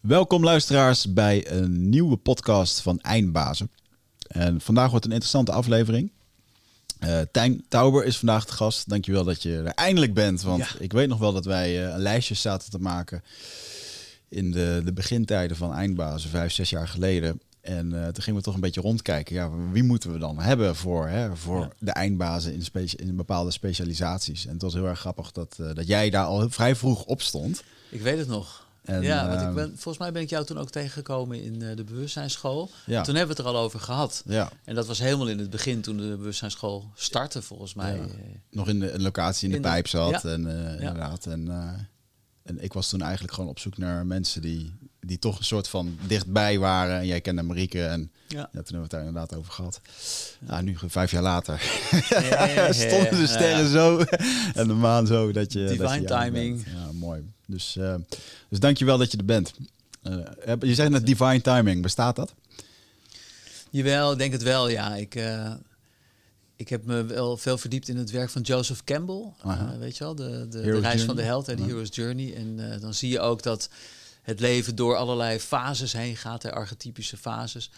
[0.00, 3.70] Welkom luisteraars bij een nieuwe podcast van Eindbazen.
[4.26, 6.12] En vandaag wordt een interessante aflevering.
[7.00, 8.88] Uh, Tijn Tauber is vandaag de gast.
[8.88, 10.42] Dankjewel dat je er eindelijk bent.
[10.42, 13.22] Want ik weet nog wel dat wij uh, een lijstje zaten te maken
[14.28, 17.40] in de, de begintijden van Eindbazen, vijf, zes jaar geleden.
[17.60, 19.34] En uh, toen gingen we toch een beetje rondkijken.
[19.34, 24.46] Ja, wie moeten we dan hebben voor, hè, voor de eindbazen in, in bepaalde specialisaties?
[24.46, 27.62] En het was heel erg grappig dat, dat jij daar al vrij vroeg op stond.
[27.90, 28.68] Ik weet het nog.
[28.84, 31.62] En, ja, want ik ehm, ben, volgens mij ben ik jou toen ook tegengekomen in
[31.62, 32.70] uh, de bewustzijnsschool.
[32.86, 33.02] Ja.
[33.02, 34.22] Toen hebben we het er al over gehad.
[34.26, 34.50] Ja.
[34.64, 37.96] En dat was helemaal in het begin toen de bewustzijnsschool startte, volgens mij.
[37.96, 38.06] Ja.
[38.50, 40.24] Nog in de een locatie in, de, pijp zat.
[40.24, 41.26] En, uh, inderdaad.
[41.26, 41.72] En, uh,
[42.42, 45.68] en ik was toen eigenlijk gewoon op zoek naar mensen die, die toch een soort
[45.68, 46.98] van dichtbij waren.
[46.98, 48.42] En jij kende Marieke en ja.
[48.42, 49.80] toen hebben we het daar inderdaad over gehad.
[50.38, 51.60] Nou, nu vijf jaar later
[52.70, 53.98] stonden de sterren zo
[54.60, 55.66] en de maan zo dat je...
[55.66, 56.64] Divine dat je timing.
[56.66, 57.32] Ja, mooi.
[57.50, 57.94] Dus, uh,
[58.48, 59.52] dus dankjewel dat je er bent.
[60.02, 62.34] Uh, je zegt net divine timing, bestaat dat?
[63.70, 64.94] Jawel, ik denk het wel, ja.
[64.94, 65.52] Ik, uh,
[66.56, 69.32] ik heb me wel veel verdiept in het werk van Joseph Campbell.
[69.78, 72.34] weet je wel, de, de, de reis van de held, de Hero's Journey.
[72.34, 73.68] En dan zie je ook dat
[74.22, 77.70] het leven door allerlei fases heen gaat, de archetypische fases.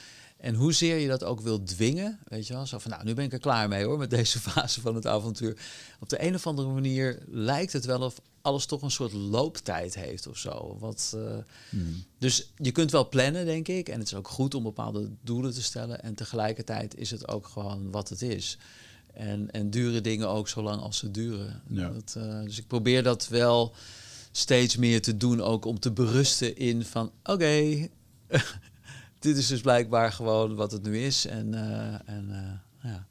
[0.43, 3.25] En hoezeer je dat ook wil dwingen, weet je wel, zo van nou, nu ben
[3.25, 5.57] ik er klaar mee hoor, met deze fase van het avontuur.
[6.01, 9.95] Op de een of andere manier lijkt het wel of alles toch een soort looptijd
[9.95, 10.77] heeft of zo.
[10.81, 11.37] Wat, uh,
[11.69, 12.05] hmm.
[12.19, 13.89] Dus je kunt wel plannen, denk ik.
[13.89, 16.03] En het is ook goed om bepaalde doelen te stellen.
[16.03, 18.59] En tegelijkertijd is het ook gewoon wat het is.
[19.15, 21.63] En, en duren dingen ook zo lang als ze duren.
[21.69, 21.89] Ja.
[21.89, 23.75] Dat, uh, dus ik probeer dat wel
[24.33, 27.89] steeds meer te doen, ook om te berusten in van oké,
[29.19, 31.27] dit is dus blijkbaar gewoon wat het nu is.
[31.27, 33.07] En, uh, en ja.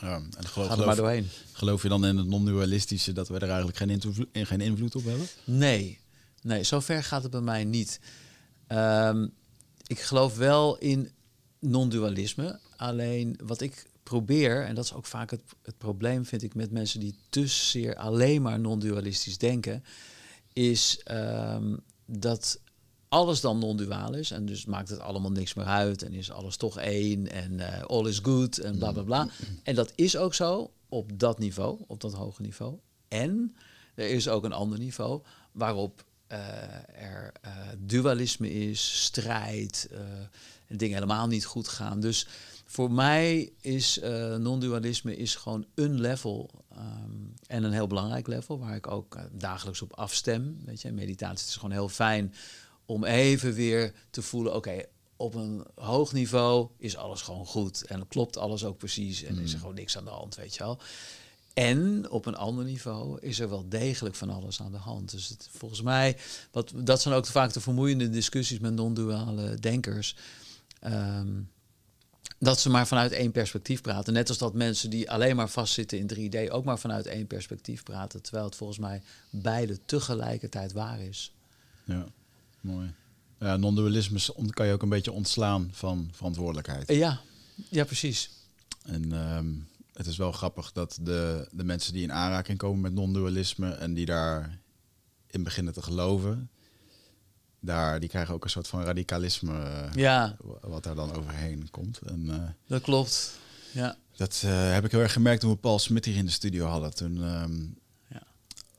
[0.00, 1.28] Ja, en geloof, Ga er maar doorheen.
[1.52, 5.04] Geloof je dan in het non-dualistische dat we er eigenlijk geen invloed, geen invloed op
[5.04, 5.26] hebben?
[5.44, 5.98] Nee,
[6.42, 8.00] nee, zover gaat het bij mij niet.
[8.68, 9.32] Um,
[9.86, 11.10] ik geloof wel in
[11.58, 12.58] non-dualisme.
[12.76, 16.70] Alleen wat ik probeer, en dat is ook vaak het, het probleem, vind ik, met
[16.70, 19.84] mensen die te zeer alleen maar non-dualistisch denken,
[20.52, 22.60] is um, dat
[23.10, 24.30] alles dan non-duaal is.
[24.30, 26.02] En dus maakt het allemaal niks meer uit.
[26.02, 27.30] En is alles toch één.
[27.30, 28.58] En uh, all is good.
[28.58, 29.28] En bla bla bla.
[29.62, 32.78] En dat is ook zo op dat niveau, op dat hoge niveau.
[33.08, 33.56] En
[33.94, 35.22] er is ook een ander niveau
[35.52, 36.38] waarop uh,
[37.02, 39.88] er uh, dualisme is, strijd,
[40.66, 42.00] en dingen helemaal niet goed gaan.
[42.00, 42.26] Dus
[42.64, 44.00] voor mij is
[44.38, 49.82] non-dualisme is gewoon een level um, en een heel belangrijk level waar ik ook dagelijks
[49.82, 50.60] op afstem.
[50.64, 52.34] Weet je, meditatie is gewoon heel fijn
[52.90, 54.82] om even weer te voelen, oké,
[55.16, 57.84] op een hoog niveau is alles gewoon goed.
[57.84, 59.22] En klopt alles ook precies.
[59.22, 59.58] En is er hmm.
[59.58, 60.78] gewoon niks aan de hand, weet je wel.
[61.54, 65.10] En op een ander niveau is er wel degelijk van alles aan de hand.
[65.10, 66.16] Dus het, volgens mij,
[66.50, 70.16] wat, dat zijn ook vaak de vermoeiende discussies met non-duale denkers.
[70.84, 71.50] Um,
[72.38, 74.12] dat ze maar vanuit één perspectief praten.
[74.12, 77.82] Net als dat mensen die alleen maar vastzitten in 3D ook maar vanuit één perspectief
[77.82, 78.22] praten.
[78.22, 81.34] Terwijl het volgens mij beide tegelijkertijd waar is.
[81.84, 82.06] Ja.
[82.60, 82.94] Mooi.
[83.38, 84.18] Ja, non-dualisme
[84.50, 86.88] kan je ook een beetje ontslaan van verantwoordelijkheid.
[86.88, 87.20] Ja,
[87.68, 88.30] ja precies.
[88.84, 89.46] En ehm,
[89.92, 93.94] het is wel grappig dat de, de mensen die in aanraking komen met non-dualisme en
[93.94, 94.58] die daarin
[95.42, 96.50] beginnen te geloven,
[97.60, 100.36] daar, die krijgen ook een soort van radicalisme ja.
[100.60, 101.98] wat daar dan overheen komt.
[101.98, 103.38] En, uh, dat klopt,
[103.72, 103.96] ja.
[104.16, 106.66] Dat uh, heb ik heel erg gemerkt toen we Paul Smit hier in de studio
[106.66, 106.94] hadden.
[106.94, 107.78] Toen um,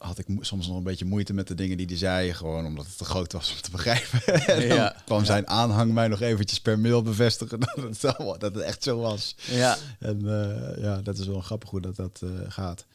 [0.01, 2.34] had ik soms nog een beetje moeite met de dingen die hij zei.
[2.34, 4.22] Gewoon omdat het te groot was om te begrijpen.
[4.47, 8.41] en dan ja, kwam zijn aanhang mij nog eventjes per mail bevestigen dat het, dat
[8.41, 9.35] het echt zo was.
[9.45, 9.78] Ja.
[10.00, 12.85] En uh, ja, dat is wel grappig hoe dat, dat uh, gaat.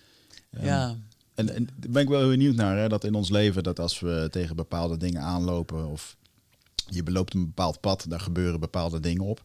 [0.51, 0.97] ja.
[1.35, 4.01] En, en ben ik wel heel benieuwd naar, hè, dat in ons leven, dat als
[4.01, 6.17] we tegen bepaalde dingen aanlopen of
[6.89, 9.45] je beloopt een bepaald pad, daar gebeuren bepaalde dingen op.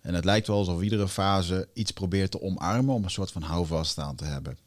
[0.00, 3.42] En het lijkt wel alsof iedere fase iets probeert te omarmen om een soort van
[3.42, 4.58] houvast aan te hebben.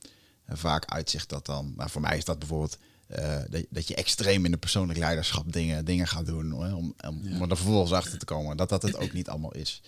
[0.51, 2.77] En vaak uitzicht dat dan, maar voor mij is dat bijvoorbeeld
[3.19, 6.51] uh, dat, dat, je extreem in de persoonlijk leiderschap dingen, dingen gaat doen.
[6.51, 9.53] Hoor, om, om, om er vervolgens achter te komen dat dat het ook niet allemaal
[9.53, 9.81] is.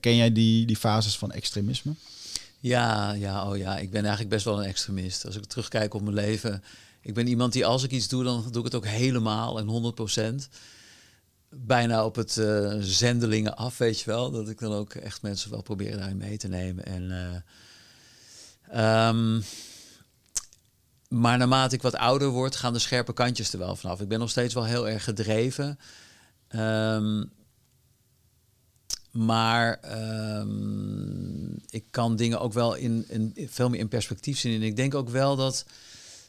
[0.00, 1.94] Ken jij die, die fases van extremisme?
[2.60, 5.26] Ja, ja, oh ja, ik ben eigenlijk best wel een extremist.
[5.26, 6.62] Als ik terugkijk op mijn leven,
[7.00, 9.66] ik ben iemand die als ik iets doe, dan doe ik het ook helemaal en
[9.66, 10.48] 100 procent.
[11.48, 14.30] Bijna op het uh, zendelingen af, weet je wel.
[14.30, 16.84] Dat ik dan ook echt mensen wel probeer daarin mee te nemen.
[16.84, 17.02] En
[18.74, 19.42] uh, um,
[21.12, 24.00] maar naarmate ik wat ouder word, gaan de scherpe kantjes er wel vanaf.
[24.00, 25.78] Ik ben nog steeds wel heel erg gedreven.
[26.48, 27.30] Um,
[29.10, 29.80] maar
[30.38, 34.54] um, ik kan dingen ook wel in, in, veel meer in perspectief zien.
[34.54, 35.64] En ik denk ook wel dat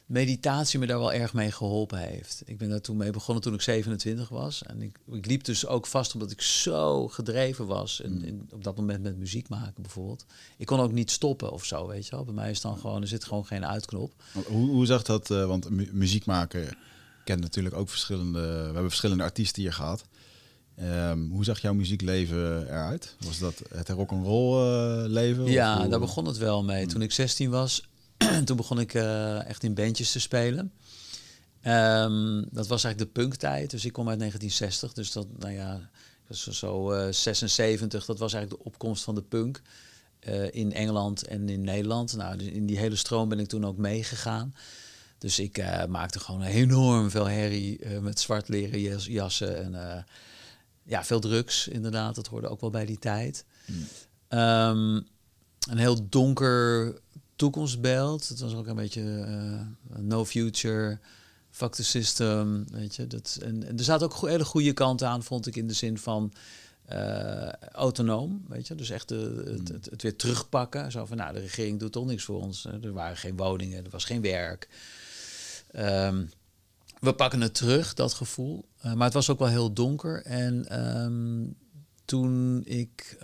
[0.06, 2.42] meditatie me daar wel erg mee geholpen heeft.
[2.44, 4.62] Ik ben daar toen mee begonnen toen ik 27 was.
[4.62, 8.00] En ik, ik liep dus ook vast omdat ik zo gedreven was.
[8.00, 8.24] En, mm.
[8.24, 10.26] in, op dat moment met muziek maken bijvoorbeeld.
[10.56, 12.24] Ik kon ook niet stoppen of zo, weet je wel.
[12.24, 14.12] Bij mij is dan gewoon, er zit gewoon geen uitknop.
[14.46, 16.76] Hoe, hoe zag dat, uh, want muziek maken
[17.24, 18.40] kent natuurlijk ook verschillende...
[18.40, 20.04] We hebben verschillende artiesten hier gehad.
[20.82, 23.16] Um, hoe zag jouw muziekleven eruit?
[23.20, 25.44] Was dat het rock and roll uh, leven?
[25.44, 26.82] Ja, daar begon het wel mee.
[26.82, 26.88] Mm.
[26.88, 27.82] Toen ik 16 was,
[28.44, 30.72] toen begon ik uh, echt in bandjes te spelen.
[31.66, 33.70] Um, dat was eigenlijk de punktijd.
[33.70, 34.92] Dus ik kom uit 1960.
[34.92, 35.90] Dus dat, nou ja,
[36.28, 38.04] dat zo uh, 76.
[38.04, 39.62] Dat was eigenlijk de opkomst van de punk.
[40.28, 42.16] Uh, in Engeland en in Nederland.
[42.16, 44.54] Nou, dus in die hele stroom ben ik toen ook meegegaan.
[45.18, 50.04] Dus ik uh, maakte gewoon enorm veel herrie met zwart leren jas, jassen en
[50.82, 52.14] ja, veel drugs inderdaad.
[52.14, 53.44] Dat hoorde ook wel bij die tijd.
[53.66, 53.86] Mm.
[54.38, 55.06] Um,
[55.68, 56.94] een heel donker
[57.36, 58.28] toekomstbeeld.
[58.28, 60.98] Het was ook een beetje uh, no future,
[61.50, 63.06] fuck the system, weet je.
[63.06, 65.98] Dat, en, en er zaten ook hele goede kanten aan, vond ik, in de zin
[65.98, 66.32] van
[66.92, 68.74] uh, autonoom, weet je.
[68.74, 70.92] Dus echt de, het, het, het, weer terugpakken.
[70.92, 72.64] Zo van, nou, de regering doet toch niks voor ons.
[72.64, 74.68] Er waren geen woningen, er was geen werk.
[75.76, 76.30] Um,
[77.00, 78.64] we pakken het terug, dat gevoel.
[78.84, 80.22] Uh, maar het was ook wel heel donker.
[80.22, 81.56] En um,
[82.04, 83.18] toen ik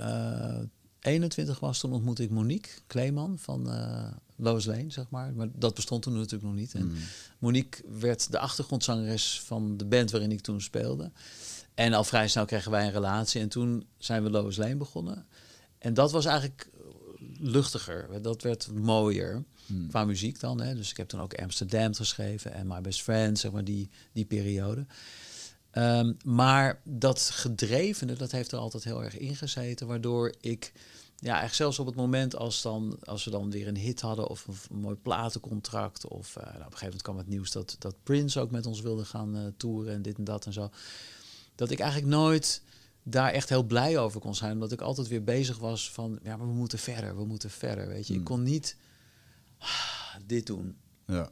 [1.01, 4.07] 21 was, toen ontmoette ik Monique Kleeman van uh,
[4.37, 5.33] Lois Lane, zeg maar.
[5.33, 6.75] Maar dat bestond toen natuurlijk nog niet.
[6.75, 6.97] En mm.
[7.39, 11.11] Monique werd de achtergrondzangeres van de band waarin ik toen speelde.
[11.75, 13.41] En al vrij snel kregen wij een relatie.
[13.41, 15.27] En toen zijn we Lois Lane begonnen.
[15.79, 16.71] En dat was eigenlijk
[17.39, 18.23] luchtiger.
[18.23, 19.45] Dat werd mooier.
[19.67, 19.89] Mm.
[19.89, 20.61] Qua muziek dan.
[20.61, 20.75] Hè.
[20.75, 24.25] Dus ik heb toen ook Amsterdam geschreven en My Best Friend, zeg maar, die, die
[24.25, 24.87] periode.
[25.73, 30.73] Um, maar dat gedrevene, dat heeft er altijd heel erg ingezeten, waardoor ik,
[31.21, 34.29] ja, eigenlijk zelfs op het moment als, dan, als we dan weer een hit hadden
[34.29, 37.77] of een, mooi platencontract, of uh, nou, op een gegeven moment kwam het nieuws dat,
[37.79, 40.71] dat Prince ook met ons wilde gaan uh, toeren en dit en dat en zo,
[41.55, 42.63] dat ik eigenlijk nooit
[43.03, 46.37] daar echt heel blij over kon zijn, omdat ik altijd weer bezig was van, ja,
[46.37, 48.13] maar we moeten verder, we moeten verder, weet je.
[48.13, 48.29] Ik hmm.
[48.29, 48.77] kon niet
[49.59, 50.77] ah, dit doen.
[51.07, 51.31] Ja.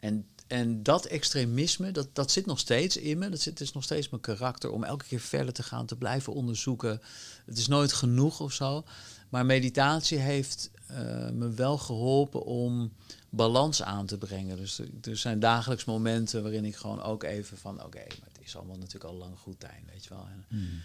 [0.00, 3.28] En en dat extremisme, dat, dat zit nog steeds in me.
[3.28, 6.32] Dat zit, is nog steeds mijn karakter om elke keer verder te gaan, te blijven
[6.32, 7.00] onderzoeken.
[7.46, 8.84] Het is nooit genoeg of zo.
[9.28, 12.92] Maar meditatie heeft uh, me wel geholpen om
[13.30, 14.56] balans aan te brengen.
[14.56, 17.84] Dus er, zijn dagelijks momenten waarin ik gewoon ook even van...
[17.84, 20.26] oké, maar het is allemaal natuurlijk al lang goed tijd, weet je wel.
[20.26, 20.82] En, mm.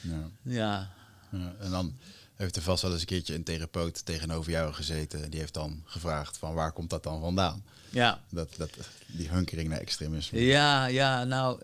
[0.00, 0.30] ja.
[0.42, 0.90] ja.
[1.30, 1.54] ja.
[1.58, 1.96] En dan
[2.34, 5.30] heeft er vast wel eens een keertje een therapeut tegenover jou gezeten.
[5.30, 7.64] Die heeft dan gevraagd van waar komt dat dan vandaan?
[7.90, 8.20] Ja.
[8.30, 8.70] Dat, dat,
[9.06, 10.40] die hunkering naar extremisme.
[10.40, 11.60] Ja, ja, nou...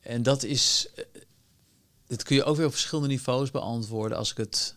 [0.00, 0.88] En dat is...
[2.06, 4.18] Dat kun je ook weer op verschillende niveaus beantwoorden.
[4.18, 4.76] Als ik het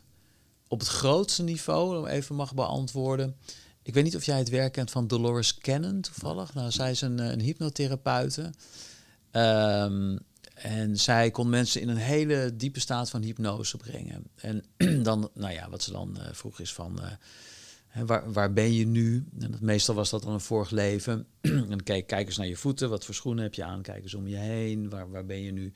[0.76, 3.36] op het grootste niveau even mag beantwoorden...
[3.82, 6.54] Ik weet niet of jij het werk kent van Dolores Cannon toevallig.
[6.54, 8.54] Nou, zij is een, een hypnotherapeute.
[9.32, 10.20] Um,
[10.54, 14.24] en zij kon mensen in een hele diepe staat van hypnose brengen.
[14.36, 14.64] En
[15.04, 18.86] dan, nou ja, wat ze dan uh, vroeg is van, uh, waar, waar ben je
[18.86, 19.26] nu?
[19.40, 21.28] En dat, meestal was dat dan een vorig leven.
[21.42, 23.82] en kijk, kijk eens naar je voeten, wat voor schoenen heb je aan?
[23.82, 25.74] Kijk eens om je heen, waar, waar ben je nu?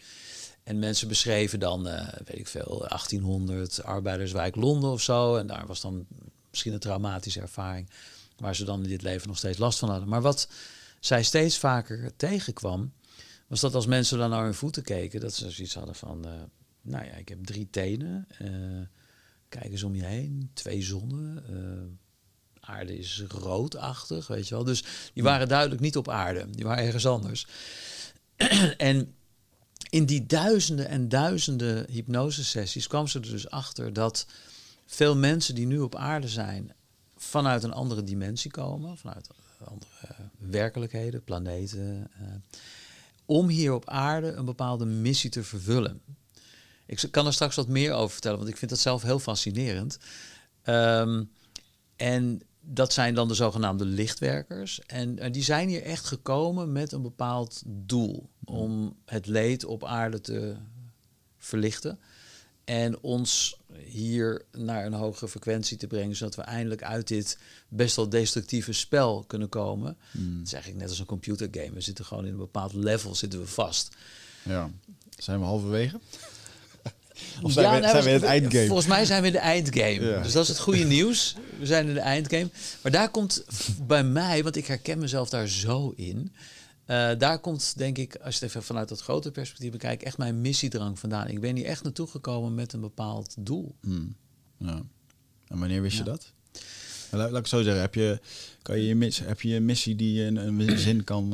[0.69, 5.35] En mensen beschreven dan, uh, weet ik veel, 1800, arbeiderswijk Londen of zo.
[5.35, 6.05] En daar was dan
[6.49, 7.89] misschien een traumatische ervaring,
[8.37, 10.09] waar ze dan in dit leven nog steeds last van hadden.
[10.09, 10.49] Maar wat
[10.99, 12.93] zij steeds vaker tegenkwam,
[13.47, 16.31] was dat als mensen dan naar hun voeten keken, dat ze zoiets hadden van, uh,
[16.81, 18.81] nou ja, ik heb drie tenen, uh,
[19.49, 24.63] kijk eens om je heen, twee zonnen, uh, aarde is roodachtig, weet je wel.
[24.63, 24.83] Dus
[25.13, 27.47] die waren duidelijk niet op aarde, die waren ergens anders.
[28.77, 29.13] en
[29.89, 34.25] in die duizenden en duizenden hypnosesessies kwam ze er dus achter dat
[34.85, 36.73] veel mensen die nu op aarde zijn,
[37.17, 39.29] vanuit een andere dimensie komen, vanuit
[39.63, 42.11] andere werkelijkheden, planeten
[43.25, 46.01] om hier op aarde een bepaalde missie te vervullen.
[46.85, 49.99] Ik kan er straks wat meer over vertellen, want ik vind dat zelf heel fascinerend.
[50.61, 51.23] Ehm,
[51.95, 52.41] en
[52.71, 54.81] dat zijn dan de zogenaamde lichtwerkers.
[54.85, 58.29] En, die zijn hier echt gekomen met een bepaald doel.
[58.43, 60.55] Om het leed op aarde te
[61.37, 61.99] verlichten.
[62.63, 67.95] En ons hier naar een hogere frequentie te brengen, zodat we eindelijk uit dit best
[67.95, 69.97] wel destructieve spel kunnen komen.
[70.11, 70.37] Mm.
[70.37, 71.73] Dat is eigenlijk net als een computergame.
[71.73, 73.95] We zitten gewoon in een bepaald level zitten we vast.
[74.43, 74.71] Ja.
[75.17, 75.99] Zijn we halverwege?
[77.41, 78.65] Of zijn, we, nou, zijn we in het eindgame?
[78.65, 80.21] Volgens mij zijn we in de eindgame.
[80.23, 81.35] Dus dat is het goede nieuws.
[81.59, 82.49] We zijn in de eindgame.
[82.81, 83.45] Maar daar komt
[83.87, 86.31] bij mij, want ik herken mezelf daar zo in.
[86.87, 90.17] Uh, daar komt, denk ik, als je het even vanuit dat grote perspectief bekijkt, echt
[90.17, 91.27] mijn missiedrang vandaan.
[91.27, 93.75] Ik ben hier echt naartoe gekomen met een bepaald doel.
[93.81, 94.15] Hmm.
[94.57, 94.81] Ja.
[95.47, 96.33] En wanneer wist je dat?
[97.11, 98.19] Laat, laat ik zo zeggen, heb je,
[98.61, 101.33] kan je, je mis, heb je een missie die je in een zin kan,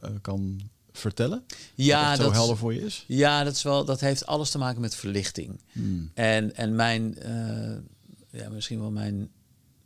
[0.00, 0.60] uh, kan
[0.98, 1.44] vertellen?
[1.74, 3.04] Ja, dat, helder voor je is?
[3.06, 5.60] Ja, dat, is wel, dat heeft alles te maken met verlichting.
[5.72, 6.10] Hmm.
[6.14, 9.30] En, en mijn, uh, ja, misschien wel mijn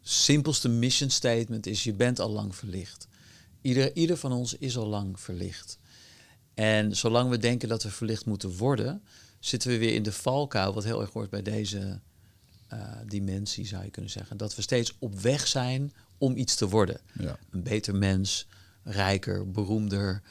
[0.03, 3.09] simpelste mission statement is: je bent al lang verlicht.
[3.61, 5.79] Ieder, ieder van ons is al lang verlicht.
[6.55, 9.03] En zolang we denken dat we verlicht moeten worden,
[9.39, 12.01] zitten we weer in de valkuil, wat heel erg hoort bij deze
[12.73, 14.37] uh, dimensie, zou je kunnen zeggen.
[14.37, 17.01] Dat we steeds op weg zijn om iets te worden.
[17.19, 17.39] Ja.
[17.51, 18.47] Een beter mens,
[18.83, 20.23] rijker, beroemder,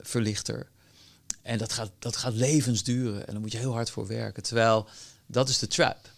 [0.00, 0.68] verlichter.
[1.42, 4.42] En dat gaat, dat gaat levens duren en daar moet je heel hard voor werken.
[4.42, 4.88] Terwijl
[5.26, 6.10] dat is de trap.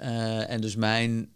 [0.00, 1.30] Uh, en dus mijn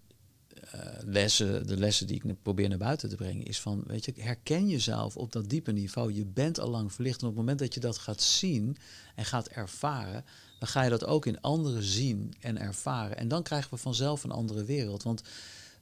[0.75, 4.13] uh, lessen, de lessen die ik probeer naar buiten te brengen, is van, weet je,
[4.17, 6.13] herken jezelf op dat diepe niveau.
[6.13, 7.21] Je bent al lang verlicht.
[7.21, 8.77] En op het moment dat je dat gaat zien
[9.15, 10.25] en gaat ervaren,
[10.59, 13.17] dan ga je dat ook in anderen zien en ervaren.
[13.17, 15.03] En dan krijgen we vanzelf een andere wereld.
[15.03, 15.23] Want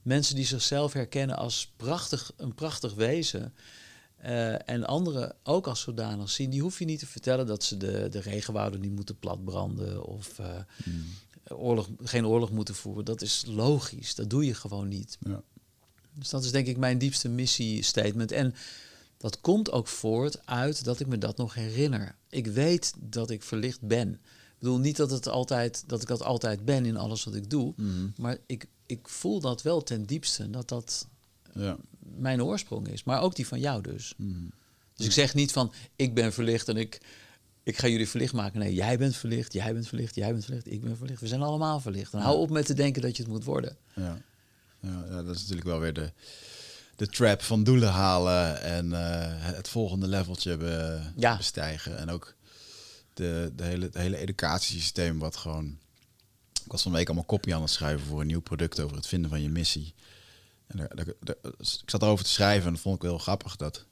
[0.02, 3.54] mensen die zichzelf herkennen als prachtig, een prachtig wezen.
[4.24, 7.76] Uh, en anderen ook als zodanig zien, die hoef je niet te vertellen dat ze
[7.76, 10.46] de, de regenwouden niet moeten platbranden of uh,
[10.82, 11.04] hmm.
[11.48, 13.04] oorlog, geen oorlog moeten voeren.
[13.04, 15.18] Dat is logisch, dat doe je gewoon niet.
[15.20, 15.42] Ja.
[16.12, 18.32] Dus dat is denk ik mijn diepste missie-statement.
[18.32, 18.54] En
[19.16, 22.14] dat komt ook voort uit dat ik me dat nog herinner.
[22.28, 24.12] Ik weet dat ik verlicht ben.
[24.12, 27.50] Ik bedoel niet dat, het altijd, dat ik dat altijd ben in alles wat ik
[27.50, 28.12] doe, mm.
[28.16, 31.06] maar ik, ik voel dat wel ten diepste, dat dat
[31.58, 31.76] ja.
[31.98, 33.04] mijn oorsprong is.
[33.04, 34.14] Maar ook die van jou dus.
[34.16, 34.50] Mm.
[34.94, 37.00] Dus ik zeg niet van, ik ben verlicht en ik,
[37.62, 38.60] ik ga jullie verlicht maken.
[38.60, 41.20] Nee, jij bent verlicht, jij bent verlicht, jij bent verlicht, ik ben verlicht.
[41.20, 42.12] We zijn allemaal verlicht.
[42.12, 43.76] En hou op met te denken dat je het moet worden.
[43.94, 44.22] Ja,
[44.80, 46.12] ja, ja dat is natuurlijk wel weer de,
[46.96, 48.98] de trap van doelen halen en uh,
[49.38, 51.36] het volgende leveltje be, Ja.
[51.36, 51.98] bestijgen.
[51.98, 52.34] En ook
[53.14, 55.78] de, de hele, het hele educatiesysteem wat gewoon...
[56.64, 58.96] Ik was van de week allemaal kopie aan het schrijven voor een nieuw product over
[58.96, 59.94] het vinden van je missie.
[60.68, 63.20] En daar, daar, daar- ik zat erover te schrijven en dat vond ik wel heel
[63.20, 63.84] grappig dat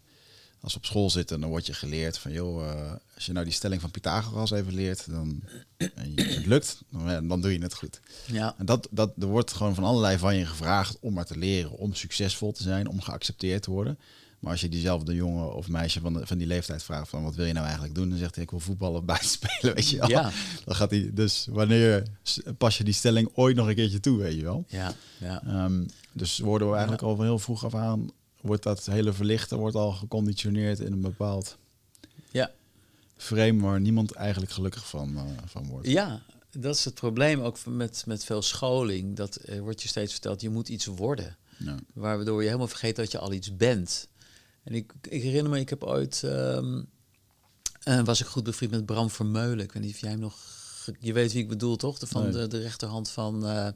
[0.60, 3.44] als we op school zitten, dan word je geleerd van joh, eh, als je nou
[3.44, 5.42] die stelling van Pythagoras even leert, dan
[5.76, 8.00] en je, het lukt, dan, dan doe je het goed.
[8.26, 11.38] Ja, En dat, dat, er wordt gewoon van allerlei van je gevraagd om maar te
[11.38, 13.98] leren, om succesvol te zijn, om geaccepteerd te worden.
[14.38, 17.34] Maar als je diezelfde jongen of meisje van, de, van die leeftijd vraagt van wat
[17.34, 19.88] wil je nou eigenlijk doen, dan zegt hij ik wil voetballen of buiten spelen, weet
[19.88, 20.08] je wel.
[20.08, 20.30] ja,
[20.64, 22.02] Dan gaat hij, dus wanneer
[22.58, 24.64] pas je die stelling ooit nog een keertje toe, weet je wel.
[24.68, 25.42] ja, ja.
[25.46, 29.58] Ehm, dus worden we eigenlijk al van heel vroeg af aan, wordt dat hele verlichten
[29.58, 31.56] wordt al geconditioneerd in een bepaald
[32.30, 32.50] Ja.
[33.16, 35.86] frame waar niemand eigenlijk gelukkig van, eh, van wordt.
[35.88, 39.16] Ja, dat is het probleem ook met, met veel scholing.
[39.16, 41.36] Dat er wordt je steeds verteld, je moet iets worden.
[41.58, 41.74] Ja.
[41.94, 44.08] Waardoor je helemaal vergeet dat je al iets bent.
[44.66, 46.22] En ik, ik herinner me, ik heb ooit...
[46.24, 46.82] ehm,
[47.82, 49.64] eh, was ik goed bevriend met Bram Vermeulen.
[49.64, 50.38] Ik weet niet of jij hem nog...
[51.00, 51.98] Je weet wie ik bedoel, toch?
[51.98, 52.32] De, van Nee.
[52.32, 53.46] de, de rechterhand van...
[53.46, 53.68] eh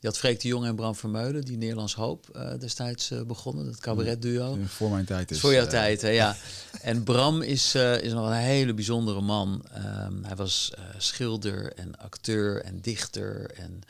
[0.00, 3.64] je had Freek de Jong en Bram Vermeulen, die Nederlands Hoop eh, destijds begonnen.
[3.64, 4.58] Dat cabaretduo.
[4.66, 5.40] Voor mijn tijd is.
[5.40, 6.36] Voor jouw tijd, hè, ja.
[6.82, 9.64] En Bram is, is nog een hele bijzondere man.
[9.72, 13.80] Ehm, hij was schilder en acteur en dichter en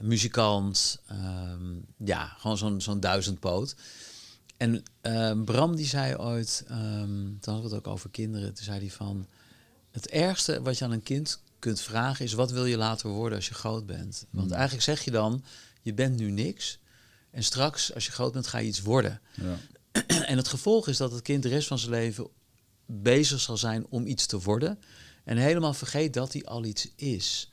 [0.00, 0.98] muzikant.
[1.06, 3.74] Ehm, ja, gewoon zo'n zo'n duizendpoot.
[4.56, 8.64] En ehm, Bram die zei ooit, ehm toen hadden we het ook over kinderen, toen
[8.64, 9.26] zei hij van...
[9.90, 13.38] Het ergste wat je aan een kind kunt vragen is, wat wil je later worden
[13.38, 14.26] als je groot bent?
[14.30, 15.44] Want eigenlijk zeg je dan,
[15.82, 16.78] je bent nu niks.
[17.30, 19.20] En straks, als je groot bent, ga je iets worden.
[19.34, 19.58] Ja.
[20.26, 22.28] En het gevolg is dat het kind de rest van zijn leven
[22.86, 24.78] bezig zal zijn om iets te worden.
[25.24, 27.50] En helemaal vergeet dat hij al iets is.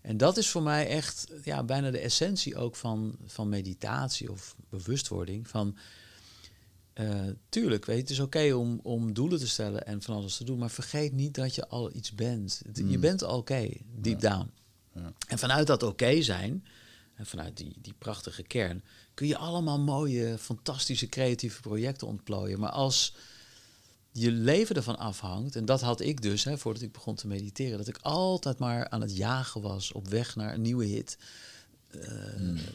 [0.00, 4.56] En dat is voor mij echt ja, bijna de essentie ook van, van meditatie of
[4.68, 5.48] bewustwording.
[5.48, 5.76] Van,
[7.08, 10.36] eh, tuurlijk, weet je, het is oké om, om doelen te stellen en van alles
[10.36, 10.58] te doen.
[10.58, 12.62] Maar vergeet niet dat je al iets bent.
[12.74, 13.00] Je Mm.
[13.00, 13.68] bent al oké,
[14.00, 14.50] deep down.
[14.94, 15.12] Ja.
[15.28, 16.64] En vanuit dat oké zijn,
[17.14, 18.82] en vanuit die, die prachtige kern,
[19.14, 22.60] kun je allemaal mooie, fantastische, creatieve projecten ontplooien.
[22.60, 23.14] Maar als
[24.12, 27.78] je leven ervan afhangt, en dat had ik dus, hè, voordat ik begon te mediteren,
[27.78, 31.18] dat ik altijd maar aan het jagen was op weg naar een nieuwe hit,
[31.90, 32.00] eh,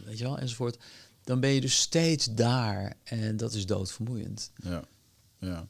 [0.05, 0.77] weet je wel, enzovoort.
[1.25, 4.51] Dan ben je dus steeds daar en dat is doodvermoeiend.
[4.63, 4.83] Ja.
[5.39, 5.67] Ja.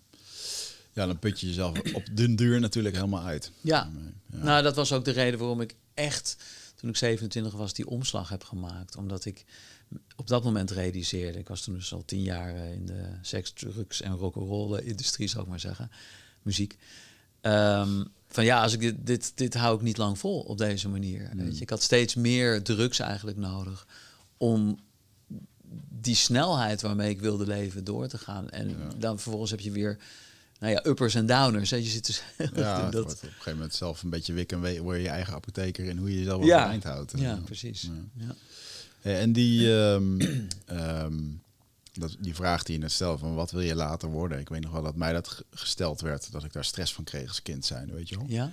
[0.94, 3.52] ja, dan put je jezelf op den duur natuurlijk helemaal uit.
[3.62, 3.92] Ja.
[4.32, 4.44] Ja.
[4.44, 6.38] Nou, dat was ook de reden waarom ik echt,
[6.76, 8.96] toen ik 27 was, die omslag heb gemaakt.
[8.96, 9.46] Omdat ik
[10.16, 13.52] op dat moment realiseerde, ik was toen dus al tien jaar eh, in de seks,
[13.52, 15.92] drugs en rock'n'roll industrie, zou ik maar zeggen,
[16.42, 16.78] muziek.
[17.42, 20.90] Ehm, van ja, als ik dit, dit, dit hou ik niet lang vol op deze
[20.90, 21.30] manier.
[21.34, 21.62] Weet je.
[21.62, 23.88] Ik had steeds meer drugs eigenlijk nodig
[24.38, 24.80] om
[25.90, 28.50] die snelheid waarmee ik wilde leven door te gaan.
[28.50, 29.98] En dan vervolgens heb je weer,
[30.60, 31.70] nou ja, uppers en downers.
[31.70, 31.78] Hè.
[31.78, 32.22] Je zit dus
[32.56, 35.04] Ja, in dat, op een gegeven moment zelf een beetje wik en we- word je
[35.04, 36.58] je eigen apotheker en hoe je jezelf Ja.
[36.58, 37.14] overeind houdt.
[37.18, 37.90] Ja, precies.
[38.18, 38.26] ja.
[39.02, 39.12] Ja.
[39.20, 40.20] En die, ehm,
[40.66, 41.14] ehm,
[41.94, 44.40] dat, die vraag die je net stelt, van wat wil je later worden?
[44.40, 47.28] Ik weet nog wel dat mij dat gesteld werd, dat ik daar stress van kreeg
[47.28, 48.26] als kind zijn, weet je wel?
[48.30, 48.52] Ja.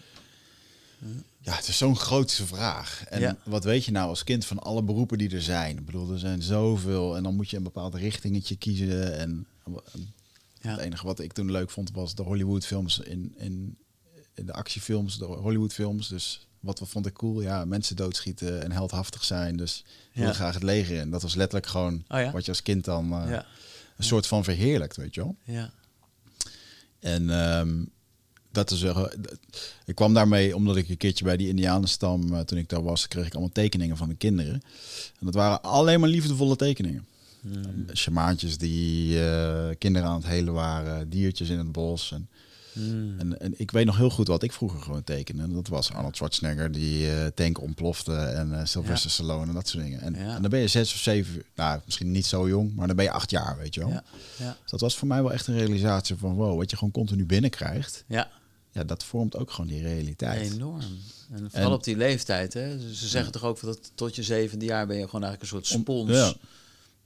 [1.41, 3.05] Ja, het is zo'n grootste vraag.
[3.09, 5.79] En wat weet je nou als kind van alle beroepen die er zijn?
[5.79, 9.19] Ik bedoel, er zijn zoveel en dan moet je een bepaald richtingetje kiezen.
[9.19, 9.47] En
[10.61, 10.71] ja.
[10.71, 13.77] het enige wat ik toen leuk vond was de Hollywoodfilms in, in,
[14.35, 16.09] in de actiefilms, de Hollywoodfilms.
[16.09, 17.41] Dus wat, wat vond ik cool?
[17.41, 19.57] Ja, mensen doodschieten en heldhaftig zijn.
[19.57, 21.11] Dus ik wilde graag het leger in.
[21.11, 23.39] Dat was letterlijk gewoon oh wat je als kind dan uh,
[23.97, 25.37] een soort van verheerlijkt, weet je wel.
[25.45, 25.73] Ja.
[26.99, 27.91] En um,
[28.53, 29.05] dat is, uh,
[29.85, 33.09] ik kwam daarmee omdat ik een keertje bij die Indianenstam, uh, toen ik daar was,
[33.09, 34.53] kreeg ik allemaal tekeningen van de kinderen.
[35.19, 37.07] En dat waren alleen maar liefdevolle tekeningen.
[37.41, 37.87] Hmm.
[37.95, 42.13] Shamaantjes die uh, kinderen aan het helen waren, diertjes in het bos.
[42.13, 42.29] En
[42.73, 43.19] Hmm.
[43.19, 45.43] En, en, ik weet nog heel goed wat ik vroeger gewoon tekende.
[45.43, 49.15] En dat was Arnold Schwarzenegger die uh, tank ontplofte en uh, Sylvester ja.
[49.15, 50.01] Stallone en dat soort dingen.
[50.01, 52.97] En, en, dan ben je zes of zeven, nou misschien niet zo jong, maar dan
[52.97, 53.91] ben je acht jaar, weet je wel.
[53.91, 54.05] Ja.
[54.63, 57.25] Dus dat was voor mij wel echt een realisatie van wow, wat je gewoon continu
[57.25, 58.05] binnenkrijgt.
[58.07, 58.31] Ja.
[58.73, 60.53] Ja, dat vormt ook gewoon die realiteit.
[60.53, 60.81] Enorm.
[61.31, 62.93] En vooral op die leeftijd, hè.
[62.93, 65.81] Ze zeggen toch ook dat tot je zevende jaar ben je gewoon eigenlijk een soort
[65.81, 66.35] spons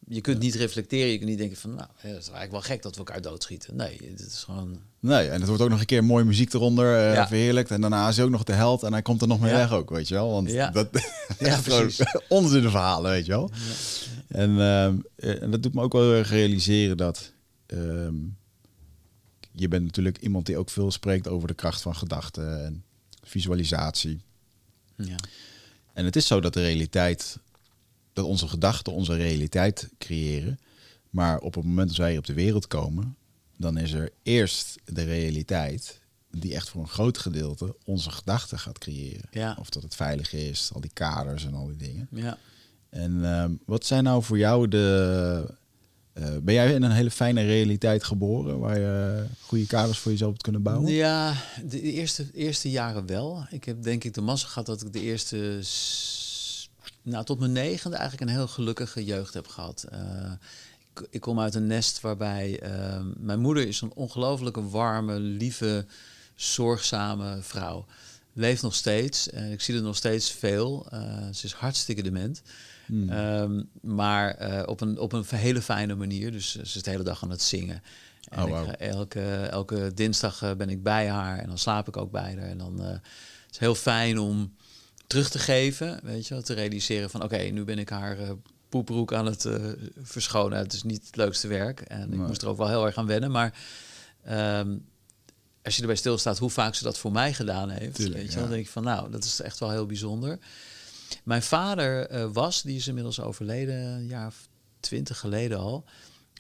[0.09, 1.11] je kunt niet reflecteren.
[1.11, 3.77] Je kunt niet denken van, nou, het is eigenlijk wel gek dat we elkaar doodschieten.
[3.77, 4.79] Nee, het is gewoon...
[5.01, 7.71] Nee, en het wordt ook nog een keer mooie muziek eronder uh, verheerlijkt.
[7.71, 9.73] En daarna is hij ook nog de held en hij komt er nog mee weg
[9.73, 10.31] ook, weet je wel.
[10.31, 10.71] Want ja.
[10.71, 10.89] dat
[11.39, 11.97] ja, precies.
[12.29, 13.51] de verhalen, weet je wel.
[14.29, 14.85] En, uh,
[15.43, 17.33] en dat doet me ook wel realiseren dat...
[17.67, 18.09] Uh,
[19.57, 22.85] je bent natuurlijk iemand die ook veel spreekt over de kracht van gedachten en
[23.23, 24.21] visualisatie.
[24.97, 25.17] Ja.
[25.93, 27.39] En het is zo dat de realiteit
[28.13, 30.59] dat onze gedachten onze realiteit creëren.
[31.11, 33.17] Maar op het moment dat wij op de wereld komen,
[33.57, 38.79] dan is er eerst de realiteit die echt voor een groot gedeelte onze gedachten gaat
[38.79, 39.29] creëren.
[39.31, 39.57] Ja.
[39.61, 42.09] Of dat het veilig is, al die kaders en al die dingen.
[42.11, 42.39] Ja.
[42.89, 45.55] En uh, wat zijn nou voor jou de...
[46.19, 50.31] Uh, ben jij in een hele fijne realiteit geboren, waar je goede kaders voor jezelf
[50.31, 50.93] hebt kunnen bouwen?
[50.93, 53.47] Ja, de eerste, eerste jaren wel.
[53.51, 55.63] Ik heb denk ik de massa gehad dat ik de eerste
[57.03, 59.87] nou, tot mijn negende eigenlijk een heel gelukkige jeugd heb gehad.
[59.93, 60.33] Uh,
[60.95, 65.87] ik, ik, kom uit een nest waarbij uh, mijn moeder is een ongelooflijke warme, lieve,
[66.35, 67.87] zorgzame vrouw.
[68.33, 69.31] Leeft nog steeds.
[69.31, 70.87] en ik zie er nog steeds veel.
[71.33, 72.43] Ze is hartstikke dement.
[72.87, 73.11] Hmm.
[73.11, 76.33] Um, maar op, een, op een hele fijne manier.
[76.33, 77.83] Dus ze is de hele dag aan het zingen.
[78.29, 78.69] En oh, wow.
[78.69, 82.49] ik, elke, elke dinsdag ben ik bij haar en dan slaap ik ook bij haar.
[82.49, 83.01] En dan uh, het
[83.51, 84.55] is heel fijn om
[85.07, 86.01] terug te geven.
[86.03, 88.31] Weet je, te realiseren van oké, nu ben ik haar uh,
[88.69, 89.55] poeproek aan het uh,
[90.03, 90.59] verschonen.
[90.59, 91.81] Het is niet het leukste werk.
[91.81, 93.31] En ik moest er ook wel heel erg aan wennen.
[93.31, 93.59] Maar
[94.59, 94.85] um,
[95.63, 98.49] als je erbij stilstaat hoe vaak ze dat voor mij gedaan heeft, weet je, dan
[98.49, 100.39] denk ik van nou, dat is echt wel heel bijzonder.
[101.25, 104.49] Mijn vader uh, was, die is inmiddels overleden, een jaar of
[104.81, 105.85] twintig geleden al.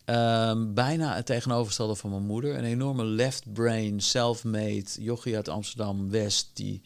[0.05, 2.59] Um, bijna het tegenovergestelde van mijn moeder.
[2.59, 6.51] Een enorme left brain, self-made jochie uit Amsterdam-West...
[6.53, 6.83] die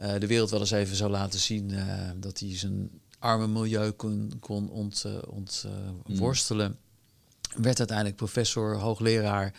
[0.00, 3.90] uh, de wereld wel eens even zou laten zien uh, dat hij zijn arme milieu
[3.90, 5.28] kon, kon ontworstelen.
[5.28, 5.66] Ont,
[6.48, 6.66] uh,
[7.56, 7.62] mm.
[7.62, 9.54] Werd uiteindelijk professor, hoogleraar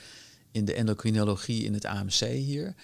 [0.52, 2.76] in de endocrinologie in het AMC hier.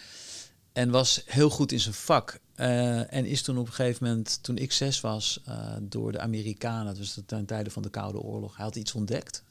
[0.74, 2.40] En was heel goed in zijn vak.
[2.58, 5.42] En is toen op een gegeven moment, toen ik zes was,
[5.82, 9.44] door de Amerikanen, dus ten tijde van de Koude Oorlog, hij had iets ontdekt.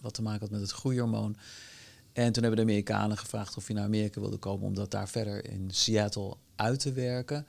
[0.00, 1.36] wat te maken had met het groeihormoon.
[2.12, 5.50] En toen hebben de Amerikanen gevraagd of hij naar Amerika wilde komen, omdat daar verder
[5.50, 7.46] in Seattle uit te werken.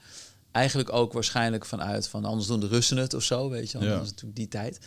[0.50, 3.78] Eigenlijk ook waarschijnlijk vanuit van anders doen de Russen het of zo, weet je.
[3.78, 4.78] Dat is natuurlijk die tijd.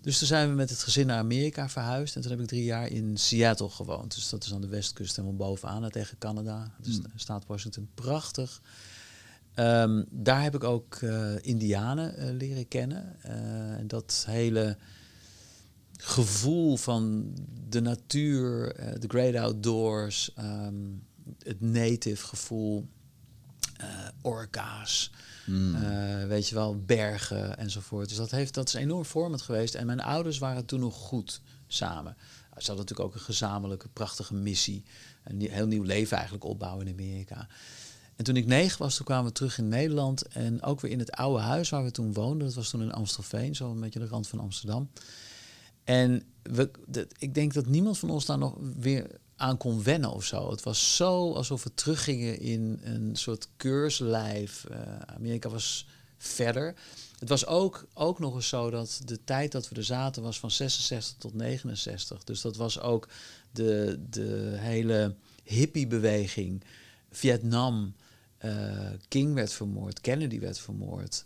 [0.00, 2.16] Dus toen zijn we met het gezin naar Amerika verhuisd.
[2.16, 4.14] En toen heb ik drie jaar in Seattle gewoond.
[4.14, 6.70] Dus dat is aan de westkust helemaal bovenaan tegen Canada.
[6.82, 7.88] Dus de staat Washington.
[7.94, 8.60] Prachtig.
[9.58, 13.16] Um, daar heb ik ook uh, Indianen uh, leren kennen.
[13.26, 14.76] Uh, dat hele
[15.96, 17.32] gevoel van
[17.68, 21.02] de natuur, de great outdoors, um,
[21.42, 22.88] het native gevoel
[24.22, 25.10] orka's,
[25.44, 25.76] hmm.
[26.28, 28.08] weet je wel, bergen enzovoort.
[28.08, 29.74] Dus dat, heeft, dat is enorm vormend geweest.
[29.74, 32.16] En mijn ouders waren toen nog goed samen.
[32.18, 34.84] Ze hadden natuurlijk ook een gezamenlijke, prachtige missie.
[35.24, 37.48] Een heel nieuw leven eigenlijk opbouwen in Amerika.
[38.18, 40.26] En toen ik negen was, toen kwamen we terug in Nederland.
[40.26, 42.46] En ook weer in het oude huis waar we toen woonden.
[42.46, 44.90] Dat was toen in Amstelveen, zo een beetje de rand van Amsterdam.
[45.84, 46.70] En we,
[47.18, 50.50] ik denk dat niemand van ons daar nog weer aan kon wennen of zo.
[50.50, 54.66] Het was zo alsof we teruggingen in een soort keurslijf.
[54.70, 56.74] Uh, Amerika was verder.
[57.18, 60.38] Het was ook, ook nog eens zo dat de tijd dat we er zaten was
[60.38, 62.24] van 66 tot 69.
[62.24, 63.08] Dus dat was ook
[63.50, 66.64] de, de hele hippiebeweging.
[67.10, 67.94] Vietnam,
[69.08, 71.24] King werd vermoord, Kennedy werd vermoord.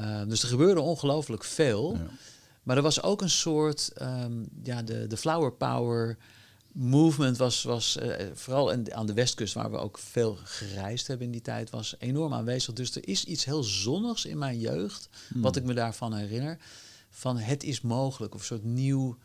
[0.00, 1.98] Uh, dus er gebeurde ongelooflijk veel.
[2.62, 6.18] Maar er was ook een soort, um, ja, de, de flower power
[6.72, 11.26] movement was, was uh, vooral in, aan de westkust, waar we ook veel gereisd hebben
[11.26, 12.74] in die tijd, was enorm aanwezig.
[12.74, 15.42] Dus er is iets heel zonnigs in mijn jeugd, hmm.
[15.42, 16.58] wat ik me daarvan herinner.
[17.10, 19.18] Van het is mogelijk, of een soort nieuw.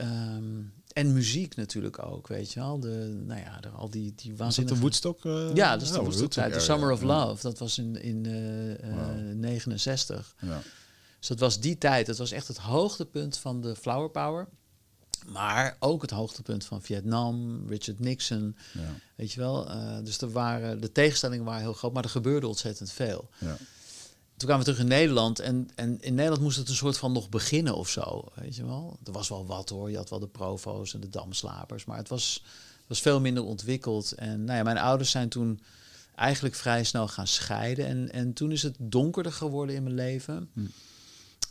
[0.00, 2.80] Um, en muziek natuurlijk ook, weet je wel.
[2.80, 4.74] De, nou ja, al die, die waanzinnige...
[4.74, 5.24] de Woodstock?
[5.24, 6.62] Uh, ja, dat is de oh, Woodstock tijd.
[6.62, 9.34] Summer of Love, dat was in, in uh, wow.
[9.34, 10.34] 69.
[10.40, 10.62] Ja.
[11.18, 12.06] Dus dat was die tijd.
[12.06, 14.48] Dat was echt het hoogtepunt van de flower power.
[15.26, 18.56] Maar ook het hoogtepunt van Vietnam, Richard Nixon.
[18.72, 18.94] Ja.
[19.16, 19.70] Weet je wel.
[19.70, 23.30] Uh, dus er waren, de tegenstellingen waren heel groot, maar er gebeurde ontzettend veel.
[23.38, 23.56] Ja.
[24.40, 27.12] Toen kwamen we terug in Nederland en, en in Nederland moest het een soort van
[27.12, 28.24] nog beginnen of zo.
[28.34, 28.98] Weet je wel.
[29.04, 29.90] Er was wel wat hoor.
[29.90, 32.44] Je had wel de provo's en de damslapers, maar het was,
[32.86, 34.12] was veel minder ontwikkeld.
[34.12, 35.60] En nou ja, mijn ouders zijn toen
[36.14, 37.86] eigenlijk vrij snel gaan scheiden.
[37.86, 40.50] En, en toen is het donkerder geworden in mijn leven.
[40.52, 40.60] Hm.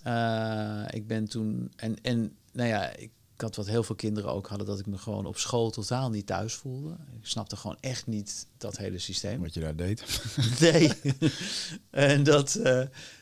[0.07, 1.71] Uh, ik ben toen.
[1.75, 4.85] En, en nou ja, ik ik had wat heel veel kinderen ook hadden, dat ik
[4.85, 6.89] me gewoon op school totaal niet thuis voelde.
[6.89, 9.41] Ik snapte gewoon echt niet dat hele systeem.
[9.41, 10.03] Wat je daar deed?
[10.59, 10.91] Nee.
[11.89, 12.81] en dat uh,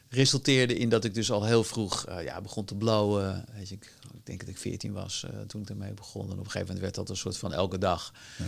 [0.10, 3.46] resulteerde in dat ik dus al heel vroeg uh, ja, begon te blowen.
[3.54, 6.26] Weet je, ik, ik, denk dat ik 14 was uh, toen ik ermee begon.
[6.26, 8.14] En op een gegeven moment werd dat een soort van elke dag.
[8.38, 8.46] Ja.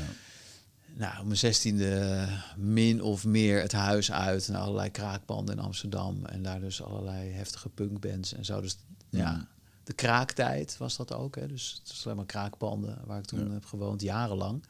[0.96, 2.28] Nou, op mijn zestiende
[2.58, 6.26] min of meer het huis uit naar allerlei kraakpanden in Amsterdam.
[6.26, 8.62] En daar dus allerlei heftige punkbands en zo.
[8.62, 8.78] Dus
[9.10, 9.48] ja, mm
[9.90, 11.36] de kraaktijd was dat ook.
[11.36, 11.48] Hè?
[11.48, 14.64] Dus het was alleen maar kraakpanden waar ik toen heb gewoond, jarenlang.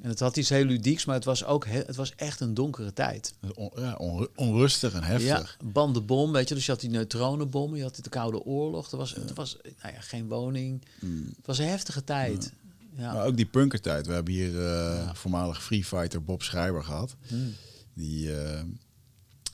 [0.00, 2.92] En het had iets heel ludieks, maar het was ook het was echt een donkere
[2.92, 3.34] tijd.
[3.74, 3.94] ja,
[4.34, 5.56] onrustig en heftig.
[5.60, 6.54] Ja, bandenbom, weet je.
[6.54, 8.90] Dus je had die neutronenbommen, je had de Koude Oorlog.
[8.90, 9.22] Er was, ja.
[9.28, 10.84] er was nou ja, geen woning.
[11.00, 11.26] Mm.
[11.36, 12.52] Het was een heftige tijd.
[12.96, 13.12] Ja.
[13.12, 14.06] Maar ook die punkertijd.
[14.06, 17.16] We hebben hier uh, voormalig Free Fighter Bob Schrijver gehad.
[17.28, 17.54] Mm.
[17.94, 18.28] Die...
[18.28, 18.60] Uh,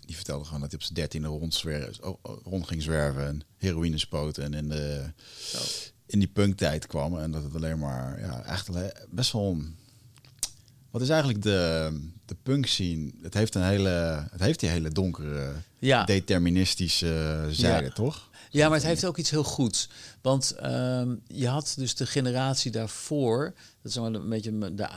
[0.06, 1.64] die vertelde gewoon dat hij op zijn dertiende rond,
[2.44, 5.12] rond ging zwerven en heroïne spoten en in, de,
[6.06, 7.18] in die punktijd kwam.
[7.18, 8.68] En dat het alleen maar, ja, echt
[9.10, 9.62] best wel...
[10.90, 11.90] Wat is eigenlijk de,
[12.24, 13.10] de punk scene?
[13.22, 16.04] Het heeft een hele, het heeft die hele donkere, ja.
[16.04, 18.30] deterministische zijde, toch?
[18.50, 19.88] Ja, maar het heeft ook iets heel goeds.
[20.22, 24.88] Want ehm, je had dus de generatie daarvoor, dat is een beetje de,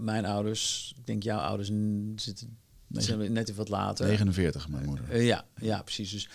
[0.00, 1.70] mijn ouders, ik denk jouw ouders
[2.16, 2.58] zitten
[3.02, 4.06] zijn net even wat later.
[4.06, 5.04] 49, mijn moeder.
[5.12, 6.10] Uh, ja, ja, precies.
[6.10, 6.28] Dus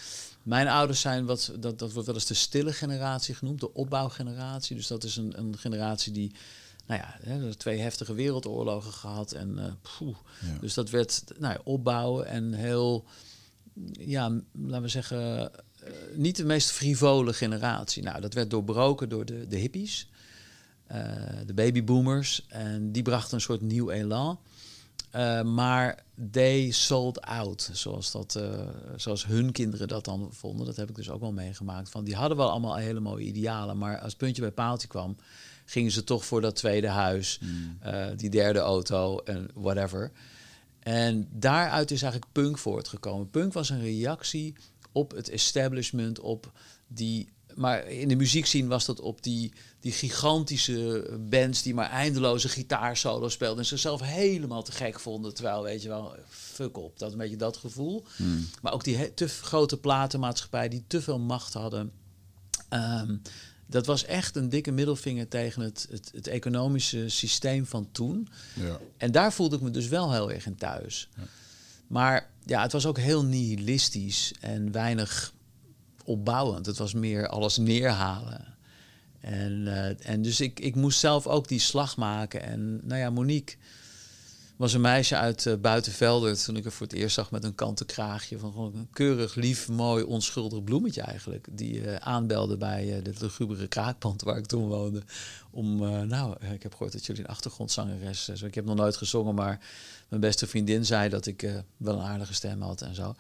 [0.43, 4.75] mijn ouders zijn wat, dat, dat wordt wel eens de stille generatie genoemd, de opbouwgeneratie.
[4.75, 6.31] Dus dat is een, een generatie die,
[6.85, 9.31] nou ja, hè, twee heftige wereldoorlogen gehad.
[9.31, 10.07] En uh,
[10.59, 13.05] Dus dat werd nou ja, opbouwen en heel,
[13.91, 15.51] ja, laten we zeggen,
[15.83, 18.03] uh, niet de meest frivole generatie.
[18.03, 20.09] Nou, dat werd doorbroken door de, de hippies,
[21.45, 22.45] de babyboomers.
[22.47, 24.39] En die brachten een soort nieuw elan.
[25.15, 30.65] Uh, maar they sold out, zoals, dat, uh, zoals hun kinderen dat dan vonden.
[30.65, 31.89] Dat heb ik dus ook wel meegemaakt.
[31.89, 35.15] Van, die hadden wel allemaal hele mooie idealen, maar als puntje bij paaltje kwam,
[35.65, 37.77] gingen ze toch voor dat tweede huis, mm.
[37.85, 40.11] uh, die derde auto en whatever.
[40.79, 43.29] En daaruit is eigenlijk punk voortgekomen.
[43.29, 44.55] Punk was een reactie
[44.91, 46.51] op het establishment, op
[46.87, 52.49] die maar in de muziekscene was dat op die, die gigantische bands die maar eindeloze
[52.49, 55.33] gitaarsolo speelden en zichzelf helemaal te gek vonden.
[55.33, 58.05] Terwijl, weet je wel, fuck op, dat een beetje dat gevoel.
[58.15, 58.49] Hmm.
[58.61, 61.91] Maar ook die te grote platenmaatschappij die te veel macht hadden.
[62.69, 63.15] Ehm,
[63.65, 68.27] dat was echt een dikke middelvinger tegen het, het, het economische systeem van toen.
[68.53, 68.79] Ja.
[68.97, 71.09] En daar voelde ik me dus wel heel erg in thuis.
[71.15, 71.23] Ja.
[71.87, 75.33] Maar ja, het was ook heel nihilistisch en weinig
[76.03, 76.65] opbouwend.
[76.65, 78.57] Het was meer alles neerhalen.
[79.21, 82.43] En, uh, en dus ik, ik moest zelf ook die slag maken.
[82.43, 83.55] En nou ja, Monique
[84.55, 86.43] was een meisje uit uh, Buitenvelder.
[86.43, 88.39] Toen ik er voor het eerst zag met een kanten kraagje.
[88.39, 91.47] Van gewoon een keurig, lief, mooi, onschuldig bloemetje eigenlijk.
[91.51, 95.03] Die uh, aanbelde bij uh, de lugubere kraakpand waar ik toen woonde.
[95.51, 95.77] Om,
[96.07, 98.41] nou, ik heb gehoord dat jullie een achtergrondzangeres is.
[98.41, 99.59] Ik heb nog nooit gezongen, maar
[100.07, 103.15] mijn beste vriendin zei dat ik wel een aardige stem had en zo.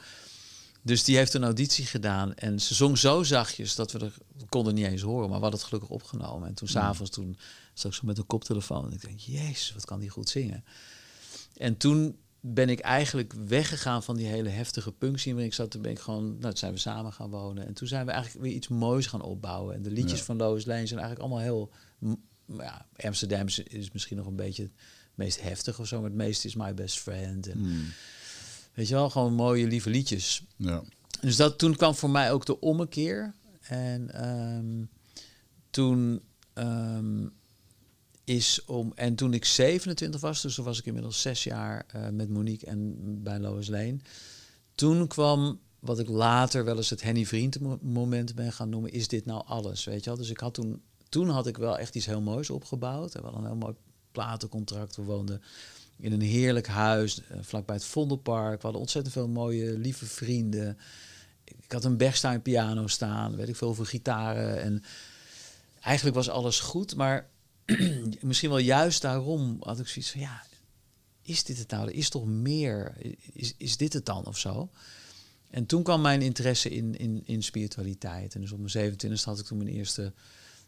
[0.81, 4.45] Dus die heeft een auditie gedaan en ze zong zo zachtjes dat we er we
[4.49, 6.47] konden niet eens horen, maar we hadden het gelukkig opgenomen.
[6.47, 7.37] En toen s'avonds, toen
[7.73, 10.63] zat ik zo met een koptelefoon en ik denk, jezus, wat kan die goed zingen.
[11.57, 15.71] En toen ben ik eigenlijk weggegaan van die hele heftige punkscene waarin ik zat.
[15.71, 17.67] Toen ben ik gewoon, nou, toen zijn we samen gaan wonen.
[17.67, 19.75] En toen zijn we eigenlijk weer iets moois gaan opbouwen.
[19.75, 21.71] En de liedjes van Lois Lane zijn eigenlijk allemaal heel...
[22.57, 24.71] Ja, Amsterdam is, misschien nog een beetje het
[25.15, 27.47] meest heftig of zo, maar het meeste is My Best Friend.
[27.47, 27.85] En, mm.
[28.73, 30.43] Weet je wel, gewoon mooie, lieve liedjes.
[30.55, 30.83] Ja.
[31.21, 33.33] Dus dat, toen kwam voor mij ook de ommekeer.
[33.61, 34.89] En um,
[35.69, 36.21] toen
[36.53, 37.31] um,
[38.23, 38.91] is om.
[38.95, 42.65] En toen ik 27 was, dus toen was ik inmiddels zes jaar uh, met Monique
[42.67, 43.97] en bij Lois Lane.
[44.75, 49.07] Toen kwam wat ik later wel eens het Henny Vriend moment ben gaan noemen, is
[49.07, 50.19] dit nou alles, weet je wel?
[50.19, 53.13] Dus ik had toen, toen had ik wel echt iets heel moois opgebouwd.
[53.13, 53.75] We hadden een heel mooi
[54.11, 54.95] platencontract.
[54.95, 55.41] We woonden
[55.99, 58.55] in een heerlijk huis, uh, vlakbij het Vondelpark.
[58.55, 60.77] We hadden ontzettend veel mooie, lieve vrienden.
[61.43, 64.61] Ik had een Bergstein piano staan, weet ik veel, voor gitaren.
[64.61, 64.83] En
[65.81, 67.29] eigenlijk was alles goed, maar
[68.21, 70.43] misschien wel juist daarom had ik zoiets van, ja,
[71.21, 71.87] is dit het nou?
[71.87, 72.93] Er is toch meer?
[73.33, 74.69] Is, is dit het dan of zo?
[75.49, 78.35] En toen kwam mijn interesse in, in, in spiritualiteit.
[78.35, 80.13] En dus op mijn 27e had ik toen mijn eerste,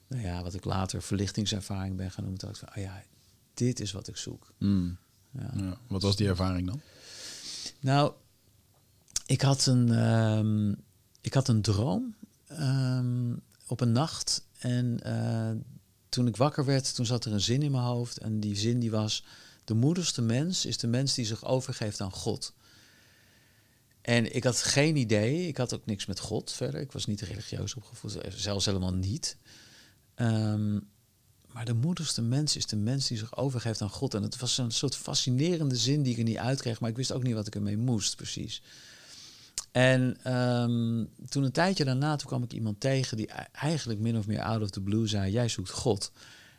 [0.07, 2.41] nou ja, wat ik later verlichtingservaring ben gaan noemen.
[2.41, 3.03] Toen ik van, oh ja,
[3.53, 4.53] dit is wat ik zoek.
[4.57, 4.97] Mm.
[5.31, 5.51] Ja.
[5.55, 5.77] ja.
[5.87, 6.81] Wat was die ervaring dan?
[7.79, 8.13] Nou,
[9.25, 10.75] ik had een, um,
[11.21, 12.15] ik had een droom
[12.51, 14.45] um, op een nacht.
[14.57, 15.51] En uh,
[16.09, 18.17] toen ik wakker werd, toen zat er een zin in mijn hoofd.
[18.17, 19.23] En die zin die was,
[19.63, 22.53] de moedigste mens is de mens die zich overgeeft aan God.
[24.01, 26.81] En ik had geen idee, ik had ook niks met God verder.
[26.81, 29.37] Ik was niet religieus opgevoed, zelfs helemaal niet.
[30.15, 30.89] Um,
[31.53, 34.13] maar de moedigste mens is de mens die zich overgeeft aan God.
[34.13, 37.11] En het was een soort fascinerende zin die ik er niet uitkreeg, maar ik wist
[37.11, 38.61] ook niet wat ik ermee moest, precies.
[39.71, 44.27] En um, toen een tijdje daarna, toen kwam ik iemand tegen die eigenlijk min of
[44.27, 46.11] meer out of the blue zei: Jij zoekt God.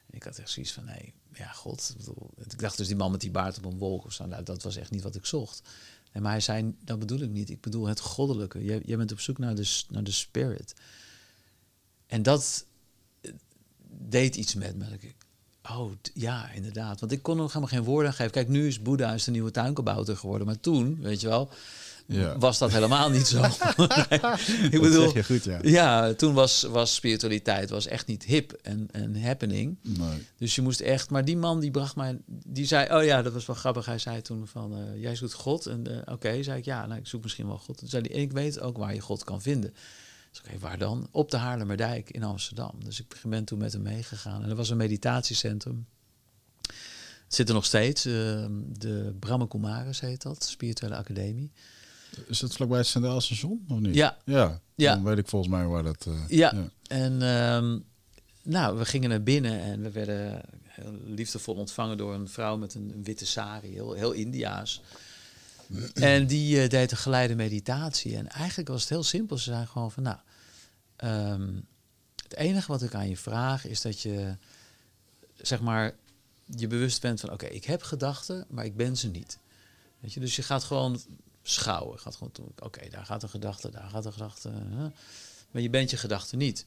[0.07, 1.94] En ik had echt zoiets van: Nee, ja, God.
[2.37, 4.26] Ik dacht dus die man met die baard op een wolk of zo.
[4.26, 5.62] Nou, dat was echt niet wat ik zocht.
[6.12, 7.50] En maar hij zei: Dat bedoel ik niet.
[7.50, 8.64] Ik bedoel het goddelijke.
[8.64, 10.74] Jij, jij bent op zoek naar de, naar de spirit.
[12.07, 12.66] En dat,
[14.08, 14.84] deed iets met me.
[15.70, 17.00] Oh, ja, inderdaad.
[17.00, 18.32] Want ik kon nog helemaal geen woorden geven.
[18.32, 20.46] Kijk, nu is Boeddha is de nieuwe tuinkabouter geworden.
[20.46, 21.50] Maar toen, weet je wel,
[22.06, 22.38] ja.
[22.38, 23.42] was dat helemaal niet zo.
[24.70, 25.58] ik bedoel, je goed, ja.
[25.62, 29.76] ja, toen was, was spiritualiteit was echt niet hip en, en happening.
[29.82, 30.26] Nee.
[30.38, 31.10] Dus je moest echt...
[31.10, 32.18] Maar die man die bracht mij...
[32.26, 33.86] Die zei, oh ja, dat was wel grappig.
[33.86, 35.66] Hij zei toen van, uh, jij zoekt God.
[35.66, 37.78] En uh, oké, okay, zei ik, ja, nou, ik zoek misschien wel God.
[37.78, 39.74] Toen zei hij, ik weet ook waar je God kan vinden.
[40.32, 41.08] Dus oké, waar dan?
[41.10, 42.84] Op de Haarlemmerdijk in Amsterdam.
[42.84, 44.42] Dus ik ben toen met hem meegegaan.
[44.42, 45.86] En er was een meditatiecentrum.
[47.24, 48.06] Het zit er nog steeds.
[48.06, 51.50] Uh, de Brahma Kumaris heet dat, Spirituele Academie.
[52.26, 53.94] Is dat vlakbij het Centraal Station of niet?
[53.94, 54.16] Ja.
[54.24, 54.94] Ja, ja.
[54.94, 56.06] dan weet ik volgens mij waar dat...
[56.08, 56.52] Uh, ja.
[56.54, 56.70] ja.
[56.86, 57.78] en ehm,
[58.42, 62.74] nou, we gingen naar binnen en we werden heel liefdevol ontvangen door een vrouw met
[62.74, 64.82] een, witte sari, heel, heel Indiaas.
[65.94, 68.16] En die uh, deed een geleide meditatie.
[68.16, 69.38] En eigenlijk was het heel simpel.
[69.38, 70.18] Ze zei gewoon van, nou,
[70.96, 71.54] ehm,
[72.22, 74.37] het enige wat ik aan je vraag is dat je,
[75.37, 75.94] zeg maar,
[76.44, 79.38] je bewust bent van, oké, ik heb gedachten, maar ik ben ze niet.
[80.00, 81.00] Weet je, dus je gaat gewoon
[81.42, 81.98] schouwen.
[81.98, 84.50] Gaat gewoon, oké, daar gaat een gedachte, daar gaat een gedachte.
[85.50, 86.66] Maar je bent je gedachte niet.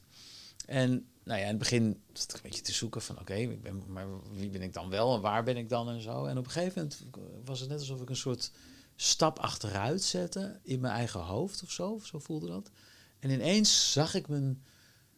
[0.66, 4.06] En nou ja, in het begin zat ik een beetje te zoeken van oké, maar
[4.32, 6.24] wie ben ik dan wel en waar ben ik dan en zo.
[6.24, 7.02] En op een gegeven moment
[7.44, 8.50] was het net alsof ik een soort
[8.96, 12.00] stap achteruit zetten in mijn eigen hoofd of zo.
[12.02, 12.70] Zo voelde dat.
[13.18, 14.62] En ineens zag ik mijn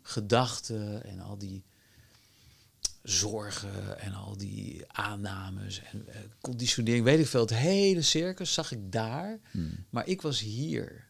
[0.03, 1.65] gedachten en al die
[3.03, 7.41] zorgen en al die aannames en uh, conditionering, weet ik veel.
[7.41, 9.85] Het hele circus zag ik daar, hmm.
[9.91, 11.07] maar ik was hier.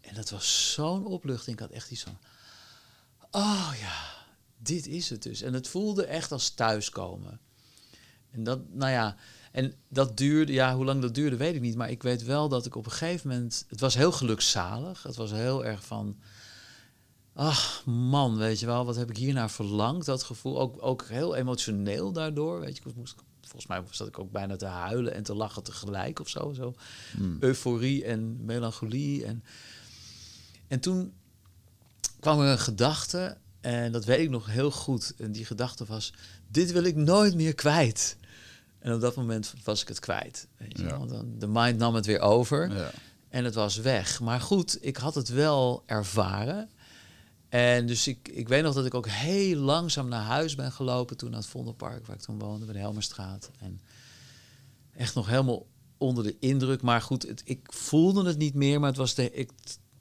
[0.00, 1.56] En dat was zo'n opluchting.
[1.56, 2.18] Ik had echt iets van,
[3.30, 4.26] oh ja,
[4.58, 5.42] dit is het dus.
[5.42, 7.40] En het voelde echt als thuiskomen.
[8.30, 9.16] En dat, nou ja,
[9.50, 11.76] en dat duurde, ja, hoe lang dat duurde, weet ik niet.
[11.76, 13.64] Maar ik weet wel dat ik op een gegeven moment.
[13.68, 15.02] Het was heel gelukzalig.
[15.02, 16.18] Het was heel erg van.
[17.34, 20.06] Ach man, weet je wel, wat heb ik hier naar verlangd?
[20.06, 22.60] Dat gevoel, ook, ook heel emotioneel daardoor.
[22.60, 25.62] Weet je, ik moest, volgens mij zat ik ook bijna te huilen en te lachen
[25.62, 26.52] tegelijk of zo.
[26.52, 26.74] zo.
[27.16, 27.36] Hmm.
[27.40, 29.24] Euforie en melancholie.
[29.24, 29.44] En,
[30.68, 31.12] en toen
[32.20, 35.14] kwam er een gedachte, en dat weet ik nog heel goed.
[35.18, 36.12] En die gedachte was:
[36.48, 38.16] dit wil ik nooit meer kwijt.
[38.80, 40.46] En op dat moment was ik het kwijt.
[40.56, 40.86] Weet je?
[40.86, 42.90] Dan, de mind nam het weer over ja.
[43.28, 44.20] en het was weg.
[44.20, 46.70] Maar goed, ik had het wel ervaren.
[47.48, 51.16] En dus ik, ik weet nog dat ik ook heel langzaam naar huis ben gelopen
[51.16, 53.50] toen naar het Vondelpark, waar ik toen woonde, bij de Helmerstraat.
[53.58, 53.80] En
[54.92, 55.66] echt nog helemaal
[55.98, 56.82] onder de indruk.
[56.82, 59.32] Maar goed, het, ik voelde het niet meer, maar het was de.
[59.32, 59.50] Ik,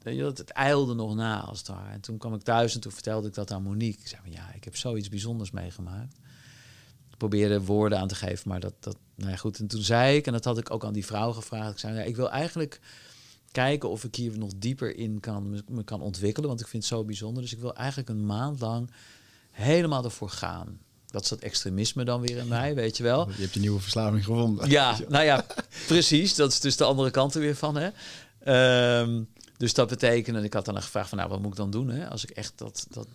[0.03, 1.91] het, het eilde nog na als het ware.
[1.91, 4.01] En toen kwam ik thuis en toen vertelde ik dat aan Monique.
[4.01, 6.15] Ik zei: Ja, ik heb zoiets bijzonders meegemaakt
[7.19, 8.49] probeerde woorden aan te geven.
[8.49, 9.59] Maar dat, dat, nou ja, goed.
[9.59, 11.71] En toen zei ik, en dat had ik ook aan die vrouw gevraagd.
[11.71, 12.79] Ik zei, ja, ik wil eigenlijk
[13.51, 16.49] kijken of ik hier nog dieper in kan, me kan ontwikkelen.
[16.49, 17.43] Want ik vind het zo bijzonder.
[17.43, 18.91] Dus ik wil eigenlijk een maand lang
[19.51, 20.79] helemaal ervoor gaan.
[21.05, 23.29] Dat is dat extremisme dan weer in mij, weet je wel.
[23.29, 24.69] Je hebt je nieuwe verslaving gevonden.
[24.77, 25.45] Ja, nou ja,
[25.87, 26.35] precies.
[26.35, 27.75] Dat is dus de andere kant er weer van.
[27.75, 27.89] Hè.
[29.01, 29.27] Um,
[29.57, 31.89] dus dat betekent, en ik had dan gevraagd van, nou, wat moet ik dan doen?
[31.89, 32.09] Hè?
[32.09, 33.07] Als ik echt dat, dat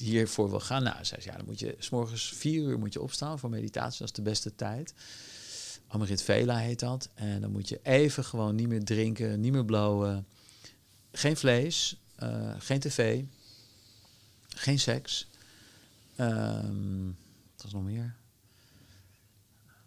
[0.00, 2.92] hiervoor wil gaan, nou, zei ze, ja, dan moet je s morgens vier uur moet
[2.92, 3.98] je opstaan voor meditatie.
[3.98, 4.94] Dat is de beste tijd.
[5.86, 7.08] Amrit Vela heet dat.
[7.14, 10.26] En dan moet je even gewoon niet meer drinken, niet meer blowen.
[11.12, 11.96] geen vlees,
[12.58, 13.22] geen tv,
[14.48, 15.26] geen seks.
[16.20, 17.16] Um,
[17.54, 18.14] wat was nog meer?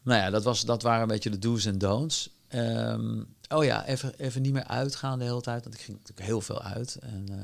[0.01, 2.29] Nou ja, dat, was, dat waren een beetje de do's en don'ts.
[2.49, 5.63] Um, oh ja, even, even niet meer uitgaan de hele tijd.
[5.63, 6.95] Want ik ging natuurlijk heel veel uit.
[6.95, 7.37] En uh,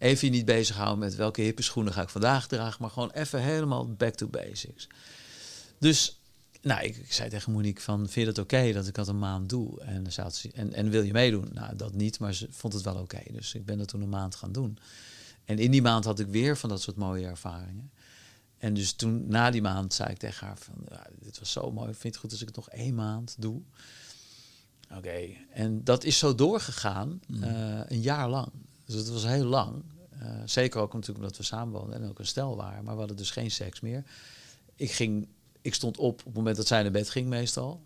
[0.00, 2.76] even niet bezighouden met welke hippe schoenen ga ik vandaag dragen.
[2.80, 4.88] Maar gewoon even helemaal back to basics.
[5.78, 6.20] Dus
[6.62, 9.18] nou, ik, ik, zei tegen Monique van, vind je het oké dat ik dat een
[9.18, 9.80] maand doe?
[9.80, 10.06] En,
[10.52, 11.48] en, en wil je meedoen?
[11.52, 13.22] Nou, dat niet, maar ze vond het wel oké.
[13.32, 14.78] Dus ik ben dat toen een maand gaan doen.
[15.44, 17.90] En in die maand had ik weer van dat soort mooie ervaringen.
[18.58, 21.72] En dus toen, na die maand, zei ik tegen haar van, ja, dit was zo
[21.72, 23.62] mooi, vind je het goed als ik het nog één maand doe?
[24.96, 27.42] Oké, en dat is zo doorgegaan, mm.
[27.42, 28.52] eh, een jaar lang.
[28.90, 29.82] Dus het was heel lang.
[30.22, 32.84] Uh, zeker ook natuurlijk omdat we samenwoonden en ook een stel waren.
[32.84, 34.04] Maar we hadden dus geen seks meer.
[34.74, 35.28] Ik, ging,
[35.60, 37.82] ik stond op op het moment dat zij naar bed ging meestal.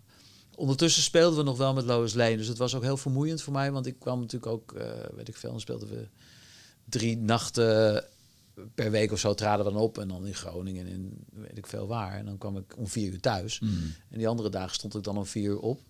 [0.55, 2.37] Ondertussen speelden we nog wel met Lois Lane.
[2.37, 3.71] Dus het was ook heel vermoeiend voor mij.
[3.71, 4.83] Want ik kwam natuurlijk ook, uh,
[5.15, 6.07] weet ik veel, dan speelden we
[6.85, 8.03] drie nachten
[8.75, 9.97] per week of zo traden we dan op.
[9.97, 12.17] En dan in Groningen en weet ik veel waar.
[12.17, 13.59] En dan kwam ik om vier uur thuis.
[13.59, 13.93] Mm.
[14.09, 15.81] En die andere dagen stond ik dan om vier uur op.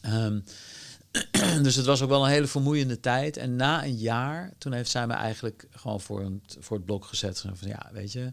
[0.00, 0.40] Ehm,
[1.62, 3.36] dus het was ook wel een hele vermoeiende tijd.
[3.36, 7.04] En na een jaar, toen heeft zij me eigenlijk gewoon voor, het, voor het blok
[7.04, 7.40] gezet.
[7.40, 8.32] Van ja, weet je.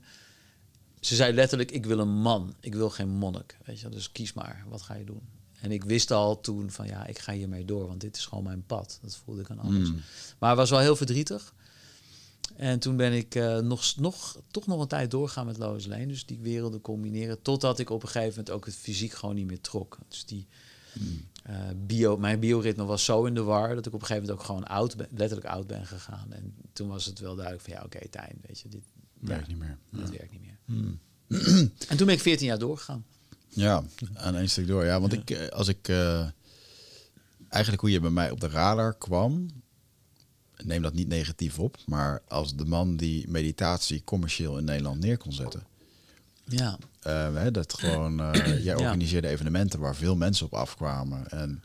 [1.00, 3.58] Ze zei letterlijk: Ik wil een man, ik wil geen monnik.
[3.66, 5.22] Weet je, dus kies maar, wat ga je doen?
[5.62, 8.44] En ik wist al toen van ja, ik ga hiermee door, want dit is gewoon
[8.44, 9.00] mijn pad.
[9.02, 9.90] Dat voelde ik aan alles.
[9.90, 10.02] Mm.
[10.40, 11.54] Maar het was wel heel verdrietig.
[12.56, 16.08] En toen ben ik uh, nog, nog, toch nog een tijd doorgaan met Lois Lane.
[16.08, 17.42] Dus die werelden combineren.
[17.42, 19.98] Totdat ik op een gegeven moment ook het fysiek gewoon niet meer trok.
[20.08, 20.48] Dus die
[20.94, 21.26] hmm.
[21.50, 24.40] uh, bio, mijn bioritme was zo in de war dat ik op een gegeven moment
[24.40, 26.34] ook gewoon oud ben, letterlijk oud ben gegaan.
[26.34, 28.84] En toen was het wel duidelijk van ja, oké, okay, Tijn, weet je, dit
[29.20, 29.78] werkt niet meer.
[29.90, 30.58] Dit werkt niet meer.
[30.66, 31.00] Hmm.
[31.90, 33.06] en toen ben ik 14 jaar doorgegaan.
[33.48, 34.86] Ja, aan één stuk door.
[34.86, 35.90] Ja, want ik, eh, als ik
[37.50, 39.48] eigenlijk hoe je bij mij op de radar kwam,
[40.64, 45.18] neem dat niet negatief op, maar als de man die meditatie commercieel in Nederland neer
[45.18, 45.64] kon zetten.
[46.46, 46.78] Ja.
[47.08, 51.30] Uh, dat gewoon, uh, jij organiseerde evenementen waar veel mensen op afkwamen.
[51.30, 51.64] En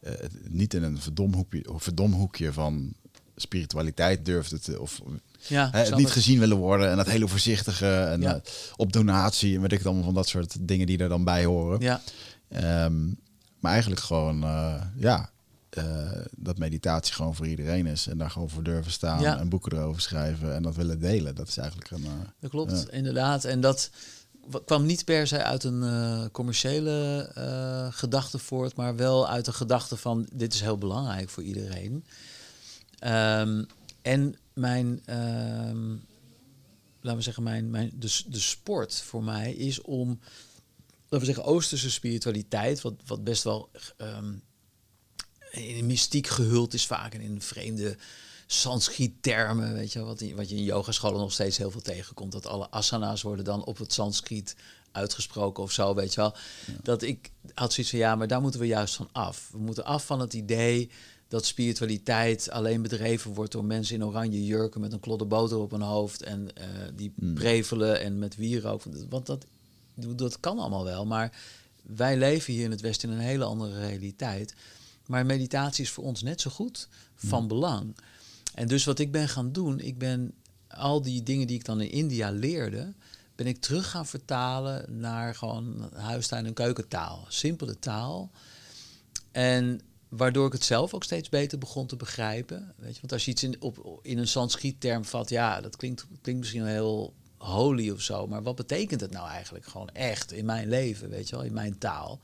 [0.00, 0.12] uh,
[0.48, 2.92] niet in een verdomhoekje, verdomhoekje van
[3.36, 5.00] spiritualiteit durfde te, of
[5.40, 6.90] ja, het niet gezien willen worden.
[6.90, 8.40] En dat hele voorzichtige en ja.
[8.76, 11.80] op donatie en weet ik dan van dat soort dingen die er dan bij horen.
[11.80, 12.00] Ja.
[12.84, 13.18] Um,
[13.60, 14.44] maar eigenlijk gewoon,
[14.96, 15.30] ja,
[15.78, 18.06] uh, dat meditatie gewoon voor iedereen is.
[18.06, 21.34] En daar gewoon voor durven staan en boeken erover schrijven en dat willen delen.
[21.34, 22.02] Dat is eigenlijk een.
[22.02, 23.44] Uh, dat klopt, inderdaad.
[23.44, 23.90] En dat
[24.64, 27.30] kwam niet per se uit een uh, commerciële
[27.92, 32.04] gedachte voort, maar wel uit de gedachte van dit is heel belangrijk voor iedereen.
[33.04, 33.66] Um,
[34.02, 36.04] en mijn, um,
[37.00, 40.20] laten we zeggen, mijn, mijn, de, de sport voor mij is om,
[41.02, 44.42] laten we zeggen, Oosterse spiritualiteit, wat, wat best wel um,
[45.52, 47.96] in mystiek gehuld is vaak en in vreemde
[48.46, 52.32] Sanskriet-termen, weet je, wat, wat je in yogascholen nog steeds heel veel tegenkomt.
[52.32, 54.56] Dat alle asana's worden dan op het Sanskriet
[54.92, 56.34] uitgesproken of zo, weet je wel.
[56.82, 59.48] Dat ik had zoiets van, ja, maar daar moeten we juist van af.
[59.52, 60.90] We moeten af van het idee
[61.28, 65.70] dat spiritualiteit alleen bedreven wordt door mensen in oranje jurken met een klodder boter op
[65.70, 67.34] hun hoofd en uh, die hmm.
[67.34, 68.82] prevelen en met wierook.
[69.08, 69.46] Want dat,
[70.16, 71.32] dat kan allemaal wel, maar
[71.82, 74.54] wij leven hier in het Westen in een hele andere realiteit.
[75.06, 77.96] Maar meditatie is voor ons net zo goed van belang.
[78.54, 80.34] En dus wat ik ben gaan doen, ik ben
[80.68, 82.92] al die dingen die ik dan in India leerde,
[83.34, 87.24] ben ik terug gaan vertalen naar gewoon huistuin- en keukentaal.
[87.28, 88.30] Simpele taal.
[89.30, 92.74] En waardoor ik het zelf ook steeds beter begon te begrijpen.
[92.76, 96.06] Weet je, want als je iets in, op, in een Sanskriet-term vat, ja, dat klinkt,
[96.20, 100.44] klinkt misschien heel holy of zo, maar wat betekent het nou eigenlijk gewoon echt in
[100.44, 102.20] mijn leven, weet je wel, in mijn taal?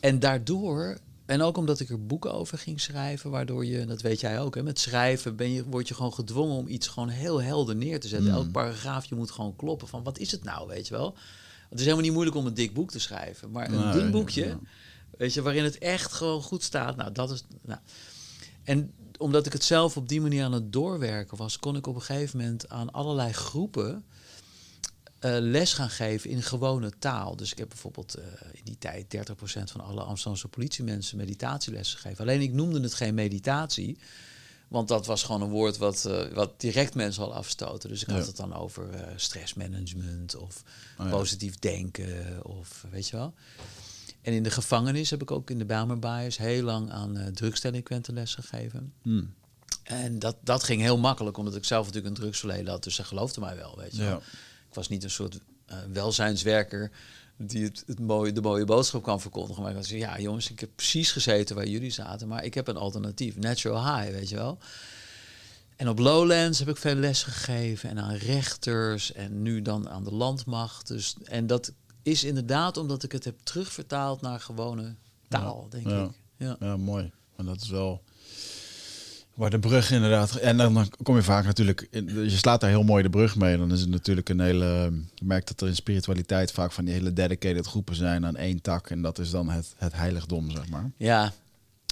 [0.00, 0.98] En daardoor
[1.30, 4.54] en ook omdat ik er boeken over ging schrijven, waardoor je, dat weet jij ook,
[4.54, 8.00] hè, met schrijven ben je, word je gewoon gedwongen om iets gewoon heel helder neer
[8.00, 8.30] te zetten.
[8.30, 8.34] Mm.
[8.36, 11.16] Elk paragraafje moet gewoon kloppen van wat is het nou, weet je wel.
[11.68, 14.58] Het is helemaal niet moeilijk om een dik boek te schrijven, maar een dun boekje,
[15.18, 16.96] weet je, waarin het echt gewoon goed staat.
[16.96, 17.44] Nou, dat is.
[17.62, 17.80] Nou.
[18.64, 21.94] En omdat ik het zelf op die manier aan het doorwerken was, kon ik op
[21.94, 24.04] een gegeven moment aan allerlei groepen
[25.20, 27.36] uh, les gaan geven in gewone taal.
[27.36, 32.24] Dus ik heb bijvoorbeeld uh, in die tijd 30% van alle Amsterdamse politiemensen meditatielessen gegeven.
[32.24, 33.98] Alleen ik noemde het geen meditatie.
[34.68, 37.88] Want dat was gewoon een woord wat, uh, wat direct mensen al afstoten.
[37.88, 40.62] Dus ik had het dan over stressmanagement of
[40.98, 43.34] oh, positief denken of weet je wel.
[44.22, 48.14] En in de gevangenis heb ik ook in de Bijlmerbaaiers heel lang aan uh, drugsdelinquenten
[48.14, 48.92] les gegeven.
[49.02, 49.34] Hmm.
[49.82, 52.84] En dat, dat ging heel makkelijk, omdat ik zelf natuurlijk een drugsverleden had.
[52.84, 54.22] Dus ze geloofden mij wel, weet je wel.
[54.70, 55.40] Ik was niet een soort
[55.70, 56.90] uh, welzijnswerker
[57.36, 59.62] die het, het mooie, de mooie boodschap kan verkondigen.
[59.62, 62.68] Maar ik zei, ja jongens, ik heb precies gezeten waar jullie zaten, maar ik heb
[62.68, 63.36] een alternatief.
[63.36, 64.58] Natural high, weet je wel.
[65.76, 70.04] En op Lowlands heb ik veel les gegeven en aan rechters en nu dan aan
[70.04, 70.88] de landmacht.
[70.88, 74.94] Dus, en dat is inderdaad omdat ik het heb terugvertaald naar gewone
[75.28, 76.10] taal, denk ik.
[76.36, 76.56] Ja.
[76.60, 77.12] ja, mooi.
[77.36, 78.02] En dat is wel
[79.34, 80.34] waar de brug inderdaad.
[80.34, 81.88] En dan kom je vaak natuurlijk.
[82.12, 83.56] Je slaat daar heel mooi de brug mee.
[83.56, 84.92] Dan is het natuurlijk een hele.
[85.14, 88.60] Je merkt dat er in spiritualiteit vaak van die hele dedicated groepen zijn aan één
[88.60, 88.90] tak.
[88.90, 90.90] En dat is dan het, het heiligdom, zeg maar.
[90.96, 91.32] Ja.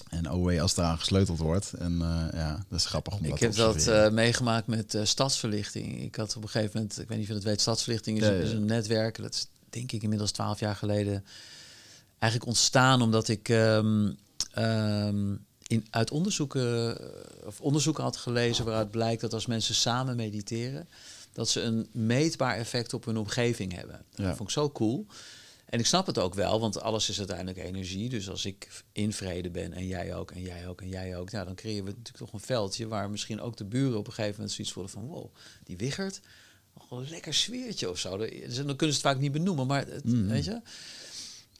[0.09, 1.73] En OE als eraan gesleuteld wordt.
[1.73, 6.03] En uh, ja, dat is grappig om Ik heb dat uh, meegemaakt met uh, stadsverlichting.
[6.03, 8.27] Ik had op een gegeven moment, ik weet niet of je dat weet, stadsverlichting is,
[8.27, 8.41] ja, ja.
[8.41, 9.17] is een netwerk.
[9.23, 11.25] Dat is denk ik inmiddels twaalf jaar geleden
[12.19, 14.17] eigenlijk ontstaan omdat ik um,
[14.59, 16.99] um, in, uit onderzoeken,
[17.47, 20.89] of onderzoeken had gelezen waaruit blijkt dat als mensen samen mediteren,
[21.33, 24.05] dat ze een meetbaar effect op hun omgeving hebben.
[24.15, 24.25] Ja.
[24.25, 25.07] Dat vond ik zo cool.
[25.65, 28.09] En ik snap het ook wel, want alles is uiteindelijk energie.
[28.09, 31.31] Dus als ik in vrede ben en jij ook en jij ook en jij ook,
[31.31, 34.13] nou, dan creëren we natuurlijk toch een veldje waar misschien ook de buren op een
[34.13, 36.21] gegeven moment zoiets voelen van wow, die wiggert,
[36.75, 38.17] oh, een lekker sfeertje of zo.
[38.19, 40.29] Dan kunnen ze het vaak niet benoemen, maar het, mm.
[40.29, 40.61] weet je.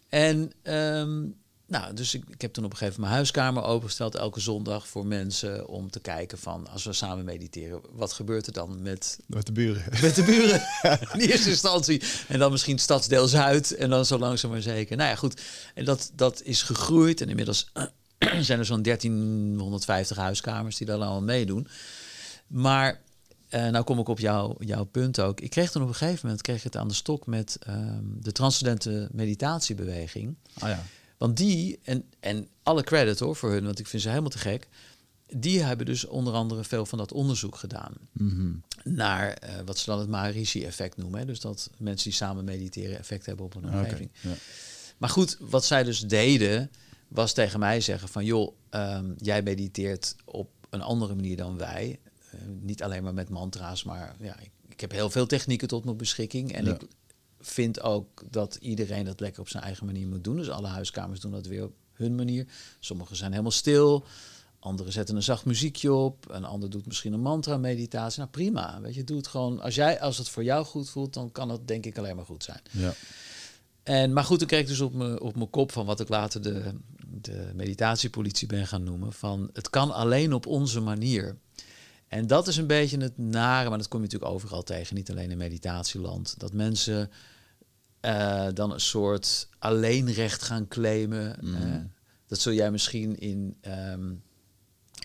[0.09, 1.37] En um,
[1.69, 4.89] nou, dus ik, ik heb toen op een gegeven moment mijn huiskamer opengesteld elke zondag
[4.89, 9.19] voor mensen om te kijken van als we samen mediteren, wat gebeurt er dan met,
[9.27, 9.85] met de buren?
[10.01, 10.63] Met de buren
[11.21, 12.03] in eerste instantie.
[12.29, 14.97] En dan misschien stadsdeel Zuid en dan zo langzaam maar zeker.
[14.97, 15.41] Nou ja, goed.
[15.75, 17.71] En dat, dat is gegroeid en inmiddels
[18.41, 21.69] zijn er zo'n 1350 huiskamers die daar allemaal meedoen.
[22.47, 23.01] Maar
[23.51, 25.41] uh, nou kom ik op jouw, jouw punt ook.
[25.41, 28.17] Ik kreeg toen op een gegeven moment kreeg ik het aan de stok met um,
[28.21, 30.37] de transcendente meditatiebeweging.
[30.59, 30.85] Ah ja.
[31.19, 34.39] Want die, en, en alle credit hoor voor hun, want ik vind ze helemaal te
[34.39, 34.69] gek.
[35.27, 37.95] Die hebben dus onder andere veel van dat onderzoek gedaan.
[38.13, 38.63] Mm-hmm.
[38.85, 41.21] Naar uh, wat ze dan het Maharishi-effect noemen.
[41.21, 41.27] Hè?
[41.27, 44.11] Dus dat mensen die samen mediteren effect hebben op hun omgeving.
[44.19, 44.39] Okay, ja.
[44.99, 46.71] Maar goed, wat zij dus deden,
[47.09, 48.25] was tegen mij zeggen van...
[48.25, 51.99] joh, um, jij mediteert op een andere manier dan wij.
[52.35, 55.85] Uh, niet alleen maar met mantra's, maar ja, ik, ik, heb heel veel technieken tot
[55.85, 56.53] mijn beschikking.
[56.53, 56.75] En ja.
[56.75, 56.81] ik
[57.41, 60.37] vind ook dat iedereen dat lekker op zijn eigen manier moet doen.
[60.37, 62.47] Dus alle huiskamers doen dat weer op hun manier.
[62.81, 64.05] Sommigen zijn helemaal stil.
[64.59, 66.25] Anderen zetten een zacht muziekje op.
[66.31, 68.19] Een ander doet misschien een mantra-meditatie.
[68.19, 68.81] Nou, prima.
[68.81, 69.61] Weet je, doe het gewoon.
[69.61, 72.25] Als, jij, als het voor jou goed voelt, dan kan het denk ik alleen maar
[72.25, 72.61] goed zijn.
[72.71, 72.95] Ja.
[73.83, 76.09] En, maar goed, dan kreeg ik dus op mijn op mijn kop van wat ik
[76.09, 76.73] later de,
[77.07, 79.13] de meditatiepolitie ben gaan noemen.
[79.13, 81.37] Van het kan alleen op onze manier.
[82.09, 85.11] En dat is een beetje het nare, maar dat kom je natuurlijk overal tegen, niet
[85.11, 86.39] alleen in meditatieland.
[86.39, 87.11] Dat mensen
[88.01, 91.37] uh, dan een soort alleenrecht gaan claimen.
[91.41, 91.55] Mm.
[91.55, 91.77] Uh,
[92.27, 93.57] dat zul jij misschien in,
[93.93, 94.23] um,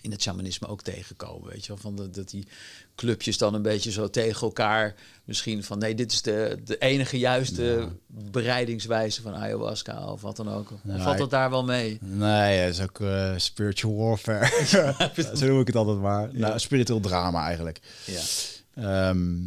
[0.04, 1.50] in het shamanisme ook tegenkomen.
[1.50, 1.76] Weet je wel?
[1.76, 2.46] Van de, dat die
[2.94, 4.94] clubjes dan een beetje zo tegen elkaar
[5.24, 7.88] misschien van nee, dit is de, de enige juiste ja.
[8.30, 10.70] bereidingswijze van ayahuasca of wat dan ook.
[10.84, 11.98] Ja, valt dat daar wel mee?
[12.00, 14.96] Nee, dat is ook uh, spiritual warfare.
[15.38, 16.28] Zo noem ik het altijd maar.
[16.32, 16.38] Ja.
[16.38, 17.80] Nou, spiritueel drama eigenlijk.
[18.74, 19.08] Ja.
[19.08, 19.44] Um,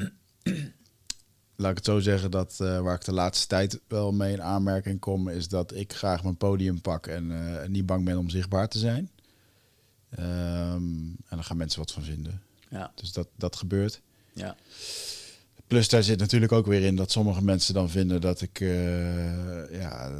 [1.55, 4.41] laat ik het zo zeggen, dat uh, waar ik de laatste tijd wel mee in
[4.41, 8.29] aanmerking kom, is dat ik graag mijn podium pak en uh, niet bang ben om
[8.29, 9.11] zichtbaar te zijn.
[10.19, 12.41] Um, en dan gaan mensen wat van vinden.
[12.69, 12.91] Ja.
[12.95, 14.01] Dus dat, dat gebeurt.
[14.33, 14.55] Ja.
[15.67, 19.79] Plus daar zit natuurlijk ook weer in dat sommige mensen dan vinden dat ik, uh,
[19.79, 20.11] ja,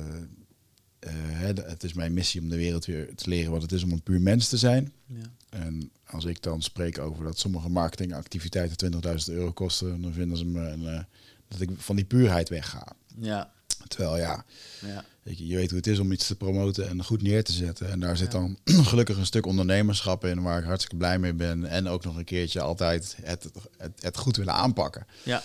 [1.63, 4.01] het is mijn missie om de wereld weer te leren wat het is om een
[4.01, 4.93] puur mens te zijn.
[5.05, 5.31] Ja.
[5.49, 10.45] En als ik dan spreek over dat sommige marketingactiviteiten 20.000 euro kosten, dan vinden ze
[10.45, 11.05] me een,
[11.47, 12.95] dat ik van die puurheid wegga.
[13.19, 13.51] Ja.
[13.87, 14.45] Terwijl ja,
[14.79, 15.05] ja.
[15.23, 17.89] Je, je weet hoe het is om iets te promoten en goed neer te zetten.
[17.89, 18.39] En daar zit ja.
[18.39, 21.65] dan gelukkig een stuk ondernemerschap in waar ik hartstikke blij mee ben.
[21.65, 25.05] En ook nog een keertje altijd het, het, het goed willen aanpakken.
[25.23, 25.43] Ja.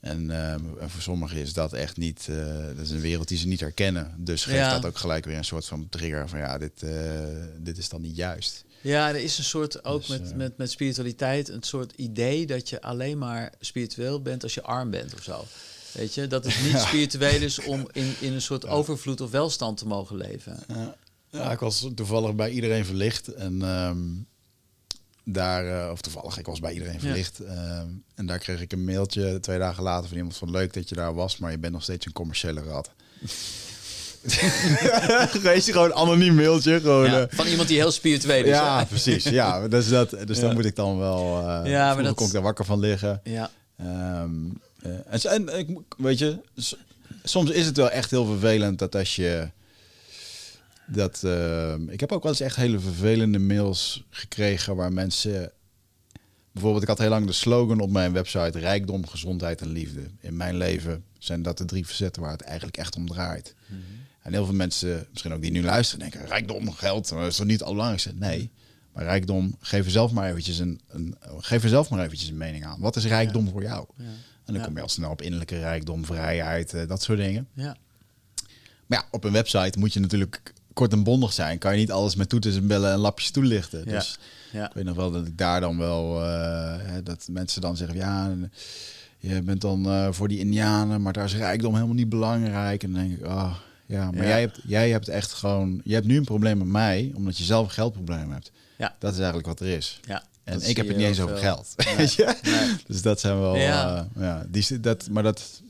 [0.00, 3.38] En, uh, en voor sommigen is dat echt niet, uh, dat is een wereld die
[3.38, 4.14] ze niet herkennen.
[4.16, 4.72] Dus geeft ja.
[4.74, 6.90] dat ook gelijk weer een soort van trigger van ja, dit, uh,
[7.58, 8.64] dit is dan niet juist.
[8.80, 12.68] Ja, er is een soort, ook dus, met, met, met spiritualiteit, een soort idee dat
[12.68, 15.44] je alleen maar spiritueel bent als je arm bent of zo.
[15.92, 19.76] Weet je, dat het niet spiritueel is om in, in een soort overvloed of welstand
[19.76, 20.58] te mogen leven.
[20.68, 20.94] Ja,
[21.30, 23.28] ja ik was toevallig bij iedereen verlicht.
[23.28, 24.26] En um,
[25.24, 27.40] daar, uh, of toevallig, ik was bij iedereen verlicht.
[27.40, 30.88] Um, en daar kreeg ik een mailtje twee dagen later van iemand van leuk dat
[30.88, 32.90] je daar was, maar je bent nog steeds een commerciële rat.
[35.42, 36.80] Geest je gewoon een anoniem mailtje.
[36.80, 38.48] Gewoon, ja, van iemand die heel spiritueel is.
[38.48, 38.86] Ja, hè?
[38.86, 39.24] precies.
[39.24, 40.42] Ja, dus dat, dus ja.
[40.42, 41.40] dan moet ik dan wel.
[41.40, 43.20] Uh, ja, maar dat kon ik daar wakker van liggen.
[43.24, 43.50] Ja.
[44.22, 46.38] Um, uh, en, en ik, weet je,
[47.24, 49.48] soms is het wel echt heel vervelend dat als je
[50.86, 51.22] dat.
[51.24, 55.52] Uh, ik heb ook wel eens echt hele vervelende mails gekregen waar mensen
[56.52, 60.02] bijvoorbeeld, ik had heel lang de slogan op mijn website: rijkdom, gezondheid en liefde.
[60.20, 63.54] In mijn leven zijn dat de drie facetten waar het eigenlijk echt om draait.
[63.66, 63.80] Mhm.
[64.22, 67.46] En heel veel mensen, misschien ook die nu luisteren, denken: rijkdom, geld, dat is toch
[67.46, 68.14] niet het allerbelangrijkste?
[68.14, 68.50] Nee.
[68.92, 72.36] Maar rijkdom, geef er zelf maar eventjes een, een, geef er zelf maar eventjes een
[72.36, 72.80] mening aan.
[72.80, 73.86] Wat is rijkdom voor jou?
[73.96, 74.04] Ja.
[74.52, 77.48] En dan kom je al snel op innerlijke rijkdom, vrijheid, uh, dat soort dingen.
[77.54, 77.76] Ja.
[78.86, 81.58] Maar ja, op een website moet je natuurlijk kort en bondig zijn.
[81.58, 83.88] Kan je niet alles met toeters en bellen en lapjes toelichten.
[83.88, 84.18] Dus
[84.52, 84.66] ja.
[84.66, 86.22] ik weet nog wel dat ik daar dan wel...
[86.22, 86.74] Uh,
[87.04, 88.36] dat mensen dan zeggen, ja,
[89.18, 91.02] je bent dan uh, voor die indianen...
[91.02, 92.82] maar daar is rijkdom helemaal niet belangrijk.
[92.82, 93.54] En dan denk ik, oh,
[93.86, 95.80] ja, maar Jij, hebt, jij hebt echt gewoon...
[95.84, 98.52] Je hebt nu een probleem met mij, omdat je zelf een geldprobleem hebt.
[98.78, 98.94] Ja.
[98.98, 100.00] Dat is eigenlijk wat er is.
[100.06, 100.22] Ja.
[100.44, 101.74] En ik heb het niet eens over geld.
[102.86, 103.56] Dus dat zijn wel.
[103.56, 104.08] Ja.
[104.16, 105.62] Uh, ja die, dat, maar dat.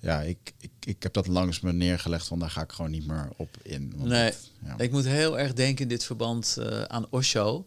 [0.00, 3.06] Ja, ik, ik, ik heb dat langs me neergelegd, van daar ga ik gewoon niet
[3.06, 3.92] meer op in.
[3.96, 4.32] nee,
[4.64, 4.78] ja.
[4.78, 7.66] ik moet heel erg denken in dit verband uh, aan Osho.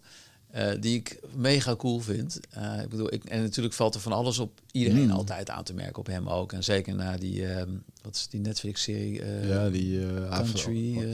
[0.56, 2.40] Uh, die ik mega cool vind.
[2.58, 5.12] Uh, ik bedoel, ik, en natuurlijk valt er van alles op iedereen mm.
[5.12, 6.54] altijd aan te merken, op hem ook.
[6.54, 7.62] En zeker na die, uh,
[8.02, 9.26] wat is die Netflix-serie?
[9.48, 11.08] ja, die Country.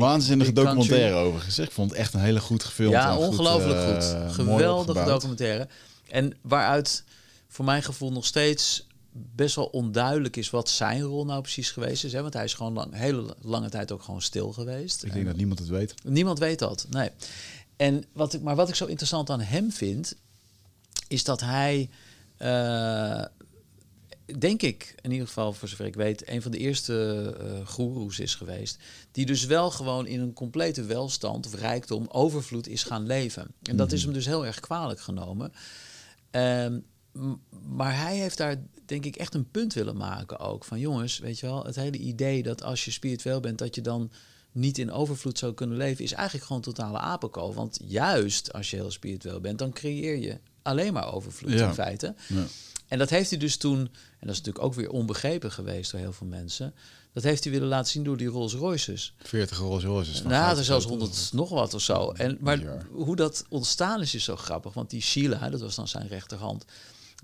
[0.00, 1.68] Waanzinnige documentaire over gezegd.
[1.68, 2.92] Ik vond het echt een hele goed gefilmd.
[2.92, 4.14] Ja, ongelooflijk goed.
[4.14, 5.68] Uh, Geweldige documentaire.
[6.08, 7.04] En waaruit
[7.48, 12.04] voor mijn gevoel nog steeds best wel onduidelijk is wat zijn rol nou precies geweest
[12.04, 12.12] is.
[12.12, 12.22] Hè?
[12.22, 15.04] Want hij is gewoon lang, hele lange tijd ook gewoon stil geweest.
[15.04, 15.94] Ik denk dat niemand het weet.
[16.04, 17.10] Niemand weet dat, nee.
[17.76, 20.14] En wat ik, maar wat ik zo interessant aan hem vind,
[21.08, 21.90] is dat hij
[22.38, 23.24] uh,
[24.38, 28.18] denk ik, in ieder geval voor zover ik weet, een van de eerste uh, goeroes
[28.18, 28.78] is geweest.
[29.12, 33.46] Die dus wel gewoon in een complete welstand of rijkdom, overvloed is gaan leven.
[33.62, 34.08] En dat is mhm.
[34.08, 35.52] hem dus heel erg kwalijk genomen.
[36.30, 36.78] Ehm,
[37.68, 38.56] maar hij heeft daar
[38.86, 40.64] denk ik echt een punt willen maken ook.
[40.64, 43.80] Van jongens, weet je wel, het hele idee dat als je spiritueel bent, dat je
[43.80, 44.10] dan
[44.52, 47.54] niet in overvloed zou kunnen leven, is eigenlijk gewoon totale apenkool.
[47.54, 52.14] Want juist als je heel spiritueel bent, dan creëer je alleen maar overvloed in feite.
[52.28, 52.44] Ja.
[52.92, 56.00] En dat heeft hij dus toen, en dat is natuurlijk ook weer onbegrepen geweest door
[56.00, 56.74] heel veel mensen,
[57.12, 59.14] dat heeft hij willen laten zien door die Rolls Royces.
[59.18, 60.22] 40 Rolls Royces.
[60.22, 62.10] Nou, er zelfs 100 nog wat of zo.
[62.10, 64.72] En, maar hoe dat ontstaan is, is zo grappig.
[64.72, 66.64] Want die Sheila, dat was dan zijn rechterhand.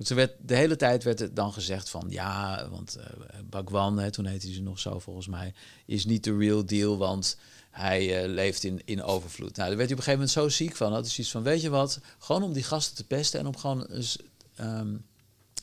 [0.08, 3.04] Er werd, de hele tijd werd het dan gezegd van ja, want uh,
[3.50, 5.54] Bhagwan, hè, toen heette hij ze nog zo volgens mij,
[5.86, 7.36] is niet de real deal, want
[7.70, 9.56] hij uh, leeft in, in overvloed.
[9.56, 10.92] Nou, daar werd hij op een gegeven moment zo ziek van.
[10.92, 13.56] Dat is iets van, weet je wat, gewoon om die gasten te pesten en om
[13.56, 14.18] gewoon eens
[14.54, 14.94] ehm,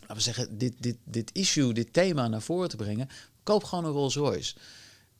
[0.07, 3.09] we zeggen, dit, dit, dit issue, dit thema naar voren te brengen,
[3.43, 4.55] koop gewoon een Rolls Royce.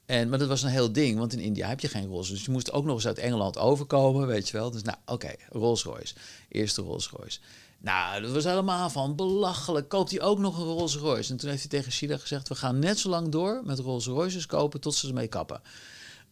[0.06, 2.30] En, maar dat was een heel ding, want in India heb je geen Rolls.
[2.30, 4.72] Dus je moest ook nog eens uit Engeland overkomen, weet je wel.
[4.72, 6.16] Dus nou, oké, Rolls Royce.
[6.50, 7.40] Eerste Rolls Royce.
[7.78, 9.90] Nou, dat was helemaal van belachelijk.
[9.90, 11.32] Koopt hij ook nog een Rolls Royce?
[11.32, 14.06] En toen heeft hij tegen Sheila gezegd: We gaan net zo lang door met Rolls
[14.06, 15.62] Royces kopen tot ze ermee kappen.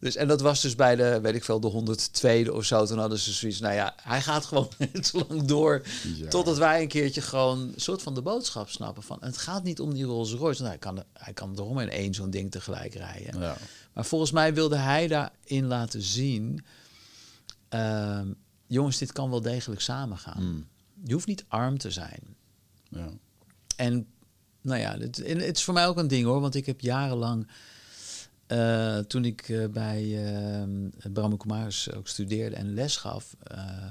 [0.04, 2.86] Dus, en dat was dus bij de, weet ik veel, de 102e of zo.
[2.86, 5.84] Toen hadden ze zoiets, nou ja, hij gaat gewoon net zo lang door.
[6.30, 9.04] Totdat wij een keertje gewoon een soort van de boodschap snappen.
[9.04, 10.64] Van, het gaat niet om die Rolls Royce.
[10.64, 13.40] Want hij kan, hij kan erom in één zo'n ding tegelijk rijden.
[13.40, 13.58] Ja.
[13.94, 16.66] Maar volgens mij wilde hij daarin laten zien...
[17.74, 18.22] Uh,
[18.68, 20.44] jongens, dit kan wel degelijk samengaan.
[20.44, 20.68] Mm.
[21.04, 22.22] Je hoeft niet arm te zijn.
[22.90, 23.10] Ja.
[23.76, 24.08] En
[24.62, 26.42] nou ja, het, het is voor mij ook een ding hoor.
[26.42, 27.48] Want ik heb jarenlang
[28.48, 33.36] uh, toen ik uh, bij uh, Brahma Kumaris ook studeerde en les gaf,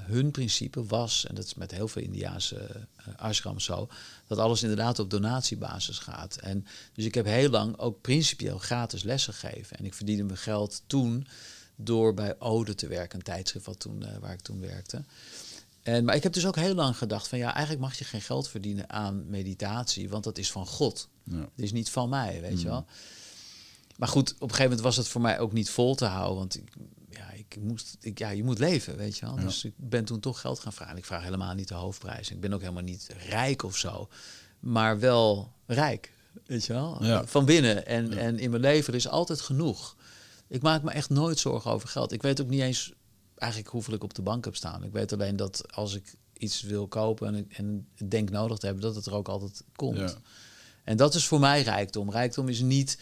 [0.05, 3.87] hun principe was, en dat is met heel veel Indiaanse ashrams zo,
[4.27, 6.35] dat alles inderdaad op donatiebasis gaat.
[6.35, 9.77] En dus ik heb heel lang ook principieel gratis lessen gegeven.
[9.77, 11.27] En ik verdiende mijn geld toen
[11.75, 15.03] door bij Ode te werken, een tijdschrift wat toen, waar ik toen werkte.
[15.83, 18.21] En, maar ik heb dus ook heel lang gedacht van ja, eigenlijk mag je geen
[18.21, 21.09] geld verdienen aan meditatie, want dat is van God.
[21.23, 21.39] Ja.
[21.39, 22.71] Het is niet van mij, weet je mm.
[22.71, 22.85] wel.
[23.97, 26.37] Maar goed, op een gegeven moment was het voor mij ook niet vol te houden.
[26.37, 26.73] Want ik,
[27.09, 29.35] ja, ik moest, ik, ja, je moet leven, weet je wel.
[29.35, 30.97] Dus ik ben toen toch geld gaan vragen.
[30.97, 32.31] Ik vraag helemaal niet de hoofdprijs.
[32.31, 34.09] Ik ben ook helemaal niet rijk of zo.
[34.59, 36.11] Maar wel rijk,
[36.45, 37.23] weet je wel.
[37.25, 37.85] Van binnen.
[37.85, 39.95] En, en in mijn leven is altijd genoeg.
[40.47, 42.11] Ik maak me echt nooit zorgen over geld.
[42.11, 42.93] Ik weet ook niet eens
[43.35, 44.83] eigenlijk hoeveel ik op de bank heb staan.
[44.83, 48.83] Ik weet alleen dat als ik iets wil kopen en, en denk nodig te hebben,
[48.83, 50.17] dat het er ook altijd komt.
[50.83, 52.11] En dat is voor mij rijkdom.
[52.11, 52.97] Rijkdom is niet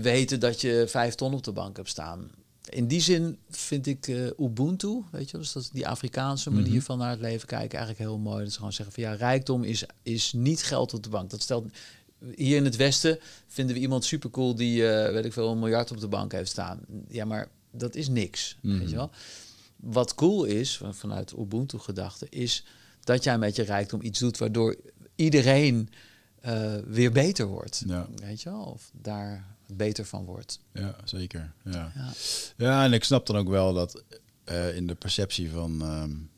[0.00, 2.30] weten dat je vijf ton op de bank hebt staan.
[2.68, 6.80] In die zin vind ik uh, Ubuntu, weet je, dus dat die Afrikaanse manier mhm.
[6.80, 8.42] van naar het leven kijken eigenlijk heel mooi.
[8.42, 11.30] Dat ze gewoon zeggen van ja, rijkdom is, is niet geld op de bank.
[11.30, 11.66] Dat stelt
[12.34, 15.90] hier in het Westen vinden we iemand supercool die, uh, weet ik veel, een miljard
[15.90, 16.80] op de bank heeft staan.
[17.08, 18.94] Ja, maar dat is niks, weet je mhm.
[18.94, 19.10] wel.
[19.76, 22.64] Wat cool is, vanuit Ubuntu-gedachte, is
[23.00, 24.76] dat jij met je rijkdom iets doet waardoor
[25.14, 25.88] iedereen
[26.46, 27.82] uh, weer beter wordt.
[27.86, 28.08] Ja.
[28.14, 28.62] Weet je wel?
[28.62, 30.60] Of daar beter van wordt.
[30.72, 31.52] Ja, zeker.
[31.64, 32.12] Ja, ja.
[32.56, 34.02] ja en ik snap dan ook wel dat
[34.48, 35.82] uh, in de perceptie van...
[35.82, 36.30] Um,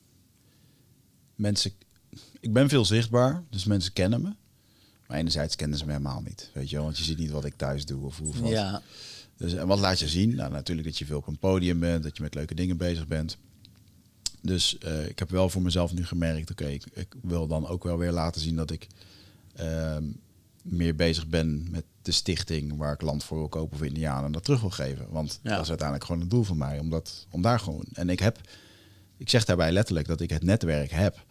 [1.34, 1.72] mensen...
[2.40, 4.32] Ik ben veel zichtbaar, dus mensen kennen me.
[5.06, 6.84] Maar enerzijds kennen ze me helemaal niet, weet je wel.
[6.84, 8.50] Want je ziet niet wat ik thuis doe of hoe of wat.
[8.50, 8.82] Ja,
[9.36, 10.34] Dus, en wat laat je zien?
[10.34, 13.06] Nou, natuurlijk dat je veel op een podium bent, dat je met leuke dingen bezig
[13.06, 13.36] bent.
[14.40, 17.84] Dus eh, ik heb wel voor mezelf nu gemerkt, oké, ik, ik wil dan ook
[17.84, 18.86] wel weer laten zien dat ik
[19.54, 20.04] ehm,
[20.62, 24.32] meer bezig ben met de stichting waar ik land voor wil kopen voor Indianen en
[24.32, 25.06] dat terug wil geven.
[25.10, 25.50] Want Ja.
[25.50, 27.84] dat is uiteindelijk gewoon het doel van mij, om, dat, om daar gewoon...
[27.92, 28.40] En ik heb,
[29.16, 31.24] ik zeg daarbij letterlijk dat ik het netwerk heb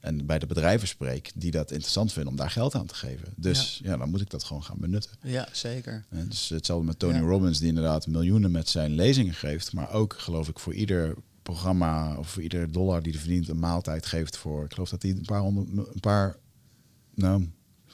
[0.00, 3.28] en bij de bedrijven spreek die dat interessant vinden om daar geld aan te geven.
[3.36, 5.10] Dus ja, dan moet ik dat gewoon gaan benutten.
[5.22, 6.04] ja zeker.
[6.10, 7.20] En dus hetzelfde met Tony Ja.
[7.20, 9.72] Robbins, die inderdaad miljoenen met zijn lezingen geeft.
[9.72, 13.58] Maar ook, geloof ik, voor ieder programma of voor ieder dollar die hij verdient, een
[13.58, 14.64] maaltijd geeft voor.
[14.64, 16.36] Ik geloof dat hij een paar honderd, een paar,
[17.14, 17.48] nou,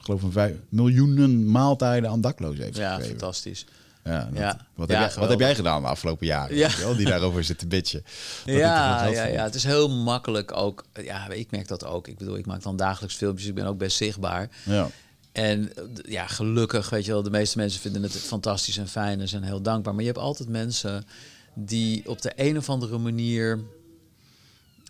[0.07, 3.09] geloof een vijf, miljoenen maaltijden aan daklozen heeft Ja, gegeven.
[3.19, 3.67] fantastisch.
[4.05, 4.67] Ja, dat- Ja.
[4.75, 6.57] Wat, Ja, heb jij, wat heb jij gedaan de afgelopen jaren?
[6.57, 6.71] Ja.
[6.79, 8.05] wel, die daarover zit te bitchen.
[8.45, 10.85] Ja, ja, ja, het is heel makkelijk ook.
[11.03, 12.09] Ja, ik merk dat ook.
[12.09, 13.49] Ik bedoel, ik maak dan dagelijks filmpjes.
[13.49, 14.49] Ik ben ook best zichtbaar.
[14.65, 14.89] ja.
[15.33, 15.73] En
[16.09, 19.43] ja, gelukkig, weet je wel, de meeste mensen vinden het fantastisch en fijn en zijn
[19.43, 19.93] heel dankbaar.
[19.95, 21.07] Maar je hebt altijd mensen
[21.55, 23.61] die op de een of andere manier,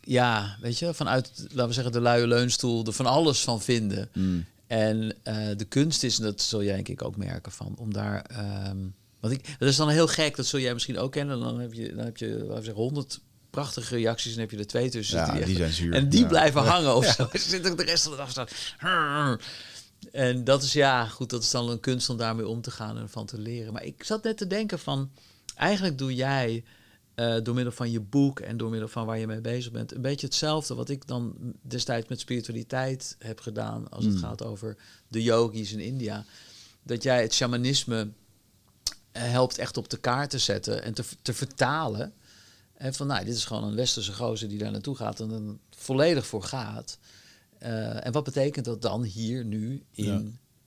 [0.03, 4.09] ja, weet je, vanuit, laten we zeggen, de luie leunstoel er van alles van vinden.
[4.12, 4.45] Mm.
[4.67, 7.93] En eh, de kunst is, en dat zul jij denk ik ook merken, van om
[7.93, 8.23] daar.
[8.23, 8.77] ehm
[9.21, 11.41] want ik, dat is dan heel gek, dat zul jij misschien ook kennen.
[11.41, 14.59] Dan heb je, dan heb je laten we zeggen, honderd prachtige reacties en heb je
[14.59, 15.19] er twee tussen.
[15.19, 15.95] Ja, die zijn zuur.
[15.95, 16.27] En die Ja.
[16.27, 17.29] blijven hangen of zo.
[17.33, 19.39] Ze zitten ook de rest van de dag staan.
[20.12, 22.99] En dat is ja, goed, dat is dan een kunst om daarmee om te gaan
[22.99, 23.73] en van te leren.
[23.73, 25.11] Maar ik zat net te denken van,
[25.55, 26.64] eigenlijk doe jij
[27.17, 29.93] eh, door middel van je boek en door middel van waar je mee bezig bent,
[29.95, 34.21] een beetje hetzelfde wat ik dan destijds met spiritualiteit heb gedaan als het Mm.
[34.21, 34.77] gaat over
[35.09, 36.25] de yogis in India.
[36.83, 38.09] Dat jij het shamanisme
[39.12, 42.12] eh, helpt echt op de kaart te zetten en te, te vertalen.
[42.75, 45.57] En van, nou, dit is gewoon een westerse gozer die daar naartoe gaat en er
[45.77, 46.99] volledig voor gaat.
[47.59, 50.23] Eh, en wat betekent dat dan hier nu in Ja.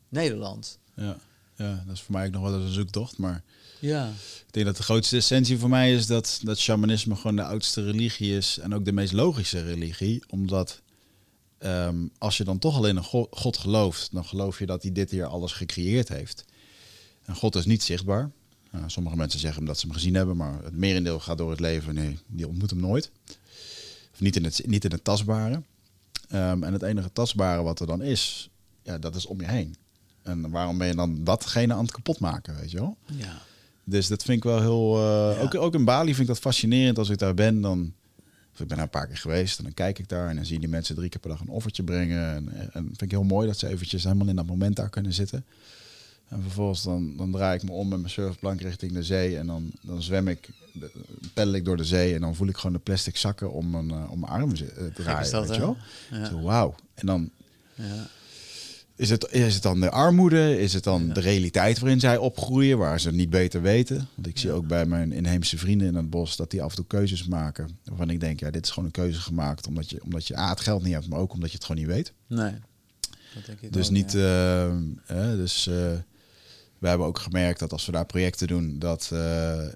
[0.09, 0.79] Nederland?
[0.93, 1.17] Ja.
[1.55, 3.17] ja, dat is voor mij ook nog wel eens een zoektocht.
[3.17, 3.43] Maar
[3.79, 4.07] Ja,
[4.47, 7.83] Ik denk dat de grootste essentie voor mij is dat, dat shamanisme gewoon de oudste
[7.83, 10.23] religie is en ook de meest logische religie.
[10.29, 10.81] Omdat
[11.57, 14.81] ehm, als je dan toch al in een go- God gelooft, dan geloof je dat
[14.81, 16.45] hij dit hier alles gecreëerd heeft.
[17.25, 18.31] En God is niet zichtbaar.
[18.71, 21.59] Nou, sommige mensen zeggen dat ze hem gezien hebben, maar het merendeel gaat door het
[21.59, 21.93] leven.
[21.95, 23.11] Nee, die ontmoet hem nooit.
[24.13, 25.61] Of niet in het, niet in het tastbare.
[26.29, 28.49] Ehm, en het enige tastbare wat er dan is,
[28.83, 29.75] ja, dat is om je heen.
[30.23, 32.97] En waarom ben je dan datgene aan het kapotmaken, weet je wel?
[33.05, 33.41] ja.
[33.89, 34.95] Dus dat vind ik wel heel.
[34.97, 35.41] eh, Ja.
[35.41, 37.61] ook, ook in Bali vind ik dat fascinerend als ik daar ben.
[37.61, 37.93] Dan,
[38.53, 40.45] of ik ben daar een paar keer geweest en dan kijk ik daar en dan
[40.45, 42.35] zie je die mensen drie keer per dag een offertje brengen.
[42.35, 45.13] En, en vind ik heel mooi dat ze eventjes helemaal in dat moment daar kunnen
[45.13, 45.45] zitten.
[46.27, 49.47] En vervolgens dan, dan draai ik me om met mijn surfplank richting de zee en
[49.47, 50.91] dan, dan zwem ik, de-
[51.33, 53.89] peddel ik door de zee en dan voel ik gewoon de plastic zakken om mijn,
[53.91, 55.21] eh, om mijn armen zi- eh, draaien.
[55.21, 55.77] is dat, weet je wel?
[56.11, 56.25] Ja.
[56.25, 56.75] Zo, wauw.
[56.93, 57.29] En dan
[57.75, 58.07] ja.
[58.99, 60.59] Is het, is het dan de armoede?
[60.59, 64.07] Is het dan de realiteit waarin zij opgroeien, waar ze niet beter weten?
[64.15, 66.75] Want ik zie ook bij mijn inheemse vrienden in het bos dat die af en
[66.75, 67.77] toe keuzes maken.
[67.85, 70.49] Waarvan ik denk, ja, dit is gewoon een keuze gemaakt omdat je, omdat je A,
[70.49, 72.13] het geld niet hebt, maar ook omdat je het gewoon niet weet.
[72.27, 72.51] Nee.
[73.33, 74.65] Dat denk ik Dus ook, niet, ja.
[74.67, 74.73] eh,
[75.05, 75.73] hè, dus eh,
[76.79, 79.19] we hebben ook gemerkt dat als we daar projecten doen, dat, eh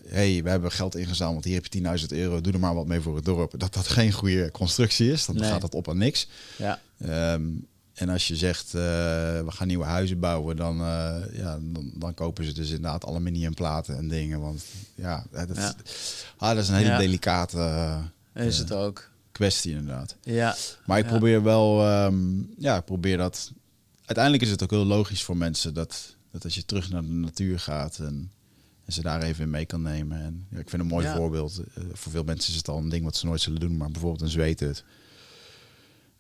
[0.08, 3.00] hey, we hebben geld ingezameld, hier heb je 10.000 euro, doe er maar wat mee
[3.00, 3.54] voor het dorp.
[3.60, 5.50] Dat dat geen goede constructie is, dan Nee.
[5.50, 6.28] gaat dat op aan niks.
[6.58, 6.80] ja.
[6.98, 7.42] Ehm,
[8.04, 8.82] en als je zegt, eh,
[9.42, 13.98] we gaan nieuwe huizen bouwen, dan, eh, ja, dan, dan kopen ze dus inderdaad aluminiumplaten
[13.98, 14.40] en dingen.
[14.42, 14.64] Want
[14.96, 15.76] ja, dat, Ja.
[16.38, 16.98] Ah, dat is een hele Ja.
[16.98, 17.58] delicate
[18.34, 19.10] eh, Is het ook.
[19.32, 20.16] kwestie inderdaad.
[20.22, 20.56] Ja.
[20.86, 22.16] Maar ik probeer wel, ehm,
[22.58, 23.52] ja, ik probeer dat.
[24.06, 27.08] Uiteindelijk is het ook heel logisch voor mensen dat, dat als je terug naar de
[27.08, 28.32] natuur gaat en,
[28.86, 30.22] en ze daar even in mee kan nemen.
[30.22, 31.62] En ja, ik vind een mooi voorbeeld.
[31.94, 34.22] voor veel mensen is het al een ding wat ze nooit zullen doen, maar bijvoorbeeld
[34.22, 34.84] een zweethut.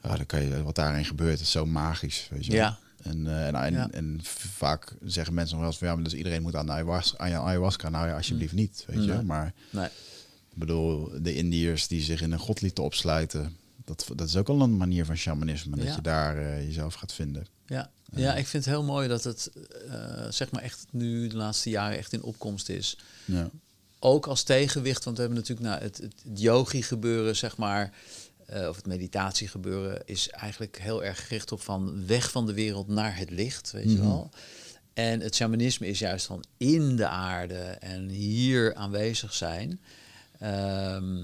[0.04, 2.28] Ja, dan kan je, wat daarin gebeurt, is zo magisch.
[2.32, 2.51] Weet je.
[2.51, 2.78] Ja.
[3.01, 3.89] En, eh, en, en, Ja.
[3.91, 4.20] en
[4.56, 7.18] vaak zeggen mensen nog wel eens van ja, maar dus iedereen moet aan de ayahuasca.
[7.18, 7.89] Aan je ayahuasca.
[7.89, 8.84] Nou ja, alsjeblieft niet.
[8.88, 9.22] Weet je.
[9.22, 9.86] Maar Nee.
[9.86, 13.58] ik bedoel, de Indiërs die zich in een god lieten opsluiten.
[13.86, 15.76] Dat, dat is ook al een manier van shamanisme.
[15.78, 17.45] Dat je daar eh, jezelf gaat vinden.
[17.66, 17.89] Ja.
[18.16, 19.51] ja, ik vind het heel mooi dat het,
[19.89, 22.97] eh, zeg maar, echt nu de laatste jaren echt in opkomst is.
[23.26, 23.49] Ja.
[23.99, 26.01] Ook als tegenwicht, want we hebben natuurlijk nou, het
[26.34, 27.93] yogi gebeuren, zeg maar,
[28.54, 32.54] eh, of het meditatie gebeuren, is eigenlijk heel erg gericht op van weg van de
[32.54, 34.08] wereld naar het licht, weet je Mhm.
[34.08, 34.30] wel.
[34.93, 39.82] En het shamanisme is juist van in de aarde en hier aanwezig zijn.
[40.39, 41.24] Ehm,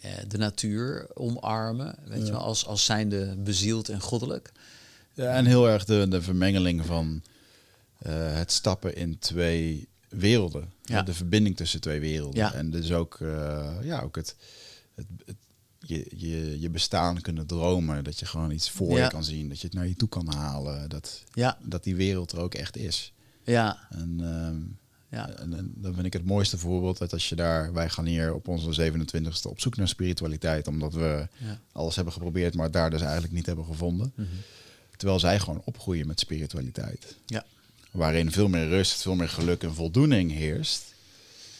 [0.00, 2.24] eh, de natuur omarmen, weet Ja.
[2.24, 4.52] je wel, als, als zijnde bezield en goddelijk.
[5.12, 7.22] Ja, en heel erg de, de vermengeling van
[7.98, 10.72] eh, het stappen in twee werelden.
[10.82, 11.02] Ja.
[11.02, 12.40] De verbinding tussen twee werelden.
[12.40, 12.52] Ja.
[12.54, 13.18] En dus ook,
[13.82, 14.36] ja, ook het,
[14.94, 15.36] het, het
[15.86, 18.04] je, je, je bestaan kunnen dromen.
[18.04, 19.48] Dat je gewoon iets voor je kan zien.
[19.48, 20.88] Dat je het naar je toe kan halen.
[20.88, 21.58] Dat, ja.
[21.62, 23.12] dat die wereld er ook echt is.
[23.44, 23.86] Ja.
[23.90, 24.56] En, ehm,
[25.08, 25.28] ja.
[25.28, 28.34] En, en, dan vind ik het mooiste voorbeeld dat als je daar, wij gaan hier
[28.34, 31.28] op onze 27e op zoek naar spiritualiteit, omdat we
[31.72, 34.12] alles hebben geprobeerd, maar daar dus eigenlijk niet hebben gevonden.
[34.16, 34.28] Mhm.
[34.96, 37.16] Terwijl zij gewoon opgroeien met spiritualiteit.
[37.26, 37.44] Ja.
[37.90, 40.93] Waarin veel meer rust, veel meer geluk en voldoening heerst.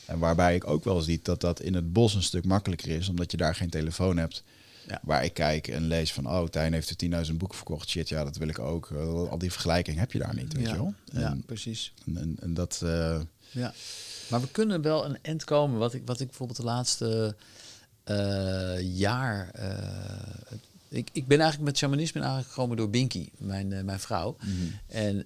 [0.07, 3.09] En waarbij ik ook wel zie dat dat in het bos een stuk makkelijker is,
[3.09, 4.43] omdat je daar geen telefoon hebt.
[4.89, 5.01] Ja.
[5.03, 7.89] Waar ik kijk en lees van, oh, Tijn heeft er 10.000 boeken verkocht.
[7.89, 8.91] Shit, ja, dat wil ik ook.
[9.31, 10.71] al die vergelijking heb je daar niet, weet ja.
[10.71, 10.95] je wel.
[11.13, 11.93] En, ja, precies.
[12.15, 12.81] En, en, dat...
[12.85, 13.75] Uh, ja.
[14.31, 15.79] Maar we kunnen wel een end komen.
[15.79, 17.37] Wat ik, wat ik bijvoorbeeld de laatste
[18.05, 19.51] uh, jaar...
[19.59, 24.37] Uh, ik, ik ben eigenlijk met shamanisme eigenlijk gekomen door Binky, mijn, mijn vrouw.
[24.41, 24.73] Mm -hmm.
[24.87, 25.25] En,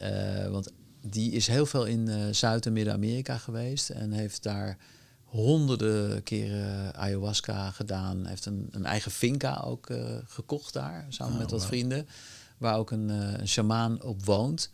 [0.51, 0.70] want
[1.01, 3.90] die is heel veel in Zuid- en Midden-Amerika geweest.
[3.90, 4.78] En heeft daar
[5.24, 8.26] honderden keren ayahuasca gedaan.
[8.26, 11.68] Heeft een, een eigen finca ook uh, gekocht daar, samen oh, met wat wow.
[11.68, 12.09] vrienden.
[12.59, 14.70] Waar ook een, uh, een shamaan op woont.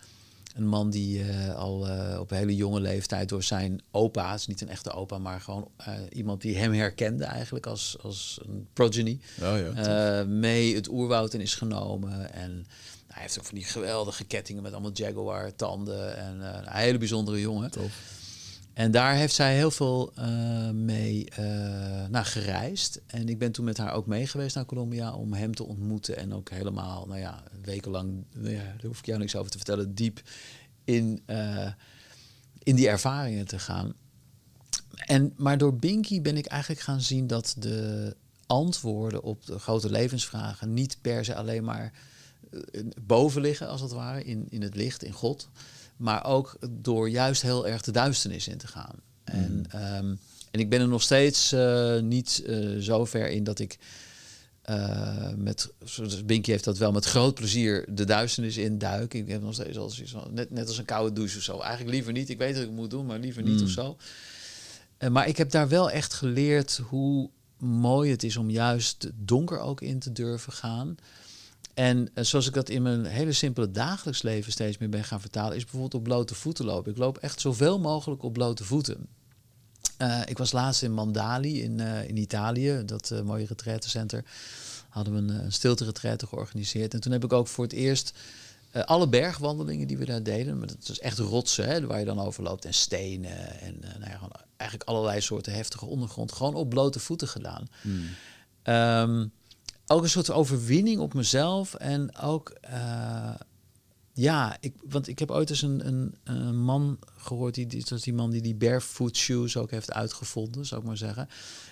[0.55, 4.61] Een man die uh, al op hele jonge leeftijd door zijn opa, het is niet
[4.61, 5.71] een echte opa, maar gewoon
[6.13, 11.41] iemand die hem herkende eigenlijk als, als een progeny, oh, ja, mee het oerwoud in
[11.41, 12.33] is genomen.
[12.33, 12.67] En
[13.15, 17.41] hij heeft ook van die geweldige kettingen met allemaal jaguar tanden en een hele bijzondere
[17.41, 17.71] jongen.
[18.73, 23.01] En daar heeft zij heel veel uh, mee uh, nou, gereisd.
[23.07, 26.17] En ik ben toen met haar ook mee geweest naar Colombia om hem te ontmoeten.
[26.17, 29.57] En ook helemaal, nou ja, wekenlang, nou ja, daar hoef ik jou niks over te
[29.57, 30.21] vertellen, diep
[30.85, 31.71] in, uh,
[32.63, 33.95] in die ervaringen te gaan.
[34.95, 39.91] En, maar door Binky ben ik eigenlijk gaan zien dat de antwoorden op de grote
[39.91, 41.93] levensvragen niet per se alleen maar
[43.03, 45.49] boven liggen, als het ware, in, in het licht, in God.
[45.97, 48.97] Maar ook door juist heel erg de duisternis in te gaan.
[49.25, 50.19] En, um,
[50.51, 53.79] en ik ben er nog steeds uh, niet uh, zo ver in dat ik
[54.71, 55.73] uh, met,
[56.25, 59.15] Binky heeft dat wel met groot plezier de duisternis in duik.
[59.15, 61.61] Ik heb nog steeds als net, net als een koude douche of zo.
[61.61, 62.29] Eigenlijk liever niet.
[62.29, 63.65] Ik weet dat ik het moet doen, maar liever niet mm.
[63.65, 63.97] of zo.
[65.09, 69.81] maar ik heb daar wel echt geleerd hoe mooi het is om juist donker ook
[69.81, 70.97] in te durven gaan.
[71.75, 75.21] En uh, zoals ik dat in mijn hele simpele dagelijks leven steeds meer ben gaan
[75.21, 76.93] vertalen, is bijvoorbeeld op blote voeten lopen.
[76.93, 79.07] Ik loop echt zoveel mogelijk op blote voeten.
[79.99, 84.25] Uh, ik was laatst in Mandali in, uh, in Italië, dat mooie retraitecenter.
[84.89, 85.93] Hadden we een, een stilte
[86.27, 86.95] georganiseerd.
[86.95, 88.13] En toen heb ik ook voor het eerst
[88.85, 92.21] alle bergwandelingen die we daar deden, maar dat is echt rotsen hè, waar je dan
[92.21, 96.69] over loopt en stenen en nou ja, gewoon eigenlijk allerlei soorten heftige ondergrond, gewoon op
[96.69, 97.69] blote voeten gedaan.
[97.81, 98.09] Hmm.
[98.75, 99.33] Um,
[99.87, 101.75] ook een soort overwinning op mezelf.
[101.75, 103.35] En ook, uh,
[104.13, 108.15] ja, ik, want ik heb ooit eens een, een, een man gehoord, die, die, die
[108.15, 111.29] man die die barefoot shoes ook heeft uitgevonden, zou ik maar zeggen.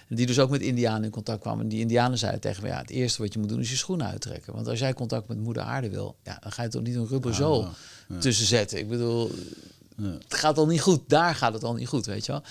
[0.08, 1.60] En die dus ook met Indianen in contact kwam.
[1.60, 3.76] En die Indianen zeiden tegen me, ja, het eerste wat je moet doen is je
[3.76, 4.54] schoenen uittrekken.
[4.54, 7.06] Want als jij contact met moeder aarde wil, ja, dan ga je toch niet een
[7.06, 7.70] rubber ja,
[8.18, 8.78] tussen zetten.
[8.78, 9.30] Ik bedoel,
[10.02, 11.00] het gaat al niet goed.
[11.06, 12.42] Daar gaat het al niet goed, weet je wel.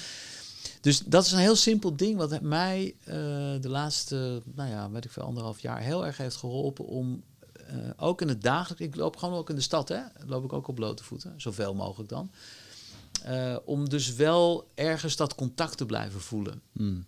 [0.82, 3.14] Dus dat is een heel simpel ding wat mij uh,
[3.62, 7.24] de laatste, nou ja, weet ik veel, anderhalf jaar heel erg heeft geholpen om
[7.72, 10.54] uh, ook in het dagelijks, ik loop gewoon ook in de stad, hè, loop ik
[10.54, 12.32] ook op blote voeten, zoveel mogelijk dan.
[13.28, 16.62] Uh, om dus wel ergens dat contact te blijven voelen.
[16.72, 17.06] Mm.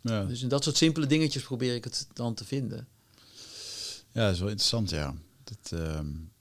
[0.00, 0.24] Ja.
[0.24, 2.88] Dus in dat soort simpele dingetjes probeer ik het dan te vinden.
[4.10, 5.14] Ja, dat is wel interessant, ja.
[5.44, 6.32] Dat, um,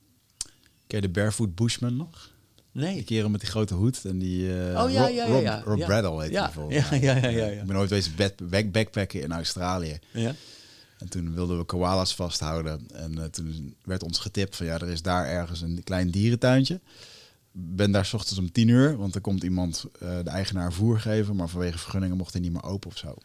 [0.88, 2.30] ken je de Barefoot Bushman nog?
[2.76, 2.94] Nee.
[2.94, 4.48] Die kerel met die grote hoed en die...
[4.48, 5.38] Uh, oh ja, ja, ja.
[5.38, 5.56] ja.
[5.56, 5.86] Rob, Rob ja.
[5.86, 6.52] Bradle heet ja.
[6.68, 7.62] die ja, ja, ja, ja, ja.
[7.62, 8.14] Ik ben ooit wezen
[8.50, 10.00] back, backpacken in Australië.
[10.12, 10.36] Ja.
[10.98, 12.88] En toen wilden we koalas vasthouden.
[12.94, 16.80] En uh, toen werd ons getipt van ja, er is daar ergens een klein dierentuintje.
[17.52, 21.00] Ben daar s ochtends om tien uur, want er komt iemand uh, de eigenaar voer
[21.00, 21.36] geven.
[21.36, 23.16] Maar vanwege vergunningen mocht hij niet meer open of zo.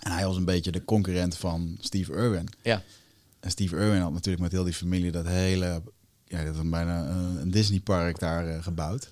[0.00, 2.48] En hij was een beetje de concurrent van Steve Irwin.
[2.62, 2.82] Ja.
[3.40, 5.82] En Steve Irwin had natuurlijk met heel die familie dat hele
[6.28, 9.10] ja, dat was bijna een, een Disneypark daar uh, gebouwd.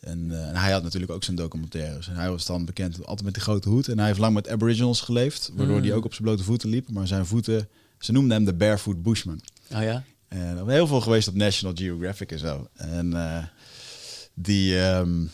[0.00, 2.08] En, uh, en, hij had natuurlijk ook zijn documentaires.
[2.08, 3.88] En hij was dan bekend altijd met die grote hoed.
[3.88, 5.82] En hij heeft lang met Aboriginals geleefd, waardoor mm.
[5.82, 6.90] hij ook op zijn blote voeten liep.
[6.90, 7.68] Maar zijn voeten,
[7.98, 9.40] ze noemden hem de Barefoot Bushman.
[9.72, 10.04] Oh ja?
[10.28, 12.68] En er heel veel geweest op National Geographic en zo.
[12.74, 13.44] En uh,
[14.34, 15.30] die, um,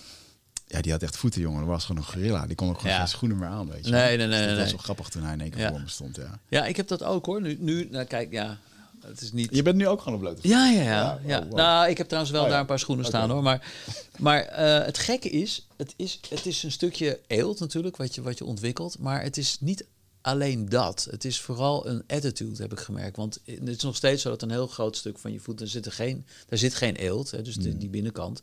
[0.67, 1.61] ja, die had echt voeten, jongen.
[1.61, 2.47] Dat was gewoon een gorilla.
[2.47, 2.99] Die kon ook gewoon ja.
[2.99, 3.91] geen schoenen meer aan, weet je.
[3.91, 4.29] Nee, nee, nee.
[4.29, 4.73] Dus dat nee, was nee.
[4.73, 5.71] wel grappig toen hij in één keer Ja.
[5.71, 6.39] voor me stond, ja.
[6.49, 7.41] Ja, ik heb dat ook hoor.
[7.41, 8.59] Nu, nu nou, kijk, ja,
[9.07, 9.55] het is niet...
[9.55, 10.61] Je bent nu ook gewoon op blote voeten?
[10.61, 10.91] Ja, ja, ja.
[10.91, 11.39] Ja, ja.
[11.39, 11.59] wow, wow.
[11.59, 13.43] Nou, ik heb trouwens wel Oh, daar een paar schoenen staan hoor.
[13.43, 13.73] Maar,
[14.19, 18.23] maar eh, het gekke is het, is, het is een stukje eelt natuurlijk, wat je,
[18.23, 18.99] wat je ontwikkelt.
[18.99, 19.87] Maar het is niet
[20.21, 21.07] alleen dat.
[21.11, 23.17] Het is vooral een attitude, heb ik gemerkt.
[23.17, 25.69] Want het is nog steeds zo dat een heel groot stuk van je voet, daar
[25.69, 27.79] zit, er geen, daar zit geen eelt, hè, dus de, Mm.
[27.79, 28.41] die binnenkant.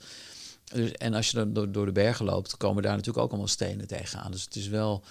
[0.73, 3.47] Dus, en als je dan door, door de bergen loopt, komen daar natuurlijk ook allemaal
[3.47, 4.31] stenen tegenaan.
[4.31, 5.03] Dus het is wel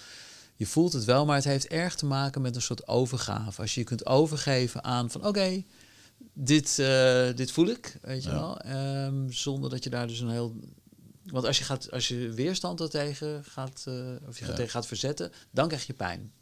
[0.61, 3.61] je voelt het wel, maar het heeft erg te maken met een soort overgave.
[3.61, 5.65] Als je je kunt overgeven aan van oké,
[6.33, 8.61] dit, uh, dit voel ik, weet je wel.
[8.67, 10.57] Um, zonder dat je daar dus een heel...
[11.25, 13.95] Want als je, gaat, als je weerstand er tegen gaat, uh,
[14.29, 16.33] of je gaat tegen gaat verzetten, dan krijg je pijn.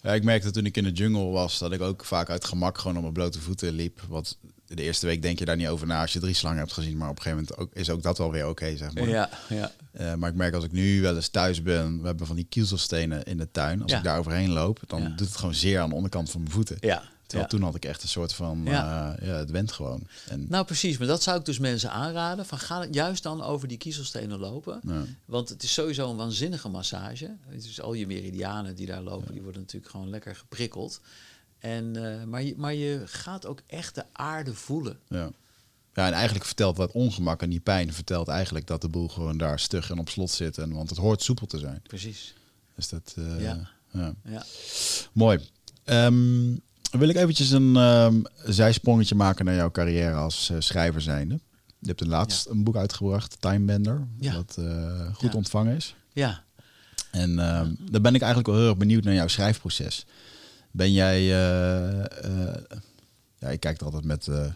[0.00, 2.78] Ja, ik merkte toen ik in de jungle was, dat ik ook vaak uit gemak
[2.78, 4.00] gewoon op mijn blote voeten liep.
[4.08, 6.72] Wat de eerste week denk je daar niet over na als je drie slangen hebt
[6.72, 6.96] gezien.
[6.96, 9.08] Maar op een gegeven moment ook, is ook dat wel weer oké, zeg maar.
[9.08, 9.72] Ja, ja.
[10.00, 12.46] Uh, maar ik merk als ik nu wel eens thuis ben, we hebben van die
[12.48, 13.82] kiezelstenen in de tuin.
[13.82, 16.52] Als ik daar overheen loop, dan doet het gewoon zeer aan de onderkant van mijn
[16.52, 16.76] voeten.
[16.80, 20.06] Ja, Terwijl toen had ik echt een soort van, ja, uh, ja het went gewoon.
[20.28, 22.46] En nou precies, maar dat zou ik dus mensen aanraden.
[22.46, 24.80] Van ga juist dan over die kiezelstenen lopen.
[25.24, 27.36] Want het is sowieso een waanzinnige massage.
[27.46, 31.00] Het is al je meridianen die daar lopen, die worden natuurlijk gewoon lekker geprikkeld.
[31.66, 34.98] En, uh, maar, je, maar je gaat ook echt de aarde voelen.
[35.08, 35.30] Ja.
[35.94, 39.38] Ja, en eigenlijk vertelt dat ongemak en die pijn vertelt eigenlijk dat de boel gewoon
[39.38, 40.58] daar stug en op slot zit.
[40.58, 41.80] En, want het hoort soepel te zijn.
[41.82, 42.34] Precies.
[42.74, 43.68] Dus dat, uh, ja.
[43.90, 44.14] ja.
[44.24, 44.44] ja.
[45.12, 45.40] Mooi.
[45.84, 46.60] Um,
[46.90, 51.40] wil ik eventjes een um, zijsprongetje maken naar jouw carrière als uh, schrijver zijnde.
[51.78, 54.32] Je hebt een laatst een boek uitgebracht, Time Bender, ja.
[54.32, 55.38] dat uh, goed ja.
[55.38, 55.94] ontvangen is.
[56.12, 56.44] Ja.
[57.10, 60.06] En um, daar ben ik eigenlijk wel heel erg benieuwd naar jouw schrijfproces.
[60.76, 62.04] Ben jij, uh,
[63.38, 64.54] ja, ik kijk er altijd met een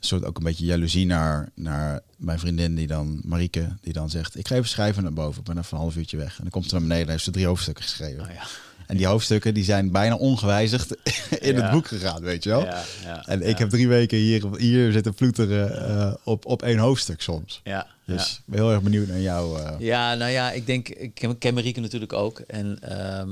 [0.00, 4.38] soort ook een beetje jaloezie naar, naar mijn vriendin die dan, Marieke, die dan zegt,
[4.38, 6.30] ik ga even schrijven naar boven, ik ben even een half uurtje weg.
[6.36, 8.20] En dan komt ze naar beneden en heeft ze drie hoofdstukken geschreven.
[8.24, 8.42] Oh, ja.
[8.86, 10.90] En die hoofdstukken die zijn bijna ongewijzigd
[11.40, 11.62] in Ja.
[11.62, 12.64] het boek gegaan, weet je wel.
[12.64, 16.78] Ja, ja, en ik heb drie weken hier, hier zitten ploeteren eh, op, op één
[16.78, 17.60] hoofdstuk soms.
[17.64, 19.60] Ja, Dus ik ben heel erg benieuwd naar jou.
[19.62, 19.74] eh.
[19.78, 22.38] Ja, nou ja, ik denk, ik ken, ken Marieke natuurlijk ook.
[22.38, 23.30] En ehm,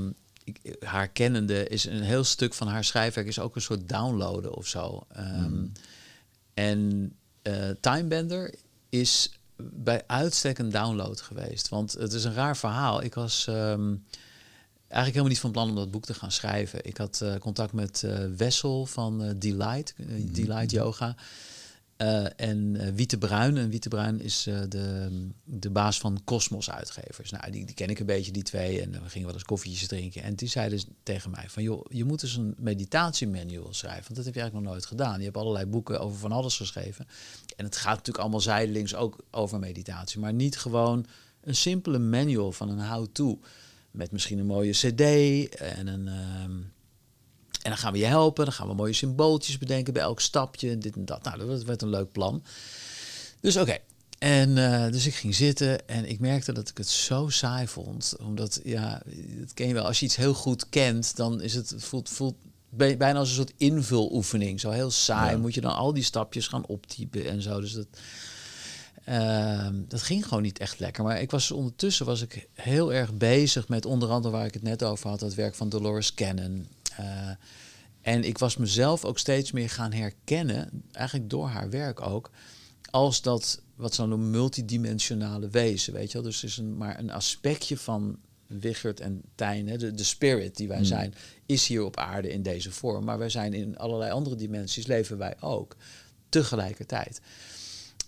[0.57, 4.53] ik, haar kennende is een heel stuk van haar schrijfwerk is ook een soort downloaden
[4.53, 5.05] of zo.
[5.11, 5.65] Ehm,
[6.53, 8.53] En eh Timebender
[8.89, 11.69] is bij uitstek een download geweest.
[11.69, 13.03] Want het is een raar verhaal.
[13.03, 13.95] Ik was ehm,
[14.87, 16.85] eigenlijk helemaal niet van plan om dat boek te gaan schrijven.
[16.85, 21.15] Ik had eh, contact met eh, Wessel van Delight, eh, Delight Yoga.
[21.99, 23.57] Eh, en eh, Wiete Bruin.
[23.57, 25.09] En Wiete Bruin is eh, de,
[25.43, 27.31] de baas van Cosmos Uitgevers.
[27.31, 28.81] Nou, die, die ken ik een beetje, die twee.
[28.81, 30.23] En we gingen wel eens koffietjes drinken.
[30.23, 31.63] En die zeiden tegen mij van...
[31.63, 34.03] joh, je moet dus een meditatiemanual schrijven.
[34.03, 35.17] Want dat heb je eigenlijk nog nooit gedaan.
[35.17, 37.07] Je hebt allerlei boeken over van alles geschreven.
[37.55, 40.19] En het gaat natuurlijk allemaal zijdelings ook over meditatie.
[40.19, 41.05] Maar niet gewoon
[41.41, 43.39] een simpele manual van een how-to.
[43.91, 45.01] Met misschien een mooie cd
[45.55, 46.07] en een...
[46.07, 46.57] ehm,
[47.61, 48.43] en dan gaan we je helpen.
[48.45, 50.77] Dan gaan we mooie symbooltjes bedenken bij elk stapje.
[50.77, 51.23] Dit en dat.
[51.23, 52.43] Nou, dat werd een leuk plan.
[53.41, 53.77] Dus oké.
[54.19, 58.15] En eh, dus ik ging zitten en ik merkte dat ik het zo saai vond.
[58.21, 59.01] Omdat, ja,
[59.39, 59.85] dat ken je wel.
[59.85, 62.35] Als je iets heel goed kent, dan is het, voelt, voelt
[62.69, 64.59] bij- bijna als een soort invuloefening.
[64.59, 65.31] Zo heel saai.
[65.31, 65.37] Ja.
[65.37, 67.59] Moet je dan al die stapjes gaan optypen en zo.
[67.61, 67.87] Dus dat,
[69.05, 71.03] Ehm, dat ging gewoon niet echt lekker.
[71.03, 74.63] Maar ik was ondertussen was ik heel erg bezig met onder andere waar ik het
[74.63, 76.67] net over had, het werk van Dolores Cannon.
[76.99, 77.29] Eh,
[78.01, 82.31] en ik was mezelf ook steeds meer gaan herkennen, eigenlijk door haar werk ook,
[82.91, 85.93] als dat wat ze noemen multidimensionale wezen.
[85.93, 86.27] Weet je wel?
[86.27, 90.67] Dus is een, maar een aspectje van Wichert en Tijn, hè, de, de spirit die
[90.67, 90.85] wij Hmm.
[90.85, 91.13] zijn,
[91.45, 93.05] is hier op aarde in deze vorm.
[93.05, 95.75] Maar wij zijn in allerlei andere dimensies, leven wij ook
[96.29, 97.21] tegelijkertijd.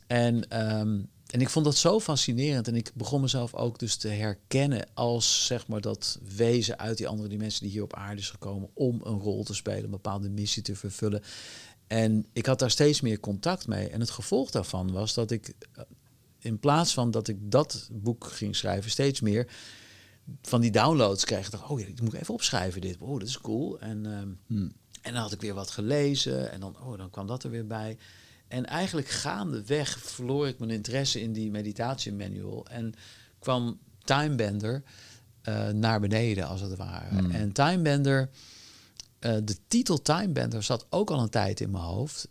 [0.07, 0.99] En, ehm,
[1.31, 2.67] en ik vond dat zo fascinerend.
[2.67, 7.07] En ik begon mezelf ook dus te herkennen als zeg maar dat wezen uit die
[7.07, 10.29] andere dimensie die hier op aarde is gekomen om een rol te spelen, een bepaalde
[10.29, 11.21] missie te vervullen.
[11.87, 13.89] En ik had daar steeds meer contact mee.
[13.89, 15.83] En het gevolg daarvan was dat ik, eh,
[16.39, 19.47] in plaats van dat ik dat boek ging schrijven, steeds meer
[20.41, 21.45] van die downloads kreeg.
[21.45, 22.97] Ik dacht, oh ja, ik moet even opschrijven dit.
[22.99, 23.79] Oh, dat is cool.
[23.79, 24.71] En, ehm, Hmm.
[25.01, 27.67] en dan had ik weer wat gelezen en dan, oh, dan kwam dat er weer
[27.67, 27.97] bij.
[28.51, 32.65] En eigenlijk gaandeweg verloor ik mijn interesse in die meditatiemanual.
[32.67, 32.93] En
[33.39, 34.83] kwam Timebender
[35.41, 37.09] eh naar beneden, als het ware.
[37.09, 37.31] Hmm.
[37.31, 38.29] En Timebender,
[39.19, 42.27] eh de titel Timebender zat ook al een tijd in mijn hoofd.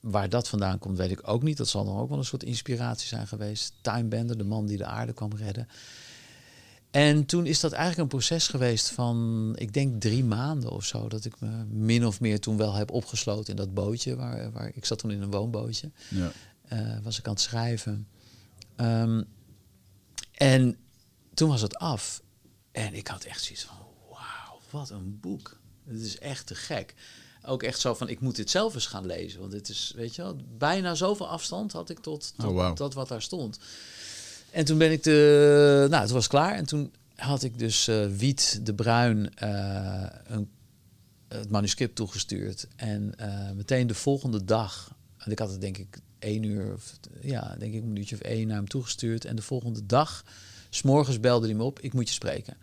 [0.00, 1.56] Waar dat vandaan komt, weet ik ook niet.
[1.56, 3.72] Dat zal dan ook wel een soort inspiratie zijn geweest.
[3.80, 5.68] Timebender, de man die de aarde kwam redden.
[6.96, 11.08] En toen is dat eigenlijk een proces geweest van, ik denk drie maanden of zo,
[11.08, 14.16] dat ik me min of meer toen wel heb opgesloten in dat bootje.
[14.16, 16.32] Waar, waar ik zat toen in een woonbootje, Ja.
[16.68, 18.08] eh, was ik aan het schrijven.
[18.76, 19.22] Ehm,
[20.34, 20.76] en
[21.34, 22.22] toen was het af.
[22.72, 23.76] En ik had echt zoiets van,
[24.10, 25.58] wauw, wat een boek.
[25.88, 26.94] Het is echt te gek.
[27.44, 29.40] Ook echt zo van, ik moet dit zelf eens gaan lezen.
[29.40, 32.74] Want dit is, weet je wel, bijna zoveel afstand had ik tot, tot Oh, wauw.
[32.74, 33.58] dat wat daar stond.
[34.56, 36.54] En toen ben ik de, nou, het was klaar.
[36.54, 40.50] En toen had ik dus eh, Wiet de Bruin eh, een,
[41.28, 42.66] het manuscript toegestuurd.
[42.76, 46.98] En eh, meteen de volgende dag, en ik had het denk ik één uur, of,
[47.20, 49.24] ja, denk ik een minuutje of één naar hem toegestuurd.
[49.24, 50.24] En de volgende dag,
[50.70, 52.56] s'morgens belde hij me op, ik moet je spreken.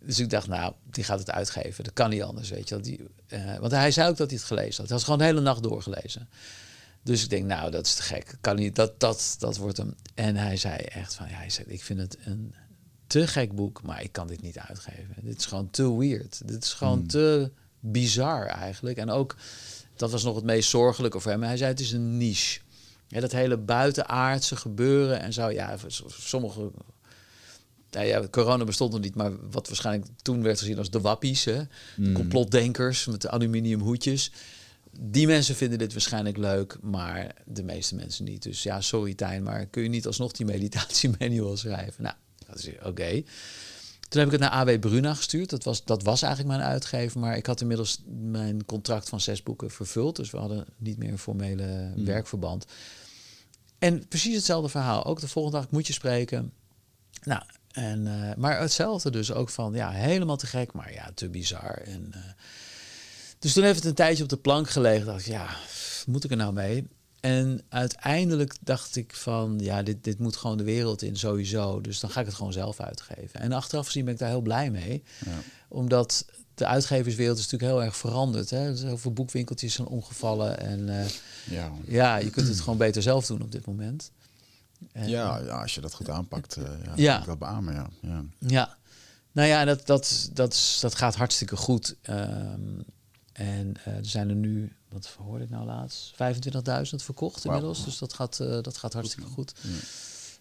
[0.00, 1.84] Dus ik dacht, nou, die gaat het uitgeven.
[1.84, 3.40] Dat kan niet anders, weet je wel.
[3.40, 4.86] Uh, want hij zei ook dat hij het gelezen had.
[4.86, 6.28] Hij had gewoon de hele nacht doorgelezen.
[7.02, 8.36] Dus ik denk, nou, dat is te gek.
[8.40, 9.94] Kan niet, dat, dat, dat wordt hem.
[10.14, 12.54] En hij zei echt van, ja, hij zei, ik vind het een
[13.06, 15.14] te gek boek, maar ik kan dit niet uitgeven.
[15.22, 16.40] Dit is gewoon te weird.
[16.44, 17.08] Dit is gewoon hmm.
[17.08, 18.96] te bizar eigenlijk.
[18.96, 19.36] En ook,
[19.96, 21.42] dat was nog het meest zorgelijke voor hem.
[21.42, 22.60] Hij zei, het is een niche.
[23.08, 25.50] Ja, dat hele buitenaardse gebeuren en zo.
[25.50, 25.76] Ja,
[26.08, 26.70] sommige
[27.90, 31.44] nou ja, corona bestond nog niet, maar wat waarschijnlijk toen werd gezien als de wappies,
[31.44, 31.60] hè?
[31.96, 32.12] Mm.
[32.12, 34.32] complotdenkers met de aluminium hoedjes.
[35.00, 38.42] Die mensen vinden dit waarschijnlijk leuk, maar de meeste mensen niet.
[38.42, 42.02] Dus ja, sorry Tijn, maar kun je niet alsnog die meditatiemanual schrijven?
[42.02, 42.14] Nou,
[42.46, 43.22] dat is oké.
[44.08, 45.50] Toen heb ik het naar AW Bruna gestuurd.
[45.50, 49.42] Dat was, dat was eigenlijk mijn uitgever, maar ik had inmiddels mijn contract van zes
[49.42, 50.16] boeken vervuld.
[50.16, 52.04] Dus we hadden niet meer een formele mm.
[52.04, 52.66] werkverband.
[53.78, 55.04] En precies hetzelfde verhaal.
[55.04, 56.52] Ook de volgende dag moet je spreken.
[57.22, 61.28] Nou, en, uh, maar hetzelfde dus ook van, ja, helemaal te gek, maar ja, te
[61.28, 61.74] bizar.
[61.74, 62.22] En, uh,
[63.38, 65.06] dus toen heeft het een tijdje op de plank gelegen.
[65.06, 65.56] Dacht ik, ja,
[66.06, 66.88] moet ik er nou mee?
[67.20, 71.80] En uiteindelijk dacht ik van, ja, dit, dit moet gewoon de wereld in sowieso.
[71.80, 73.40] Dus dan ga ik het gewoon zelf uitgeven.
[73.40, 75.02] En achteraf gezien ben ik daar heel blij mee.
[75.24, 75.38] Ja.
[75.68, 78.50] Omdat de uitgeverswereld is natuurlijk heel erg veranderd.
[78.50, 78.70] Hè?
[78.70, 80.60] Er heel veel boekwinkeltjes zijn omgevallen.
[80.60, 81.04] En uh,
[81.50, 81.72] ja.
[81.86, 84.10] ja, je kunt het gewoon beter zelf doen op dit moment
[84.92, 87.18] ja, ja, als je dat goed aanpakt, uh, ja, ja.
[87.18, 87.88] Ik dat beamen, ja.
[88.00, 88.24] ja.
[88.38, 88.76] Ja,
[89.32, 91.96] nou ja, dat, dat, dat, dat gaat hartstikke goed.
[92.10, 92.84] Um,
[93.38, 96.16] en uh, er zijn er nu, wat hoorde ik nou laatst, 25.000
[96.94, 97.84] verkocht inmiddels.
[97.84, 99.52] Dus dat gaat, uh, dat gaat hartstikke goed.
[99.62, 99.68] Ja.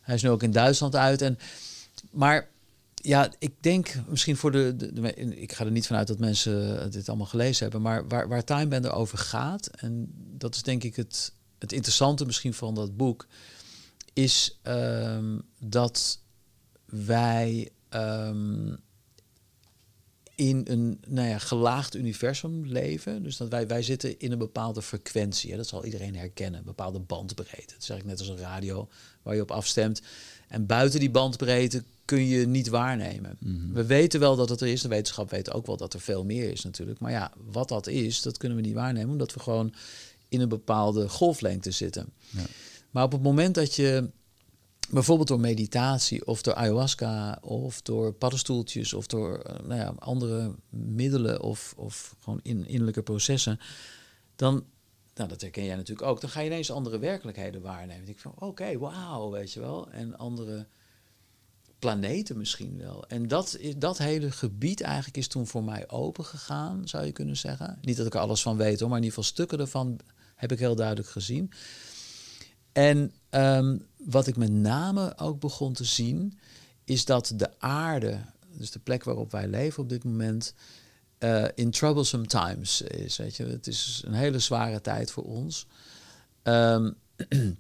[0.02, 1.22] Hij is nu ook in Duitsland uit.
[1.22, 1.40] En,
[2.12, 2.48] maar
[2.96, 6.92] ja, ik denk misschien voor de, de, de, Ik ga er niet vanuit dat mensen
[6.92, 7.82] dit allemaal gelezen hebben.
[7.82, 12.54] Maar waar, waar Timebender over gaat, en dat is denk ik het, het interessante misschien
[12.54, 13.28] van dat boek
[14.14, 16.20] is um, dat
[16.86, 18.80] wij um,
[20.38, 23.24] in een nou ja, gelaagd universum leven.
[23.24, 25.52] Dus dat wij, wij zitten in een bepaalde frequentie.
[25.52, 25.58] Hè?
[25.58, 27.74] Dat zal iedereen herkennen, een bepaalde bandbreedte.
[27.74, 28.90] Dat is eigenlijk net als een radio
[29.22, 30.02] waar je op afstemt.
[30.48, 33.38] En buiten die bandbreedte kun je niet waarnemen.
[33.40, 33.74] Mhm.
[33.74, 34.82] We weten wel dat het er is.
[34.82, 37.00] De wetenschap weet ook wel dat er veel meer is natuurlijk.
[37.00, 39.12] Maar ja, wat dat is, dat kunnen we niet waarnemen...
[39.12, 39.74] omdat we gewoon
[40.30, 42.10] in een bepaalde golflengte zitten.
[42.30, 42.46] Ja.
[42.92, 44.10] Maar op het moment dat je
[44.90, 50.56] bijvoorbeeld door meditatie of door ayahuasca of door paddenstoeltjes of door eh, nou ja, andere
[50.70, 53.60] middelen of, of gewoon in, innerlijke processen,
[54.36, 54.66] dan,
[55.14, 58.08] nou dat herken jij natuurlijk ook, dan ga je ineens andere werkelijkheden waarnemen.
[58.08, 59.90] Ik van, oké, wauw, weet je wel.
[59.92, 60.68] En andere
[61.80, 63.08] planeten misschien wel.
[63.08, 67.38] En dat, dat hele gebied eigenlijk is toen voor mij open gegaan, zou je kunnen
[67.38, 67.78] zeggen.
[67.82, 70.00] Niet dat ik er alles van weet hoor, maar in ieder geval stukken ervan
[70.36, 71.52] heb ik heel duidelijk gezien.
[72.72, 76.40] En um, wat ik met name ook begon te zien,
[76.84, 78.20] is dat de aarde,
[78.58, 80.54] dus de plek waarop wij leven op dit moment,
[81.20, 83.18] uh, in troublesome times is.
[83.18, 83.46] Weet je.
[83.46, 85.68] Het is een hele zware tijd voor ons.
[86.44, 86.96] Um,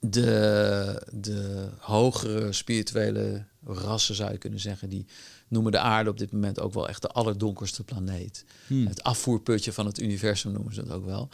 [0.00, 5.06] de, de hogere spirituele rassen, zou je kunnen zeggen, die
[5.48, 8.44] noemen de aarde op dit moment ook wel echt de allerdonkerste planeet.
[8.66, 8.86] Hmm.
[8.86, 11.28] Het afvoerputje van het universum noemen ze dat ook wel.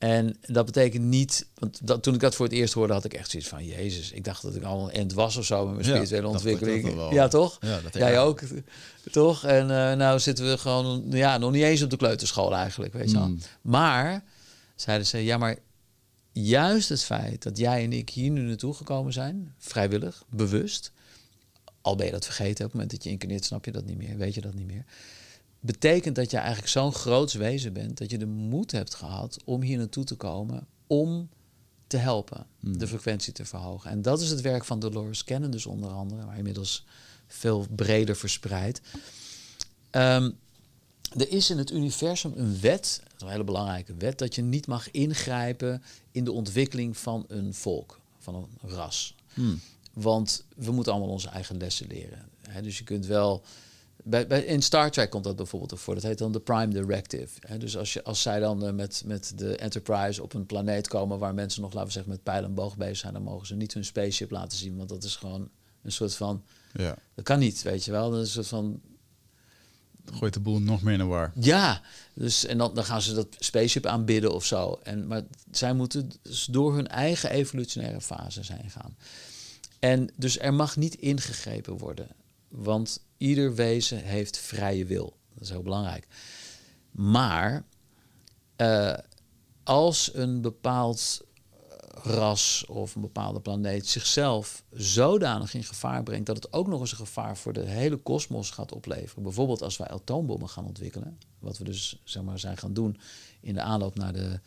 [0.00, 3.14] En dat betekent niet, want dat, toen ik dat voor het eerst hoorde, had ik
[3.14, 5.74] echt zoiets van: Jezus, ik dacht dat ik al een end was of zo met
[5.74, 7.12] mijn spirituele ja, ontwikkeling.
[7.12, 7.58] Ja, toch?
[7.60, 8.40] Ja, dat Jij ook,
[9.10, 9.44] toch?
[9.44, 13.10] En uh, nou zitten we gewoon, ja, nog niet eens op de kleuterschool eigenlijk, weet
[13.10, 13.24] je wel.
[13.24, 13.38] Hmm.
[13.60, 14.24] Maar
[14.74, 15.56] zeiden ze: Ja, maar
[16.32, 20.92] juist het feit dat jij en ik hier nu naartoe gekomen zijn, vrijwillig, bewust,
[21.80, 23.98] al ben je dat vergeten op het moment dat je incarneert, snap je dat niet
[23.98, 24.84] meer, weet je dat niet meer
[25.60, 29.62] betekent dat je eigenlijk zo'n groots wezen bent dat je de moed hebt gehad om
[29.62, 31.28] hier naartoe te komen om
[31.86, 32.78] te helpen, hmm.
[32.78, 33.90] de frequentie te verhogen.
[33.90, 36.84] En dat is het werk van Dolores Cannon dus onder andere, maar inmiddels
[37.26, 38.80] veel breder verspreid.
[39.90, 40.38] Um,
[41.16, 44.90] er is in het universum een wet, een hele belangrijke wet, dat je niet mag
[44.90, 45.82] ingrijpen
[46.12, 49.14] in de ontwikkeling van een volk, van een ras.
[49.34, 49.60] Hmm.
[49.92, 52.28] Want we moeten allemaal onze eigen lessen leren.
[52.62, 53.42] dus je kunt wel
[54.04, 55.94] bij, bij, in Star Trek komt dat bijvoorbeeld voor.
[55.94, 57.58] Dat heet dan de Prime Directive.
[57.58, 61.18] dus als, je, als zij dan uh, met, met de Enterprise op een planeet komen
[61.18, 63.54] waar mensen nog, laten we zeggen, met pijl en boog bezig zijn, dan mogen ze
[63.54, 64.76] niet hun spaceship laten zien.
[64.76, 65.48] Want dat is gewoon
[65.82, 66.44] een soort van.
[66.72, 66.96] Ja.
[67.14, 68.10] Dat kan niet, weet je wel.
[68.10, 68.80] Dat is een soort van.
[70.12, 71.32] Gooit de boel nog meer de war.
[71.34, 71.82] Ja,
[72.14, 74.78] dus en dan, dan gaan ze dat spaceship aanbidden of zo.
[74.82, 78.96] En, maar zij moeten dus door hun eigen evolutionaire fase zijn gaan.
[79.78, 82.08] En dus er mag niet ingegrepen worden.
[82.48, 85.16] Want ieder wezen heeft vrije wil.
[85.34, 86.06] Dat is heel belangrijk.
[86.90, 87.64] Maar
[88.56, 88.96] uh,
[89.62, 91.24] als een bepaald
[92.02, 96.90] ras of een bepaalde planeet zichzelf zodanig in gevaar brengt dat het ook nog eens
[96.90, 99.22] een gevaar voor de hele kosmos gaat opleveren.
[99.22, 103.00] Bijvoorbeeld als wij atoombommen gaan ontwikkelen, wat we dus zeg maar, zijn gaan doen
[103.40, 104.40] in de aanloop naar de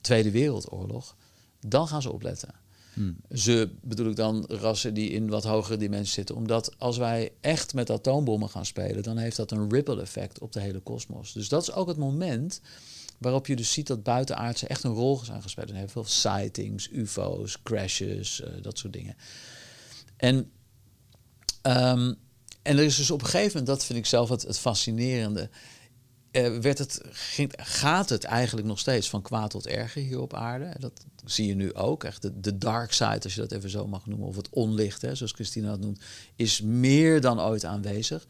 [0.00, 1.16] Tweede Wereldoorlog,
[1.66, 2.54] dan gaan ze opletten.
[2.94, 3.16] Hmm.
[3.32, 6.36] Ze bedoel ik dan rassen die in wat hogere dimensies zitten.
[6.36, 10.52] Omdat als wij echt met atoombommen gaan spelen, dan heeft dat een ripple effect op
[10.52, 11.32] de hele kosmos.
[11.32, 12.60] Dus dat is ook het moment
[13.18, 15.68] waarop je dus ziet dat buitenaardse echt een rol zijn gespeeld.
[15.68, 19.16] Er zijn veel sightings, UFO's, crashes, uh, dat soort dingen.
[20.16, 20.36] En,
[21.62, 22.16] um,
[22.62, 25.50] en er is dus op een gegeven moment, dat vind ik zelf het, het fascinerende.
[26.32, 27.00] Uh, werd het,
[27.56, 30.76] gaat het eigenlijk nog steeds van kwaad tot erger hier op aarde?
[30.78, 32.04] Dat zie je nu ook.
[32.04, 35.02] Echt de, de dark side, als je dat even zo mag noemen, of het onlicht,
[35.02, 36.00] hè, zoals Christina dat noemt,
[36.36, 38.26] is meer dan ooit aanwezig.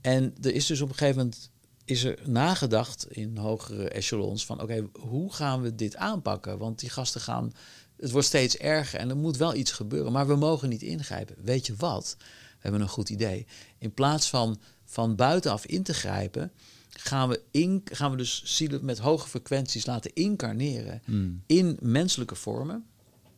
[0.00, 1.50] En er is dus op een gegeven moment
[1.84, 6.58] is er nagedacht in hogere echelons van oké, hoe gaan we dit aanpakken?
[6.58, 7.52] Want die gasten gaan,
[7.96, 11.36] het wordt steeds erger en er moet wel iets gebeuren, maar we mogen niet ingrijpen.
[11.42, 12.16] Weet je wat?
[12.18, 13.46] We hebben een goed idee.
[13.78, 16.52] In plaats van van buitenaf in te grijpen,
[17.00, 21.42] gaan we, in, gaan we dus zielen met hoge frequenties laten incarneren hmm.
[21.46, 22.86] in menselijke vormen.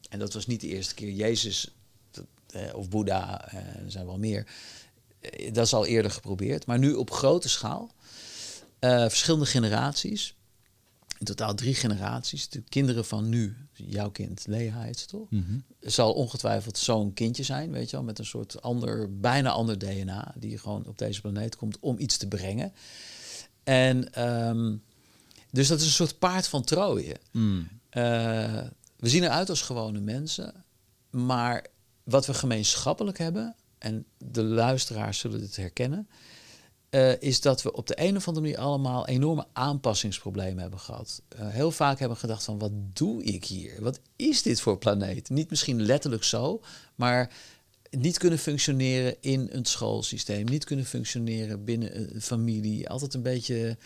[0.09, 1.11] En dat was niet de eerste keer.
[1.11, 1.75] Jezus
[2.55, 4.47] eh, of Boeddha, eh, er zijn wel meer.
[5.21, 7.93] Eh, dat is al eerder geprobeerd, maar nu op grote schaal.
[8.81, 10.37] Uh, verschillende generaties.
[11.19, 12.49] In totaal drie generaties.
[12.49, 15.31] De kinderen van nu, jouw kind, Lea heet toch?
[15.31, 19.79] Mm Zal ongetwijfeld zo'n kindje zijn, weet je wel, met een soort ander, bijna ander
[19.79, 22.73] DNA, die gewoon op deze planeet komt om iets te brengen.
[23.65, 24.83] En um,
[25.51, 27.17] dus dat is een soort paard van Troje.
[27.31, 27.69] Mm.
[27.91, 28.03] Uh,
[28.97, 30.65] we zien eruit als gewone mensen,
[31.11, 31.67] maar
[32.05, 36.09] wat we gemeenschappelijk hebben, en de luisteraars zullen dit herkennen,
[36.91, 41.23] uh, is dat we op de een of andere manier allemaal enorme aanpassingsproblemen hebben gehad.
[41.37, 43.83] Uh, heel vaak hebben we gedacht van wat doe ik hier?
[43.83, 45.29] Wat is dit voor planeet?
[45.29, 46.61] Niet misschien letterlijk zo,
[46.95, 47.33] maar
[47.99, 52.89] niet kunnen functioneren in een schoolsysteem, niet kunnen functioneren binnen een familie.
[52.89, 53.79] Altijd een beetje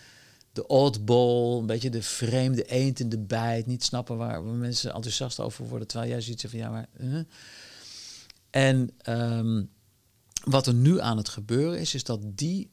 [0.51, 5.39] de oddball, een beetje de vreemde eend in de bijt, niet snappen waar, mensen enthousiast
[5.39, 6.89] over worden, terwijl jij ziet van ja, maar.
[8.49, 9.69] En um,
[10.43, 12.69] wat er nu aan het gebeuren is, is dat die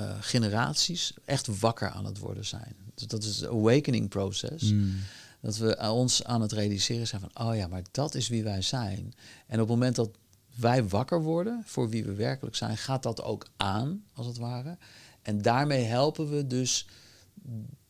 [0.00, 2.76] uh, generaties echt wakker aan het worden zijn.
[2.94, 4.62] Dus dat is het awakening process.
[4.68, 4.96] Hmm.
[5.40, 8.62] Dat we ons aan het realiseren zijn van, oh ja, maar dat is wie wij
[8.62, 9.12] zijn.
[9.46, 10.10] En op het moment dat
[10.54, 14.76] wij wakker worden voor wie we werkelijk zijn, gaat dat ook aan, als het ware.
[15.22, 16.86] En daarmee helpen we dus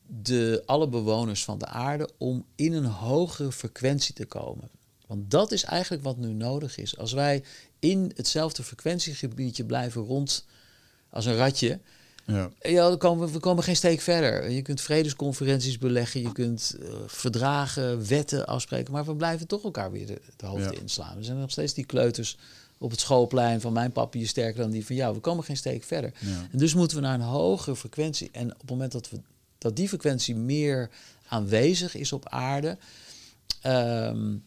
[0.06, 4.70] de, alle bewoners van de aarde om in een hogere frequentie te komen.
[5.06, 6.98] Want dat is eigenlijk wat nu nodig is.
[6.98, 7.44] Als wij
[7.78, 10.46] in hetzelfde frequentiegebiedje blijven rond
[11.08, 11.80] als een ratje,
[12.33, 12.51] ja.
[12.61, 14.51] Ja, komen, we komen geen steek verder.
[14.51, 19.91] Je kunt vredesconferenties beleggen, je kunt uh, verdragen, wetten afspreken, maar we blijven toch elkaar
[19.91, 21.16] weer de, de hoofd inslaan.
[21.16, 22.37] Er zijn nog steeds die kleuters
[22.78, 25.14] op het schoolplein van mijn papi is sterker dan die van jou.
[25.14, 26.12] We komen geen steek verder.
[26.53, 28.28] En dus moeten we naar een hogere frequentie.
[28.33, 29.20] En op het moment dat, we,
[29.59, 30.91] dat die frequentie meer
[31.28, 32.78] aanwezig is op aarde,
[33.66, 34.45] um,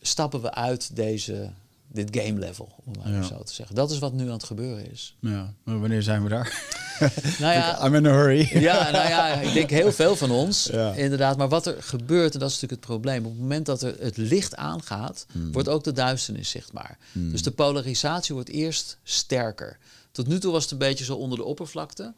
[0.00, 1.50] stappen we uit deze
[1.92, 3.22] dit game level, om maar ja.
[3.22, 3.74] zo te zeggen.
[3.74, 5.16] Dat is wat nu aan het gebeuren is.
[5.20, 6.64] Ja, maar wanneer zijn we daar?
[7.40, 8.48] nou ja, I'm in a hurry.
[8.60, 11.36] ja, nou ja, ik denk heel veel van ons, inderdaad.
[11.36, 13.24] Maar wat er gebeurt, en dat is natuurlijk het probleem...
[13.24, 15.52] op het moment dat er het licht aangaat, hmm.
[15.52, 16.98] wordt ook de duisternis zichtbaar.
[17.12, 17.30] Hmm.
[17.30, 19.78] Dus de polarisatie wordt eerst sterker.
[20.10, 22.14] Tot nu toe was het een beetje zo onder de oppervlakte...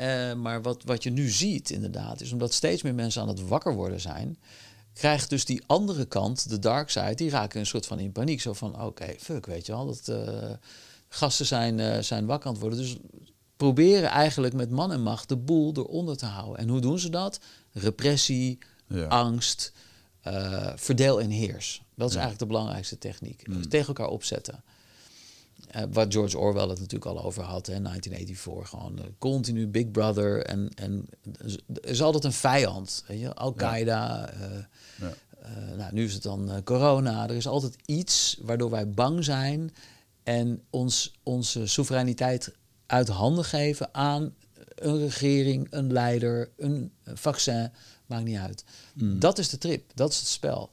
[0.00, 3.48] Uh, maar wat, wat je nu ziet, inderdaad, is omdat steeds meer mensen aan het
[3.48, 4.38] wakker worden zijn,
[4.98, 8.40] krijgt dus die andere kant, de dark side, die raken een soort van in paniek.
[8.40, 10.50] Zo van, oké, fuck, weet je wel, dat uh,
[11.08, 12.78] gasten zijn, uh, zijn wakker aan het worden.
[12.78, 12.96] Dus
[13.56, 16.58] proberen eigenlijk met man en macht de boel eronder te houden.
[16.58, 17.40] En hoe doen ze dat?
[17.72, 18.58] Repressie,
[19.08, 19.72] angst,
[20.26, 21.82] uh, verdeel en heers.
[21.94, 23.46] Dat is eigenlijk de belangrijkste techniek.
[23.46, 23.68] Mm.
[23.68, 24.62] Tegen elkaar opzetten.
[25.76, 28.68] Uh, wat George Orwell het natuurlijk al over had, in 1984.
[28.68, 30.44] Gewoon uh, continu Big Brother.
[30.44, 31.08] En, en
[31.82, 33.04] er is altijd een vijand.
[33.34, 34.32] Al-Qaeda.
[34.40, 34.68] Ja.
[35.54, 35.74] Ja.
[35.74, 37.28] nou, nu is het dan corona.
[37.28, 39.74] Er is altijd iets waardoor wij bang zijn
[40.22, 42.52] en ons, onze soevereiniteit
[42.86, 44.34] uit handen geven aan
[44.74, 47.70] een regering, een leider, een vaccin,
[48.06, 48.64] maakt niet uit.
[48.92, 49.18] Hmm.
[49.18, 50.70] Dat is de trip, dat is het spel.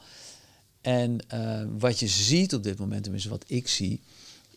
[0.82, 4.02] En uh, wat je ziet op dit moment, tenminste wat ik zie,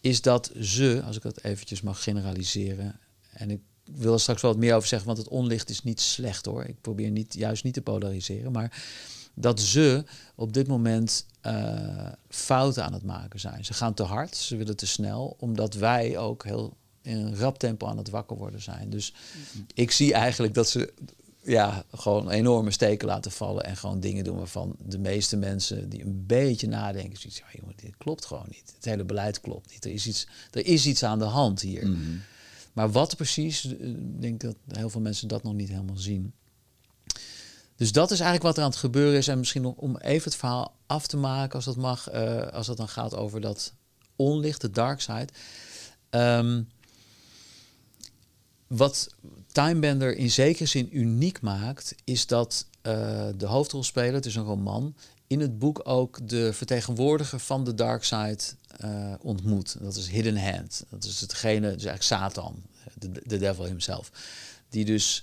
[0.00, 3.00] is dat ze, als ik dat eventjes mag generaliseren,
[3.30, 6.00] en ik wil er straks wel wat meer over zeggen, want het onlicht is niet
[6.00, 6.64] slecht hoor.
[6.64, 8.82] Ik probeer niet, juist niet te polariseren, maar
[9.40, 10.04] dat ze
[10.34, 13.64] op dit moment uh, fouten aan het maken zijn.
[13.64, 17.58] Ze gaan te hard, ze willen te snel, omdat wij ook heel in een rap
[17.58, 18.90] tempo aan het wakker worden zijn.
[18.90, 19.14] Dus
[19.74, 20.92] ik zie eigenlijk dat ze
[21.42, 26.04] ja, gewoon enorme steken laten vallen en gewoon dingen doen waarvan de meeste mensen die
[26.04, 28.72] een beetje nadenken, zoiets, ja, jongen, dit klopt gewoon niet.
[28.74, 29.84] Het hele beleid klopt niet.
[29.84, 31.88] Er is iets, er is iets aan de hand hier.
[31.88, 32.16] Mhm.
[32.72, 36.32] Maar wat precies, eh, ik denk dat heel veel mensen dat nog niet helemaal zien.
[37.78, 39.28] Dus dat is eigenlijk wat er aan het gebeuren is.
[39.28, 42.76] En misschien om even het verhaal af te maken, als dat mag, uh, als het
[42.76, 43.72] dan gaat over dat
[44.16, 45.28] onlicht, de dark side.
[46.10, 46.68] Um,
[48.66, 49.08] wat
[49.52, 54.94] Timebender in zekere zin uniek maakt, is dat uh, de hoofdrolspeler, het is een roman,
[55.26, 58.38] in het boek ook de vertegenwoordiger van de dark side
[58.84, 59.76] uh, ontmoet.
[59.80, 60.84] Dat is Hidden Hand.
[60.90, 62.62] Dat is hetgene, dus eigenlijk Satan,
[62.94, 64.10] de, de devil himself.
[64.68, 65.22] Die dus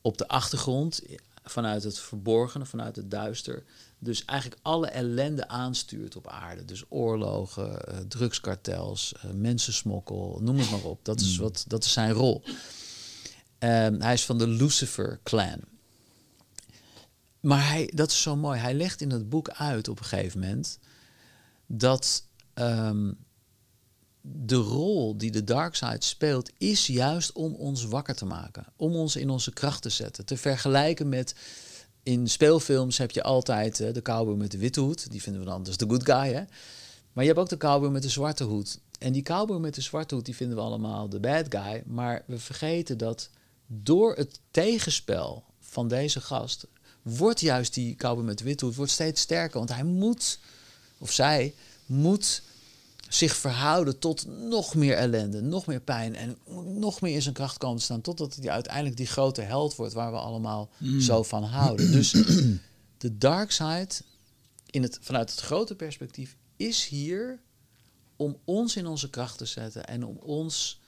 [0.00, 1.02] op de achtergrond,
[1.44, 3.64] vanuit het verborgene, vanuit het duister,
[3.98, 6.64] dus eigenlijk alle ellende aanstuurt op aarde.
[6.64, 11.04] Dus oorlogen, uh, drugskartels, uh, mensensmokkel, noem het maar op.
[11.04, 11.42] Dat is, hmm.
[11.42, 12.42] wat, dat is zijn rol.
[13.58, 15.60] Um, hij is van de Lucifer clan.
[17.40, 18.60] Maar hij, dat is zo mooi.
[18.60, 20.78] Hij legt in het boek uit op een gegeven moment
[21.66, 22.24] dat
[22.54, 23.18] um,
[24.22, 28.64] de rol die de dark side speelt, is juist om ons wakker te maken.
[28.76, 30.24] Om ons in onze kracht te zetten.
[30.24, 31.34] Te vergelijken met.
[32.02, 35.10] In speelfilms heb je altijd uh, de cowboy met de witte hoed.
[35.10, 36.32] Die vinden we dan dus de good guy.
[36.32, 36.42] Hè?
[37.12, 38.78] Maar je hebt ook de cowboy met de zwarte hoed.
[38.98, 41.82] En die cowboy met de zwarte hoed, die vinden we allemaal de bad guy.
[41.86, 43.30] Maar we vergeten dat
[43.66, 46.66] door het tegenspel van deze gast
[47.02, 49.58] wordt juist die cowboy met withoed wordt steeds sterker.
[49.58, 50.38] Want hij moet,
[50.98, 51.54] of zij
[51.86, 52.42] moet
[53.14, 57.58] zich verhouden tot nog meer ellende, nog meer pijn en nog meer in zijn kracht
[57.58, 58.00] komen te staan.
[58.00, 61.00] Totdat hij uiteindelijk die grote held wordt waar we allemaal mm.
[61.00, 61.92] zo van houden.
[61.92, 62.10] Dus
[62.98, 63.88] de dark side,
[64.66, 67.40] in het, vanuit het grote perspectief, is hier
[68.16, 70.80] om ons in onze kracht te zetten en om ons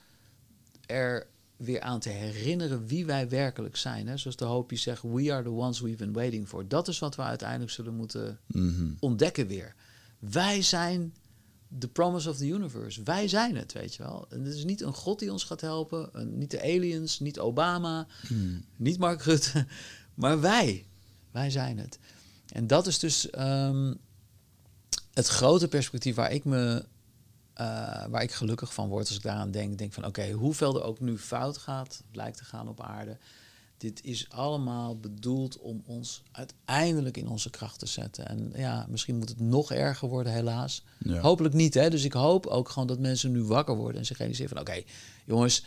[0.86, 1.26] er
[1.56, 4.08] weer aan te herinneren wie wij werkelijk zijn.
[4.08, 4.16] Hè?
[4.16, 6.68] Zoals de Hopi zegt, we are the ones we've been waiting for.
[6.68, 8.92] Dat is wat we uiteindelijk zullen moeten mhm.
[9.00, 9.74] ontdekken weer.
[10.18, 11.14] Wij zijn
[11.78, 13.02] the promise of the universe.
[13.02, 14.26] Wij zijn het, weet je wel.
[14.28, 18.06] En het is niet een god die ons gaat helpen, niet de aliens, niet Obama,
[18.28, 18.58] mhm.
[18.76, 19.66] niet Mark Rutte,
[20.14, 20.86] maar wij.
[21.30, 21.98] Wij zijn het.
[22.48, 23.96] En dat is dus um,
[25.12, 26.84] het grote perspectief waar ik me
[27.60, 29.78] uh, waar ik gelukkig van word als ik daaraan denk.
[29.78, 33.18] Denk van oké, hoeveel er ook nu fout gaat, lijkt te gaan op aarde.
[33.84, 38.28] Dit is allemaal bedoeld om ons uiteindelijk in onze kracht te zetten.
[38.28, 40.84] En ja, misschien moet het nog erger worden, helaas.
[41.20, 41.90] Hopelijk niet, hè.
[41.90, 44.60] Dus ik hoop ook gewoon dat mensen nu wakker worden en zich realiseren van...
[44.60, 44.82] oké,
[45.24, 45.64] jongens,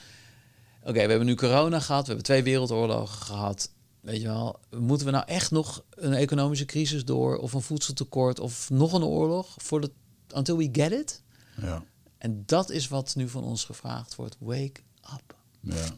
[0.81, 3.71] oké, we hebben nu corona gehad, we hebben twee wereldoorlogen gehad.
[3.99, 7.37] Weet je wel, moeten we nou echt nog een economische crisis door...
[7.37, 9.55] of een voedseltekort of nog een oorlog...
[9.57, 9.91] voor de,
[10.35, 11.23] until we get it?
[11.61, 11.83] Ja.
[12.17, 14.35] En dat is wat nu van ons gevraagd wordt.
[14.39, 14.81] Wake
[15.13, 15.35] up.
[15.59, 15.95] Ja.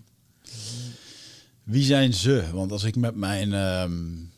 [1.70, 2.46] Wie zijn ze?
[2.54, 4.32] Want als ik met mijn um,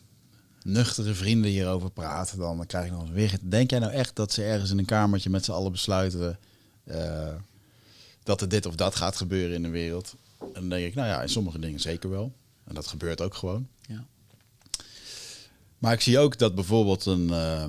[0.63, 3.37] nuchtere vrienden hierover praat, dan krijg ik nog weer.
[3.41, 6.39] Denk jij nou echt dat ze ergens in een kamertje met z'n allen besluiten
[6.85, 7.33] uh,
[8.23, 10.15] dat er dit of dat gaat gebeuren in de wereld?
[10.39, 12.33] En dan denk ik, nou ja, in sommige dingen zeker wel.
[12.63, 13.67] En dat gebeurt ook gewoon.
[13.81, 14.05] Ja.
[15.77, 17.23] Maar ik zie ook dat bijvoorbeeld een.
[17.23, 17.65] Uh,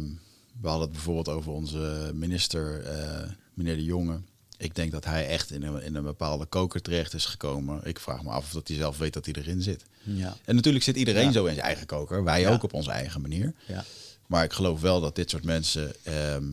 [0.60, 4.20] we hadden het bijvoorbeeld over onze minister uh, meneer De Jonge.
[4.62, 7.80] Ik denk dat hij echt in een, in een bepaalde koker terecht is gekomen.
[7.84, 9.84] Ik vraag me af of dat hij zelf weet dat hij erin zit.
[10.02, 10.36] Ja.
[10.44, 12.24] En natuurlijk zit iedereen zo in zijn eigen koker.
[12.24, 13.54] Wij ook op onze eigen manier.
[13.66, 13.84] Ja.
[14.26, 15.94] Maar ik geloof wel dat dit soort mensen...
[16.02, 16.44] Ehm,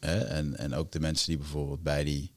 [0.00, 2.30] hè, en, en ook de mensen die bijvoorbeeld bij die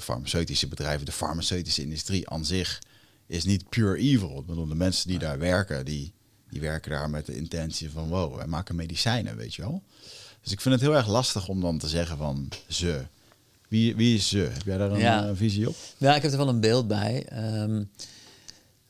[0.00, 1.06] farmaceutische bedrijven...
[1.06, 2.82] de farmaceutische industrie aan zich
[3.26, 4.38] is niet pure evil.
[4.38, 6.12] Ik bedoel, de mensen die daar werken, die,
[6.50, 8.08] die werken daar met de intentie van...
[8.08, 9.82] wow, wij maken medicijnen, weet je wel.
[10.42, 13.06] Dus ik vind het heel erg lastig om dan te zeggen van ze...
[13.70, 14.38] Wie, wie is ze?
[14.38, 15.76] Heb jij daar een eh, visie op?
[15.96, 17.26] Ja, ik heb er wel een beeld bij.
[17.62, 17.90] Um,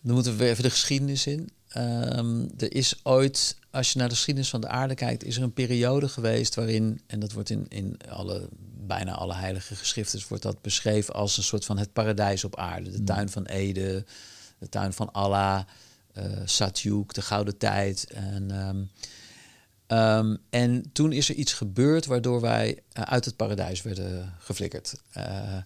[0.01, 1.51] dan moeten we even de geschiedenis in.
[1.77, 5.43] Um, er is ooit, als je naar de geschiedenis van de aarde kijkt, is er
[5.43, 8.49] een periode geweest waarin, en dat wordt in, in alle,
[8.87, 12.91] bijna alle heilige geschriften, wordt dat beschreven als een soort van het paradijs op aarde.
[12.91, 13.05] De mm.
[13.05, 14.05] tuin van Ede,
[14.59, 15.63] de tuin van Allah,
[16.19, 18.07] uh, Satyuk, de gouden tijd.
[18.11, 18.91] En um,
[19.93, 24.95] Um, en toen is er iets gebeurd waardoor wij uh, uit het paradijs werden geflikkerd
[25.17, 25.57] uh,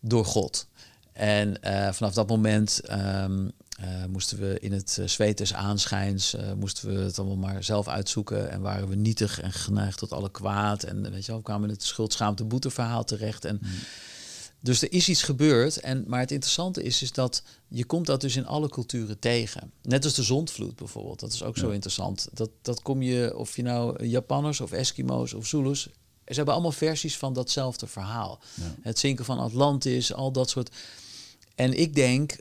[0.00, 0.66] door God.
[1.12, 3.50] En uh, vanaf dat moment um,
[4.08, 8.60] moesten we in het zweet des aanschijns, moesten we het allemaal maar zelf uitzoeken en
[8.60, 10.82] waren we nietig en geneigd tot alle kwaad.
[10.82, 13.44] En weet je wel, kwamen in het schuldschaamte boeteverhaal terecht.
[13.44, 13.68] En mm.
[14.60, 15.76] Dus er is iets gebeurd.
[15.76, 19.72] En, maar het interessante is, is dat je komt dat dus in alle culturen tegen.
[19.82, 21.20] Net als de zondvloed bijvoorbeeld.
[21.20, 22.28] Dat is ook zo interessant.
[22.32, 25.88] Dat, dat kom je, of je nou Japanners of Eskimo's of Zulus...
[26.26, 28.40] Ze hebben allemaal versies van datzelfde verhaal.
[28.80, 30.76] Het zinken van Atlantis, al dat soort...
[31.54, 32.36] En ik denk,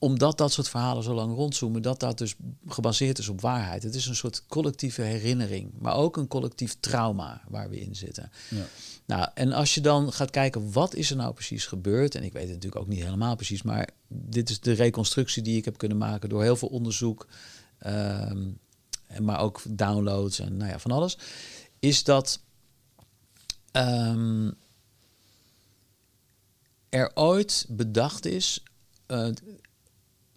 [0.00, 2.34] omdat dat soort verhalen zo lang rondzoomen, dat dat dus
[2.66, 3.82] gebaseerd is op waarheid.
[3.82, 8.30] Het is een soort collectieve herinnering, maar ook een collectief trauma waar we in zitten.
[8.48, 8.64] Ja.
[9.04, 12.14] Nou, en als je dan gaat kijken, wat is er nou precies gebeurd?
[12.14, 15.56] En ik weet het natuurlijk ook niet helemaal precies, maar dit is de reconstructie die
[15.56, 17.26] ik heb kunnen maken door heel veel onderzoek,
[17.78, 18.48] ehm,
[19.18, 21.18] maar ook downloads en nou ja, van alles.
[21.78, 22.40] Is dat
[23.72, 24.54] um,
[26.88, 28.62] er ooit bedacht is.
[29.06, 29.28] Uh,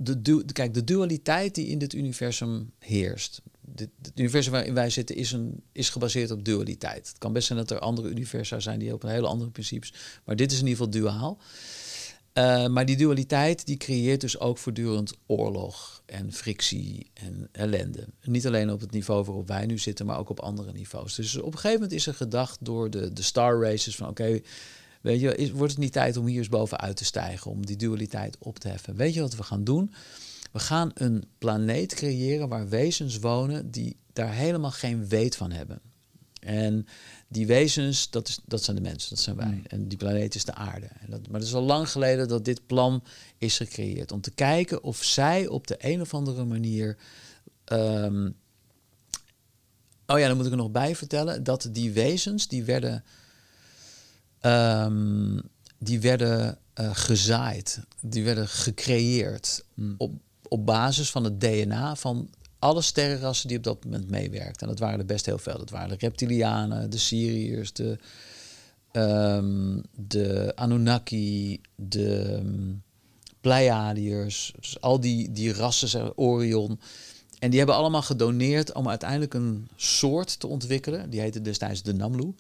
[0.04, 3.42] de, kijk, de dualiteit die in dit universum heerst.
[3.76, 7.08] het universum waarin wij zitten is, een, is gebaseerd op dualiteit.
[7.08, 9.94] Het kan best zijn dat er andere universa zijn die op een hele andere principes.
[10.26, 11.40] Maar dit is in ieder geval duaal.
[12.34, 18.08] Uh, maar die dualiteit die creëert dus ook voortdurend oorlog en frictie en ellende.
[18.24, 21.16] Niet alleen op het niveau waarop wij nu zitten, maar ook op andere niveaus.
[21.16, 24.42] Dus op een gegeven moment is er gedacht door de, de star races van oké,
[25.04, 27.76] weet je, is, wordt het niet tijd om hier eens bovenuit te stijgen, om die
[27.76, 28.96] dualiteit op te heffen.
[28.96, 29.94] Weet je wat we gaan doen?
[30.52, 35.82] We gaan een planeet creëren waar wezens wonen die daar helemaal geen weet van hebben.
[36.40, 36.88] En
[37.28, 39.46] die wezens, dat, is, dat zijn de mensen, dat zijn wij.
[39.46, 39.64] Hmm.
[39.68, 40.86] En die planeet is de aarde.
[40.86, 43.04] En dat, maar het is al lang geleden dat dit plan
[43.38, 44.12] is gecreëerd.
[44.12, 46.98] Om te kijken of zij op de een of andere manier.
[47.64, 48.30] Ehm,
[50.06, 53.04] oh ja, dan moet ik er nog bij vertellen dat die wezens die werden.
[54.46, 55.42] Um,
[55.78, 59.96] die werden uh, gezaaid, die werden gecreëerd hmm.
[59.98, 60.12] op,
[60.48, 62.30] op basis van het DNA van
[62.60, 64.62] alle sterrenrassen die op dat moment meewerkten.
[64.62, 65.58] En dat waren er best heel veel.
[65.58, 67.98] Dat waren de reptilianen, de Syriërs, de,
[68.92, 72.84] um, de Anunnaki, de um,
[73.42, 74.54] Pleiadiërs.
[74.60, 76.80] Dus al die, die rassen, Orion.
[77.40, 81.10] En die hebben allemaal gedoneerd om uiteindelijk een soort te ontwikkelen.
[81.10, 82.34] Die heette destijds de Namlu.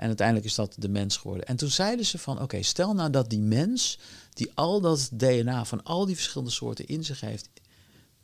[0.00, 1.46] En uiteindelijk is dat de mens geworden.
[1.46, 3.98] En toen zeiden ze van, oké, stel nou dat die mens,
[4.32, 7.48] die al dat DNA van al die verschillende soorten in zich heeft,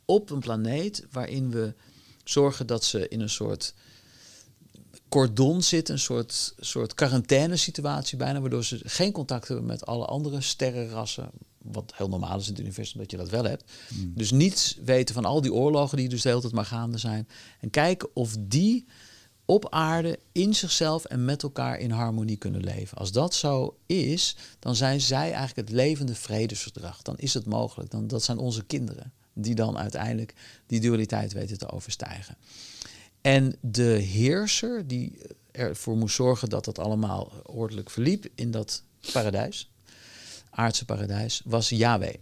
[0.05, 1.73] op een planeet waarin we
[2.23, 3.73] zorgen dat ze in een soort
[5.09, 10.05] cordon zitten, een soort, soort quarantaine situatie bijna, waardoor ze geen contact hebben met alle
[10.05, 11.29] andere sterrenrassen.
[11.57, 13.71] Wat heel normaal is in het universum dat je dat wel hebt.
[13.87, 14.13] Hmm.
[14.15, 17.27] Dus niets weten van al die oorlogen die dus de hele tijd maar gaande zijn.
[17.59, 18.85] En kijken of die
[19.49, 22.97] op aarde in zichzelf en met elkaar in harmonie kunnen leven.
[22.97, 27.01] Als dat zo is, dan zijn zij eigenlijk het levende vredesverdrag.
[27.01, 27.91] Dan is het mogelijk.
[27.91, 30.33] Dan, dat zijn onze kinderen die dan uiteindelijk
[30.65, 32.37] die dualiteit weten te overstijgen.
[33.21, 35.17] En de heerser die
[35.51, 38.83] ervoor moest zorgen dat dat allemaal ordelijk verliep in dat
[39.13, 39.69] paradijs,
[40.49, 42.15] aardse paradijs, was Yahweh.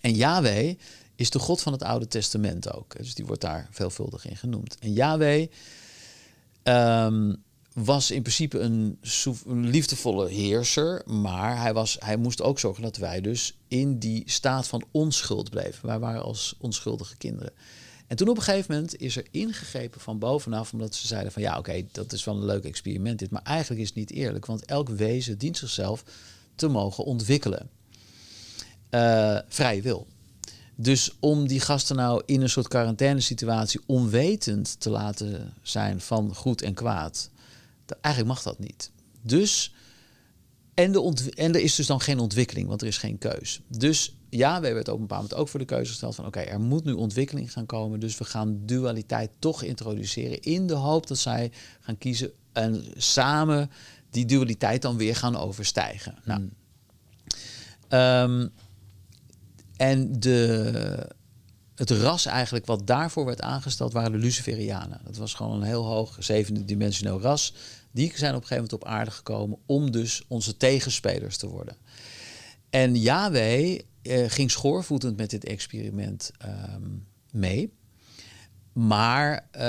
[0.00, 0.74] En Yahweh
[1.16, 2.96] is de God van het Oude Testament ook.
[2.96, 4.78] Dus die wordt daar veelvuldig in genoemd.
[4.78, 5.48] En Yahweh
[6.66, 7.34] ehm,
[7.72, 8.98] was in principe een,
[9.46, 14.66] liefdevolle heerser, maar hij, was, hij moest ook zorgen dat wij dus in die staat
[14.66, 15.86] van onschuld bleven.
[15.86, 17.52] Wij waren als onschuldige kinderen.
[18.06, 21.42] En toen op een gegeven moment is er ingegrepen van bovenaf, omdat ze zeiden van
[21.42, 24.46] ja, oké, dat is wel een leuk experiment dit, maar eigenlijk is het niet eerlijk,
[24.46, 26.04] want elk wezen dient zichzelf
[26.54, 27.68] te mogen ontwikkelen.
[28.90, 30.06] Uh, vrije wil.
[30.76, 36.62] Dus om die gasten nou in een soort quarantainesituatie onwetend te laten zijn van goed
[36.62, 37.30] en kwaad,
[38.00, 38.90] Eigenlijk mag dat niet.
[39.22, 39.74] Dus,
[40.74, 43.60] en, de en er is dus dan geen ontwikkeling, want er is geen keus.
[43.68, 46.40] Dus ja, we werd op een bepaald moment ook voor de keuze gesteld van oké,
[46.40, 48.00] er moet nu ontwikkeling gaan komen.
[48.00, 53.70] Dus we gaan dualiteit toch introduceren in de hoop dat zij gaan kiezen en samen
[54.10, 56.14] die dualiteit dan weer gaan overstijgen.
[56.24, 56.50] Nou, hmm.
[57.88, 58.48] ehm,
[59.76, 61.08] en de,
[61.74, 65.00] het ras eigenlijk wat daarvoor werd aangesteld waren de Luciferianen.
[65.04, 67.54] Dat was gewoon een heel hoog zevende dimensioneel ras.
[67.90, 71.76] Die zijn op een gegeven moment op aarde gekomen om dus onze tegenspelers te worden.
[72.70, 76.90] En Yahweh eh, ging schoorvoetend met dit experiment ehm,
[77.30, 77.74] mee.
[78.72, 79.62] Maar uh,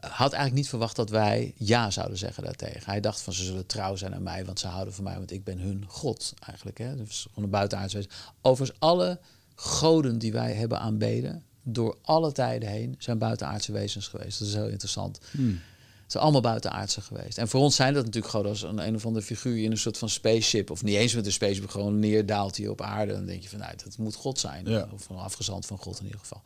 [0.00, 2.82] had eigenlijk niet verwacht dat wij ja zouden zeggen daartegen.
[2.84, 5.30] Hij dacht van ze zullen trouw zijn aan mij, want ze houden van mij, want
[5.30, 6.78] ik ben hun God eigenlijk.
[6.78, 6.96] Hè?
[6.96, 8.08] Dus gewoon een buitenaardse
[8.40, 9.20] Overigens, alle
[9.56, 14.38] goden die wij hebben aanbeden, door alle tijden heen, zijn buitenaardse wezens geweest.
[14.38, 15.18] Dat is heel interessant.
[15.30, 15.60] Hmm.
[16.02, 17.38] Het zijn allemaal buitenaardse geweest.
[17.38, 19.78] En voor ons zijn dat natuurlijk gewoon als een, een of andere figuur in een
[19.78, 20.70] soort van spaceship.
[20.70, 23.12] Of niet eens met een spaceship, gewoon neerdaalt hier op aarde.
[23.12, 24.66] Dan denk je van, nou, dat moet God zijn.
[24.66, 24.88] Ja.
[24.92, 26.42] Of een afgezand van God in ieder geval.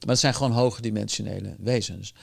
[0.00, 2.14] Maar het zijn gewoon hoogdimensionele wezens.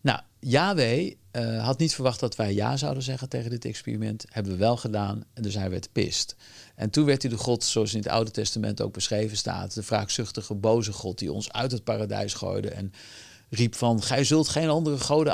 [0.00, 4.24] Nou, Yahweh uh, had niet verwacht dat wij ja zouden zeggen tegen dit experiment.
[4.28, 6.36] Hebben we wel gedaan en dus hij werd pist.
[6.74, 9.82] En toen werd hij de God, zoals in het Oude Testament ook beschreven staat, de
[9.82, 12.92] wraakzuchtige, boze God die ons uit het paradijs gooide en
[13.50, 15.32] riep van, gij zult geen andere goden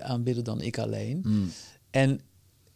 [0.00, 1.20] aanbidden dan ik alleen.
[1.22, 1.52] Hmm.
[1.90, 2.20] En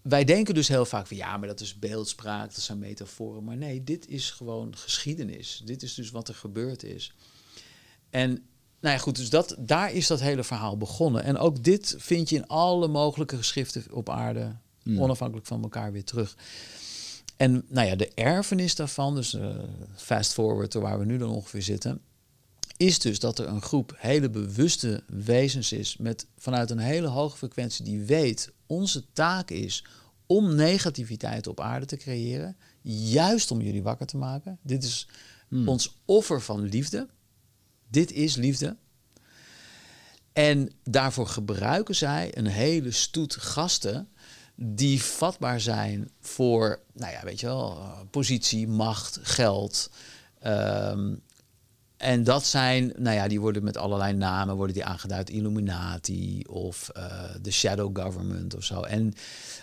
[0.02, 3.44] wij denken dus heel vaak van ja, maar dat is beeldspraak, dat zijn metaforen.
[3.44, 5.62] Maar nee, dit is gewoon geschiedenis.
[5.64, 7.12] Dit is dus wat er gebeurd is.
[8.10, 8.44] En
[8.80, 11.22] nou ja, goed, dus dat, daar is dat hele verhaal begonnen.
[11.22, 14.56] En ook dit vind je in alle mogelijke geschriften op aarde,
[14.96, 16.36] onafhankelijk van elkaar, weer terug.
[17.36, 19.48] En nou ja, de erfenis daarvan, dus uh,
[19.96, 22.00] fast forward waar we nu dan ongeveer zitten,
[22.76, 27.36] is dus dat er een groep hele bewuste wezens is met vanuit een hele hoge
[27.36, 29.84] frequentie die weet onze taak is
[30.26, 34.58] om negativiteit op aarde te creëren, juist om jullie wakker te maken.
[34.62, 35.08] Dit is
[35.48, 35.68] hmm.
[35.68, 37.08] ons offer van liefde.
[37.90, 38.76] Dit is liefde.
[40.32, 44.08] En daarvoor gebruiken zij een hele stoet gasten
[44.54, 47.78] die vatbaar zijn voor, nou ja, weet je wel,
[48.10, 49.90] positie, macht, geld,
[50.46, 51.22] um,
[52.00, 55.30] en dat zijn, nou ja, die worden met allerlei namen worden die aangeduid.
[55.30, 57.04] Illuminati of uh,
[57.42, 58.82] de Shadow Government of zo.
[58.82, 59.12] En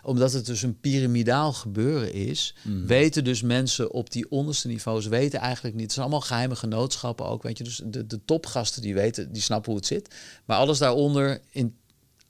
[0.03, 2.85] omdat het dus een piramidaal gebeuren is, mhm.
[2.85, 5.83] weten dus mensen op die onderste niveaus weten eigenlijk niet.
[5.83, 7.63] Het zijn allemaal geheime genootschappen ook, weet je.
[7.63, 10.15] Dus de, de topgasten die weten, die snappen hoe het zit.
[10.45, 11.77] Maar alles daaronder in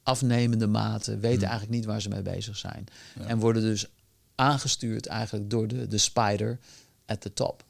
[0.04, 1.50] afnemende mate weten mhm.
[1.50, 2.86] eigenlijk niet waar ze mee bezig zijn.
[3.28, 3.86] En worden dus
[4.36, 6.60] aangestuurd eigenlijk door de, de spider
[7.06, 7.66] at the top.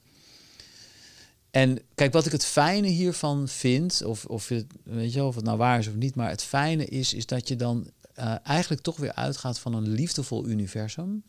[1.50, 5.44] En kijk, wat ik het fijne hiervan vind, of, of, het, weet je, of het
[5.44, 8.82] nou waar is of niet, maar het fijne is, is dat je dan uh, eigenlijk
[8.82, 11.22] toch weer uitgaat van een liefdevol universum,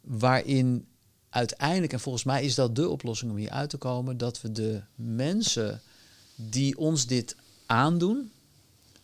[0.00, 0.86] waarin
[1.30, 4.52] uiteindelijk, en volgens mij is dat de oplossing om hier uit te komen, dat we
[4.52, 5.80] de mensen
[6.34, 7.36] die ons dit
[7.66, 8.30] aandoen,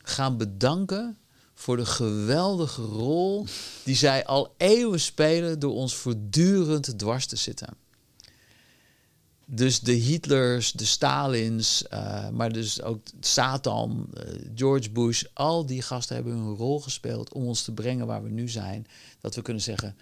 [0.02, 1.16] gaan bedanken
[1.54, 3.46] voor de geweldige rol
[3.84, 7.81] die zij al eeuwen spelen door ons voortdurend dwars te zitten.
[9.44, 14.22] Dus de Hitlers, de Stalins, uh, maar dus ook Satan, uh,
[14.54, 18.30] George Bush, al die gasten hebben hun rol gespeeld om ons te brengen waar we
[18.30, 18.86] nu zijn.
[19.20, 19.96] Dat we kunnen zeggen,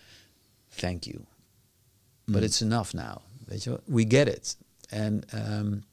[0.76, 1.16] thank you.
[2.24, 2.44] But hmm.
[2.44, 3.16] it's enough now.
[3.44, 4.56] Weet je, we get it.
[4.88, 5.22] En
[5.52, 5.84] um,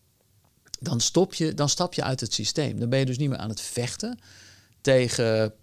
[0.79, 2.79] dan, stop je, dan stap je uit het systeem.
[2.79, 4.19] Dan ben je dus niet meer aan het vechten
[4.81, 5.53] tegen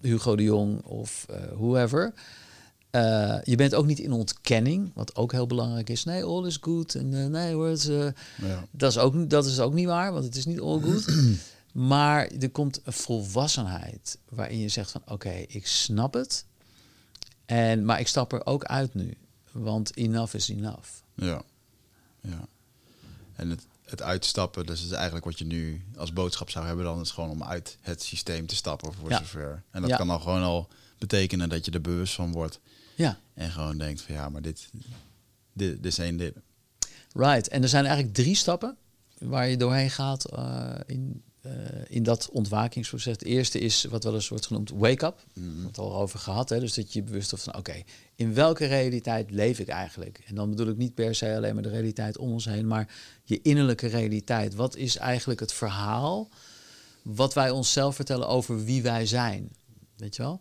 [0.00, 2.14] Hugo de Jong of uh, whoever.
[2.94, 6.04] Uh, je bent ook niet in ontkenning, wat ook heel belangrijk is.
[6.04, 6.94] Nee, all is good.
[6.94, 8.66] En uh, nee hoor, het, uh, ja.
[8.70, 11.14] dat, is ook, dat is ook niet waar, want het is niet all good.
[11.90, 16.44] maar er komt een volwassenheid waarin je zegt van oké, ik snap het.
[17.46, 19.16] En, maar ik stap er ook uit nu,
[19.52, 20.88] want enough is enough.
[21.14, 21.42] Ja,
[22.20, 22.46] ja.
[23.32, 27.00] En het, het uitstappen, dus is eigenlijk wat je nu als boodschap zou hebben, dan
[27.00, 29.18] is gewoon om uit het systeem te stappen voor ja.
[29.18, 29.62] zover.
[29.70, 30.68] En dat kan dan gewoon al
[30.98, 32.60] betekenen dat je er bewust van wordt
[32.94, 33.18] ja.
[33.34, 34.68] En gewoon denkt van ja, maar dit,
[35.52, 36.34] dit, dit is één dit.
[37.12, 37.48] Right.
[37.48, 38.76] En er zijn eigenlijk drie stappen
[39.18, 41.52] waar je doorheen gaat uh, in, uh,
[41.88, 43.12] in dat ontwakingsproces.
[43.12, 45.24] Het eerste is wat wel eens wordt genoemd wake-up.
[45.34, 46.48] Mm het al over gehad.
[46.48, 46.60] Hè?
[46.60, 47.82] Dus dat je bewust wordt van oké,
[48.14, 50.22] in welke realiteit leef ik eigenlijk?
[50.26, 52.94] En dan bedoel ik niet per se alleen maar de realiteit om ons heen, maar
[53.24, 54.54] je innerlijke realiteit.
[54.54, 56.28] Wat is eigenlijk het verhaal
[57.02, 59.48] wat wij onszelf vertellen over wie wij zijn?
[59.96, 60.40] Weet je wel?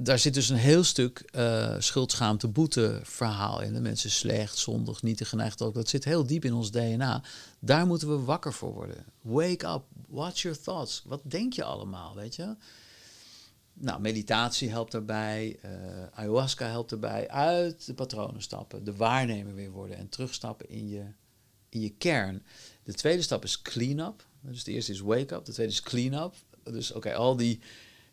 [0.00, 3.72] Daar zit dus een heel stuk uh, schuldschaamte, boete verhaal in.
[3.72, 5.74] De mensen slecht, zondig, niet te geneigd ook.
[5.74, 7.22] Dat zit heel diep in ons DNA.
[7.58, 9.04] Daar moeten we wakker voor worden.
[9.20, 11.02] Wake up, watch your thoughts.
[11.04, 12.56] Wat denk je allemaal, weet je?
[13.72, 15.70] Nou, meditatie helpt daarbij, uh,
[16.12, 17.28] ayahuasca helpt daarbij.
[17.28, 21.04] Uit de patronen stappen, de waarnemer weer worden en terugstappen in je,
[21.68, 22.42] in je kern.
[22.82, 24.26] De tweede stap is clean up.
[24.40, 26.34] Dus de eerste is wake up, de tweede is clean up.
[26.72, 27.60] Dus oké, al die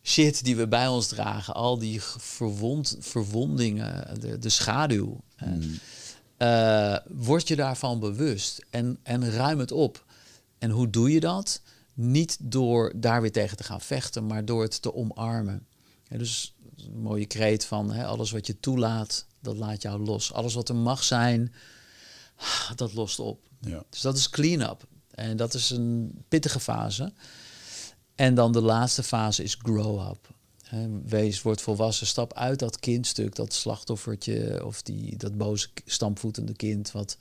[0.05, 5.19] shit die we bij ons dragen, al die verwond, verwondingen, de, de schaduw.
[5.45, 5.79] Mm.
[6.37, 10.05] Uh, word je daarvan bewust en, en ruim het op.
[10.57, 11.61] En hoe doe je dat?
[11.93, 15.67] Niet door daar weer tegen te gaan vechten, maar door het te omarmen.
[16.07, 20.33] Ja, dus een mooie kreet van hè, alles wat je toelaat, dat laat jou los.
[20.33, 21.53] Alles wat er mag zijn,
[22.75, 23.39] dat lost op.
[23.59, 23.83] Ja.
[23.89, 24.87] Dus dat is clean-up.
[25.11, 27.13] En dat is een pittige fase.
[28.15, 30.33] En dan de laatste fase is grow up.
[31.05, 36.91] wees, wordt volwassen, stap uit dat kindstuk, dat slachtoffertje of die, dat boze stampvoetende kind
[36.91, 37.17] wat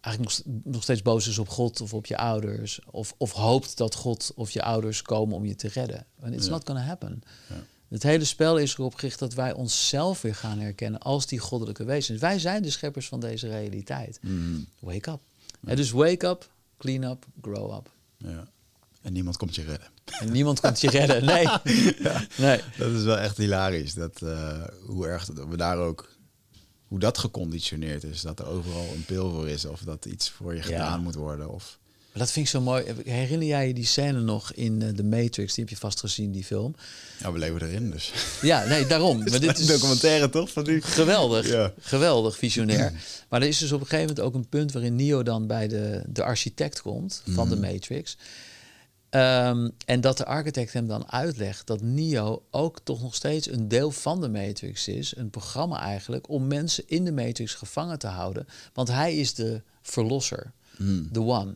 [0.00, 2.80] eigenlijk nog, nog steeds boos is op God of op je ouders.
[2.90, 6.06] Of, of hoopt dat God of je ouders komen om je te redden.
[6.20, 7.22] And it's not gonna happen.
[7.48, 7.64] Ja.
[7.88, 11.84] Het hele spel is erop gericht dat wij onszelf weer gaan herkennen als die goddelijke
[11.84, 12.20] wezens.
[12.20, 14.18] Wij zijn de scheppers van deze realiteit.
[14.22, 14.66] Mm.
[14.78, 15.20] Wake up.
[15.60, 15.74] Ja.
[15.74, 17.90] dus wake up, clean up, grow up.
[18.16, 18.48] Ja.
[19.02, 19.88] En niemand komt je redden.
[20.20, 21.48] En niemand komt je redden, nee.
[21.98, 22.60] ja, nee.
[22.76, 23.94] Dat is wel echt hilarisch.
[23.94, 26.18] Dat, uh, hoe erg we daar ook...
[26.86, 28.20] Hoe dat geconditioneerd is.
[28.20, 29.64] Dat er overal een pil voor is.
[29.64, 31.50] Of dat iets voor je gedaan moet worden.
[31.50, 31.78] Of
[32.12, 32.84] dat vind ik zo mooi.
[33.04, 35.54] Herinner jij je die scène nog in uh, The Matrix?
[35.54, 36.74] Die heb je vast gezien, die film.
[37.18, 38.12] Ja, we leven erin dus.
[38.42, 39.18] Ja, nee, daarom.
[39.30, 40.50] maar dit is een documentaire toch?
[40.50, 40.80] Van die...
[40.82, 41.72] Geweldig, ja.
[41.80, 42.92] geweldig, visionair.
[43.28, 45.68] Maar er is dus op een gegeven moment ook een punt waarin Neo dan bij
[45.68, 47.72] de, de architect komt van de mhm.
[47.72, 48.16] Matrix.
[49.10, 53.68] Ehm, en dat de architect hem dan uitlegt dat Neo ook toch nog steeds een
[53.68, 55.16] deel van de Matrix is.
[55.16, 58.46] Een programma eigenlijk om mensen in de Matrix gevangen te houden.
[58.72, 61.28] Want hij is de verlosser, de mhm.
[61.28, 61.54] one.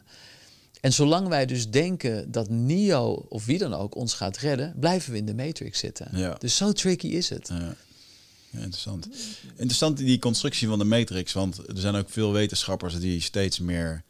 [0.80, 5.12] En zolang wij dus denken dat Neo of wie dan ook ons gaat redden, blijven
[5.12, 6.08] we in de Matrix zitten.
[6.12, 6.34] Ja.
[6.38, 7.48] Dus zo tricky is het.
[7.48, 7.76] Ja.
[8.50, 9.08] Ja, interessant.
[9.56, 14.02] Interessant die constructie van de Matrix, want er zijn ook veel wetenschappers die steeds meer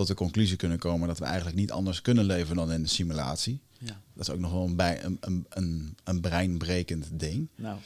[0.00, 2.88] tot de conclusie kunnen komen dat we eigenlijk niet anders kunnen leven dan in de
[2.88, 3.60] simulatie.
[3.78, 4.00] Ja.
[4.14, 7.48] Dat is ook nog wel een, bij, een, een, een, een breinbrekend ding.
[7.54, 7.76] Nou.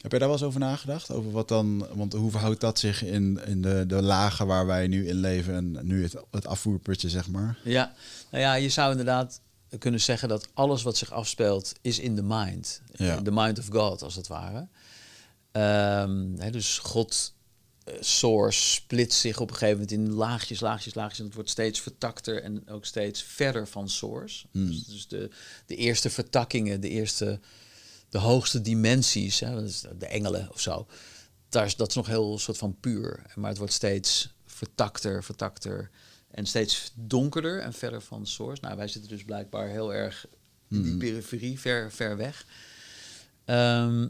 [0.00, 1.10] Heb je daar wel eens over nagedacht?
[1.10, 4.86] Over wat dan, want hoe verhoudt dat zich in, in de, de lagen waar wij
[4.86, 7.58] nu in leven en nu het, het afvoerputje, zeg maar?
[7.64, 7.94] Ja,
[8.30, 9.40] nou ja, je zou inderdaad
[9.78, 12.80] kunnen zeggen dat alles wat zich afspeelt is in the mind.
[12.92, 13.22] Ja.
[13.22, 14.66] The mind of God, als het ware.
[16.02, 17.34] Um, dus God,
[18.00, 21.18] source, splitst zich op een gegeven moment in laagjes, laagjes, laagjes.
[21.18, 24.46] En het wordt steeds vertakter en ook steeds verder van source.
[24.50, 24.66] Hmm.
[24.66, 25.30] Dus, dus de,
[25.66, 27.40] de eerste vertakkingen, de eerste
[28.10, 29.64] de hoogste dimensies, hè,
[29.98, 30.86] de engelen of zo,
[31.48, 33.22] daar is, dat is nog heel soort van puur.
[33.34, 35.90] Maar het wordt steeds vertakter, vertakter
[36.30, 38.62] en steeds donkerder en verder van source.
[38.62, 40.26] Nou, wij zitten dus blijkbaar heel erg
[40.68, 40.98] in die mhm.
[40.98, 42.46] periferie, ver, ver weg.
[43.44, 44.08] Ehm,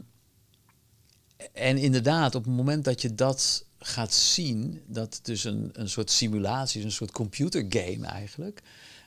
[1.53, 6.11] en inderdaad, op het moment dat je dat gaat zien, dat dus een, een soort
[6.11, 8.61] simulatie, een soort computergame eigenlijk,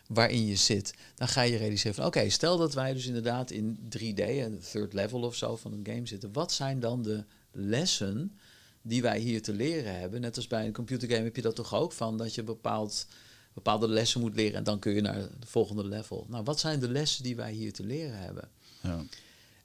[0.07, 3.79] waarin je zit, dan ga je realiseren van oké, stel dat wij dus inderdaad in
[3.99, 6.33] 3D, een third level of zo van een game zitten.
[6.33, 8.39] Wat zijn dan de lessen
[8.83, 10.21] die wij hier te leren hebben?
[10.21, 13.07] Net als bij een computergame heb je dat toch ook van dat je bepaald,
[13.53, 16.27] bepaalde lessen moet leren en dan kun je naar de volgende level.
[16.29, 18.49] Nou, wat zijn de lessen die wij hier te leren hebben?
[18.81, 19.05] Ja.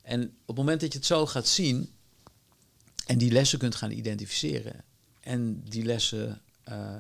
[0.02, 1.94] En op het moment dat je het zo gaat zien
[3.06, 4.88] en die lessen kunt gaan identificeren
[5.30, 6.96] en die lessen uh,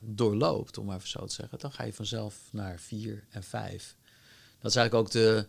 [0.00, 3.96] doorloopt, om maar even zo te zeggen, dan ga je vanzelf naar 4 en 5.
[4.60, 5.46] Dat is eigenlijk ook de,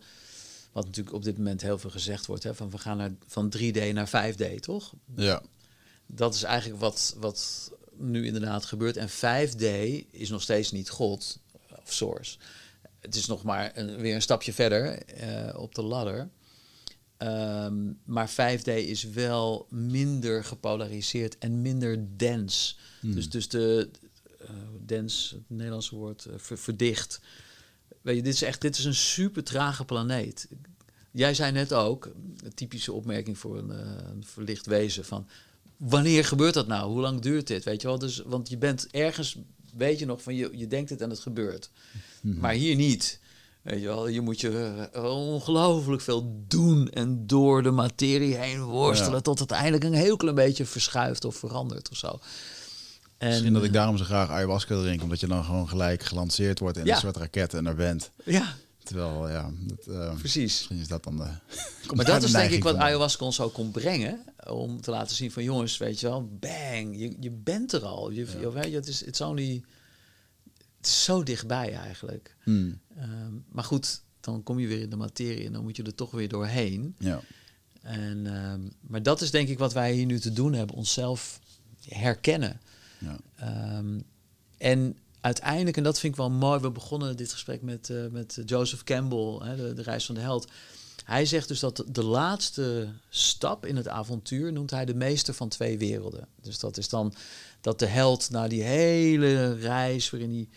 [0.72, 3.54] wat natuurlijk op dit moment heel veel gezegd wordt, hè, van we gaan naar, van
[3.56, 4.92] 3D naar 5D, toch?
[5.16, 5.42] Ja.
[6.06, 8.96] Dat is eigenlijk wat, wat nu inderdaad gebeurt.
[8.96, 9.64] En 5D
[10.10, 11.38] is nog steeds niet God
[11.82, 12.38] of Source.
[13.00, 16.28] Het is nog maar een, weer een stapje verder uh, op de ladder.
[17.24, 22.78] Um, maar 5D is wel minder gepolariseerd en minder dens.
[23.00, 23.14] Hmm.
[23.14, 23.90] Dus, dus de,
[24.42, 24.48] uh,
[24.86, 27.20] dens, het Nederlandse woord, uh, verdicht.
[28.00, 30.48] Weet je, dit is echt dit is een super trage planeet.
[31.10, 32.10] Jij zei net ook,
[32.44, 33.78] een typische opmerking voor een, uh,
[34.10, 35.26] een verlicht wezen, van
[35.76, 36.90] wanneer gebeurt dat nou?
[36.90, 37.64] Hoe lang duurt dit?
[37.64, 37.98] Weet je wel?
[37.98, 39.38] Dus, want je bent ergens,
[39.76, 41.70] weet je nog, van je, je denkt het en het gebeurt.
[42.20, 42.38] Hmm.
[42.38, 43.20] Maar hier niet.
[43.64, 49.22] Weet je wel, je moet je ongelooflijk veel doen en door de materie heen worstelen
[49.22, 52.18] tot het eindelijk een heel klein beetje verschuift of verandert of zo.
[53.18, 56.58] En, Misschien dat ik daarom zo graag ayahuasca drink, omdat je dan gewoon gelijk gelanceerd
[56.58, 58.10] wordt in een soort raket en er bent.
[58.24, 58.56] Ja.
[58.82, 60.42] Terwijl, ja, dat, uh, precies.
[60.42, 61.28] Misschien is dat dan de.
[61.96, 65.32] maar dat is denk ik wat ayahuasca ons ook kon brengen, om te laten zien
[65.32, 68.10] van jongens, weet je wel, bang, je, je bent er al.
[68.10, 68.62] Je, ja.
[68.62, 69.64] je, het is it's only,
[70.84, 72.36] het is zo dichtbij eigenlijk.
[72.42, 72.80] Hmm.
[72.96, 75.94] Ehm, maar goed, dan kom je weer in de materie en dan moet je er
[75.94, 76.96] toch weer doorheen.
[76.98, 77.20] Ja.
[77.82, 81.40] En, ehm, maar dat is denk ik wat wij hier nu te doen hebben, onszelf
[81.88, 82.60] herkennen.
[82.98, 83.16] Ja.
[83.36, 84.00] Ehm,
[84.58, 88.42] en uiteindelijk, en dat vind ik wel mooi, we begonnen dit gesprek met, uh, met
[88.46, 90.50] Joseph Campbell, hè, de, de, reis van de held.
[91.04, 95.48] Hij zegt dus dat de laatste stap in het avontuur noemt hij de meester van
[95.48, 96.28] twee werelden.
[96.40, 97.14] Dus dat is dan
[97.60, 100.48] dat de held na die hele reis waarin hij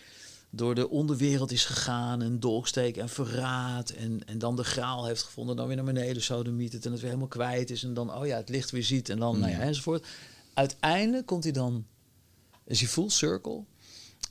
[0.57, 5.23] door de onderwereld is gegaan en dolksteek en verraad en, en dan de graal heeft
[5.23, 8.13] gevonden, dan weer naar beneden sodemiet het en het weer helemaal kwijt is en dan,
[8.13, 10.05] oh ja, het licht weer ziet en dan, nou ja, enzovoort.
[10.53, 11.85] Uiteindelijk komt hij dan
[12.67, 13.63] is hij full circle.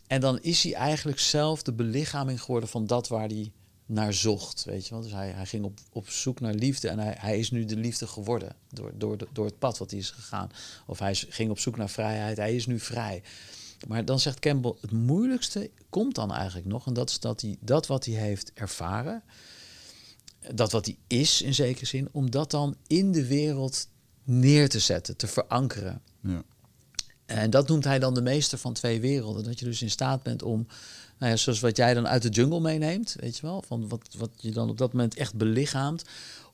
[0.06, 3.52] En dan is hij eigenlijk zelf de belichaming geworden van dat waar hij
[3.86, 4.64] naar zocht.
[4.64, 5.02] Weet je wel?
[5.02, 7.76] Dus hij, hij ging op, op zoek naar liefde en hij, hij is nu de
[7.76, 10.50] liefde geworden door, door, door het pad wat hij is gegaan.
[10.86, 13.22] Of hij ging op zoek naar vrijheid, hij is nu vrij.
[13.88, 16.86] Maar dan zegt Campbell, het moeilijkste komt dan eigenlijk nog.
[16.86, 19.22] En dat is dat hij dat wat hij heeft ervaren,
[20.54, 23.88] dat wat hij is in zekere zin, om dat dan in de wereld
[24.24, 26.02] neer te zetten, te verankeren.
[26.20, 26.42] Ja.
[27.26, 29.44] En dat noemt hij dan de meester van twee werelden.
[29.44, 30.66] Dat je dus in staat bent om,
[31.18, 34.14] nou ja, zoals wat jij dan uit de jungle meeneemt, weet je wel, van wat,
[34.16, 36.04] wat je dan op dat moment echt belichaamt,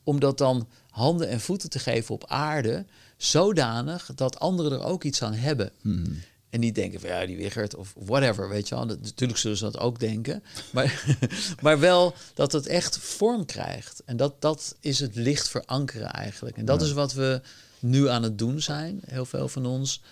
[0.03, 2.87] om dat dan handen en voeten te geven op aarde,
[3.17, 5.73] zodanig dat anderen er ook iets aan hebben.
[5.81, 6.21] Hmm.
[6.53, 8.87] En niet denken van ja, die Wiggert of whatever, weet je wel.
[8.87, 10.43] Dat, natuurlijk zullen ze dat ook denken.
[10.73, 11.17] Maar,
[11.63, 14.03] maar wel dat het echt vorm krijgt.
[14.05, 16.57] En dat, dat is het licht verankeren eigenlijk.
[16.57, 17.41] En dat is wat we
[17.79, 20.03] nu aan het doen zijn, heel veel van ons.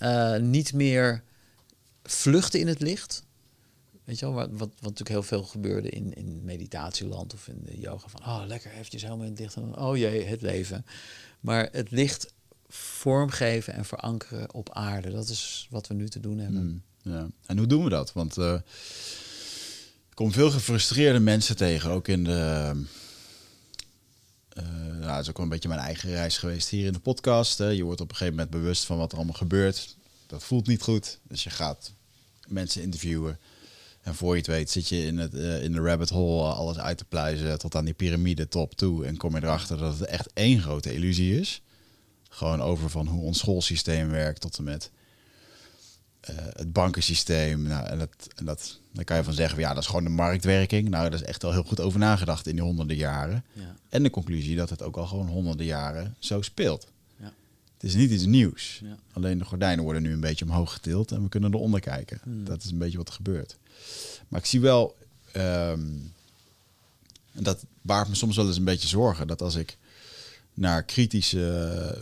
[0.00, 1.22] Uh, niet meer
[2.02, 3.22] vluchten in het licht.
[4.04, 7.62] Weet je wel, wat, wat, wat natuurlijk heel veel gebeurde in, in meditatieland of in
[7.64, 8.08] de yoga.
[8.08, 9.56] Van, oh, lekker, eventjes helemaal in het licht.
[9.56, 10.86] Oh jee, het leven.
[11.40, 12.33] Maar het licht
[12.76, 15.10] vormgeven en verankeren op aarde.
[15.10, 16.64] Dat is wat we nu te doen hebben.
[16.64, 16.82] Mm,
[17.12, 17.26] ja.
[17.46, 18.12] En hoe doen we dat?
[18.12, 18.36] Want
[20.14, 22.72] ik kom veel gefrustreerde mensen tegen, ook in de...
[24.58, 24.64] Uh,
[25.00, 27.58] nou, het is ook wel een beetje mijn eigen reis geweest hier in de podcast.
[27.58, 27.68] Hè.
[27.68, 29.96] Je wordt op een gegeven moment bewust van wat er allemaal gebeurt.
[30.26, 31.18] Dat voelt niet goed.
[31.22, 31.92] Dus je gaat
[32.46, 33.38] mensen interviewen.
[34.02, 36.78] En voor je het weet zit je in, het, uh, in de rabbit hole alles
[36.78, 39.06] uit te pluizen tot aan die piramide top toe.
[39.06, 41.62] En kom je erachter dat het echt één grote illusie is.
[42.34, 44.90] Gewoon over van hoe ons schoolsysteem werkt tot en met
[46.30, 47.62] uh, het bankensysteem.
[47.62, 50.10] Nou, en, dat, en dat, dan kan je van zeggen, ja, dat is gewoon de
[50.10, 50.88] marktwerking.
[50.88, 53.44] Nou, dat is echt al heel goed over nagedacht in die honderden jaren.
[53.52, 53.76] Ja.
[53.88, 56.86] En de conclusie dat het ook al gewoon honderden jaren zo speelt.
[57.16, 57.32] Ja.
[57.74, 58.80] Het is niet iets nieuws.
[58.82, 58.96] Ja.
[59.12, 62.18] Alleen de gordijnen worden nu een beetje omhoog getild en we kunnen eronder kijken.
[62.22, 62.44] Hmm.
[62.44, 63.56] Dat is een beetje wat er gebeurt.
[64.28, 64.96] Maar ik zie wel,
[65.36, 66.12] um,
[67.32, 69.76] dat baart me soms wel eens een beetje zorgen, dat als ik
[70.54, 71.98] naar kritische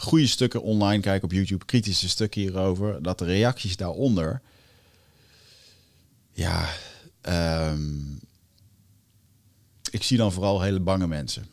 [0.00, 4.42] goede stukken online kijk op YouTube, kritische stukken hierover, dat de reacties daaronder,
[6.32, 6.68] ja,
[7.70, 8.20] um,
[9.90, 11.46] ik zie dan vooral hele bange mensen.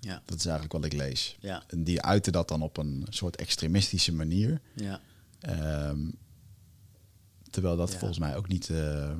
[0.00, 0.22] Ja.
[0.24, 1.36] Dat is eigenlijk wat ik lees.
[1.40, 1.62] Ja.
[1.66, 4.60] En die uiten dat dan op een soort extremistische manier.
[4.74, 5.00] Ja.
[5.88, 6.14] Um,
[7.50, 9.10] terwijl dat volgens mij ook niet, uh,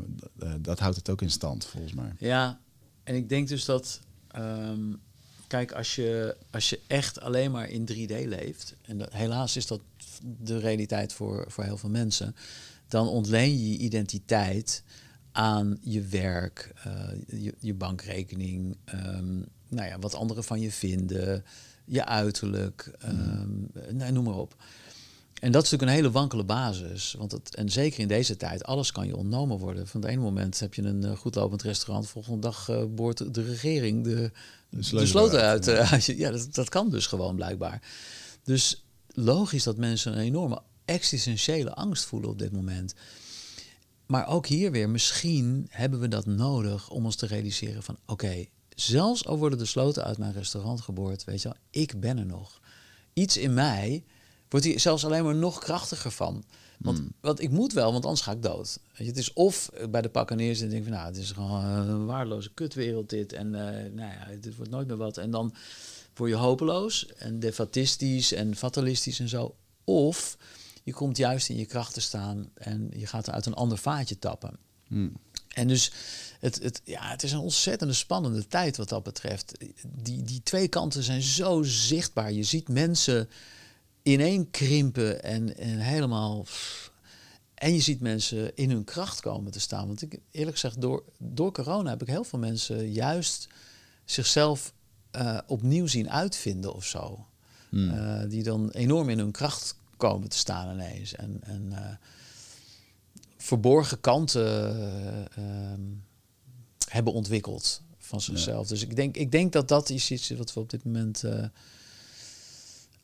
[0.61, 2.13] dat houdt het ook in stand, volgens mij.
[2.19, 2.61] Ja,
[3.03, 4.01] en ik denk dus dat
[4.37, 5.01] um,
[5.53, 9.66] kijk, als je, als je echt alleen maar in 3D leeft, en dat, helaas is
[9.66, 9.81] dat
[10.43, 12.37] de realiteit voor, voor heel veel mensen,
[12.89, 14.83] dan ontleen je je identiteit
[15.33, 21.45] aan je werk, uh, je, je, bankrekening, um, nou ja, wat anderen van je vinden,
[21.85, 24.57] je uiterlijk, um, nou, noem maar op.
[25.43, 27.14] En dat is natuurlijk een hele wankele basis.
[27.19, 29.89] Want het, en zeker in deze tijd, alles kan je ontnomen worden.
[29.89, 33.35] Van het ene moment heb je een uh, goed lopend restaurant, volgende dag uh, boort
[33.35, 34.31] de regering de,
[34.69, 35.66] de sleutel, uit.
[35.69, 37.82] Uh, ja, dat, dat kan dus gewoon blijkbaar.
[38.43, 42.94] Dus logisch dat mensen een enorme existentiële angst voelen op dit moment.
[44.06, 48.44] Maar ook hier weer, misschien hebben we dat nodig om ons te realiseren van oké,
[48.69, 52.27] zelfs al worden de sloten uit mijn restaurant geboord, weet je wel, ik ben er
[52.27, 52.60] nog.
[53.12, 54.05] Iets in mij
[54.53, 56.45] wordt hij zelfs alleen maar nog krachtiger van.
[56.79, 57.12] Want, hmm.
[57.20, 58.79] want ik moet wel, want anders ga ik dood.
[58.89, 61.31] Weet je, het is of bij de pakken neerzitten en denk van, nou, het is
[61.31, 63.33] gewoon een waardeloze kutwereld dit.
[63.33, 63.53] En uh,
[63.93, 65.16] nou ja, dit wordt nooit meer wat.
[65.16, 65.55] En dan
[66.15, 69.55] word je hopeloos en defatistisch en fatalistisch en zo.
[69.85, 70.37] Of
[70.83, 74.19] je komt juist in je kracht te staan en je gaat uit een ander vaatje
[74.19, 74.57] tappen.
[74.87, 75.12] Hmm.
[75.49, 75.93] En dus
[76.41, 79.53] het, het, ja, het is een ontzettende spannende tijd wat dat betreft.
[79.87, 82.33] Die, die twee kanten zijn zo zichtbaar.
[82.33, 83.29] Je ziet mensen
[84.03, 86.47] ineen krimpen en, en helemaal.
[87.55, 89.87] En je ziet mensen in hun kracht komen te staan.
[89.87, 93.49] Want ik eerlijk gezegd, door, door corona heb ik heel veel mensen juist
[94.05, 94.73] zichzelf
[95.16, 97.27] uh, opnieuw zien uitvinden of zo.
[97.69, 97.91] Hmm.
[97.91, 101.15] Uh, die dan enorm in hun kracht komen te staan ineens.
[101.15, 101.79] En, en uh,
[103.37, 104.77] verborgen kanten
[105.35, 105.81] ehm,
[106.89, 108.69] hebben ontwikkeld van zichzelf.
[108.69, 111.24] Dus ik denk, ik denk dat dat is iets wat we op dit moment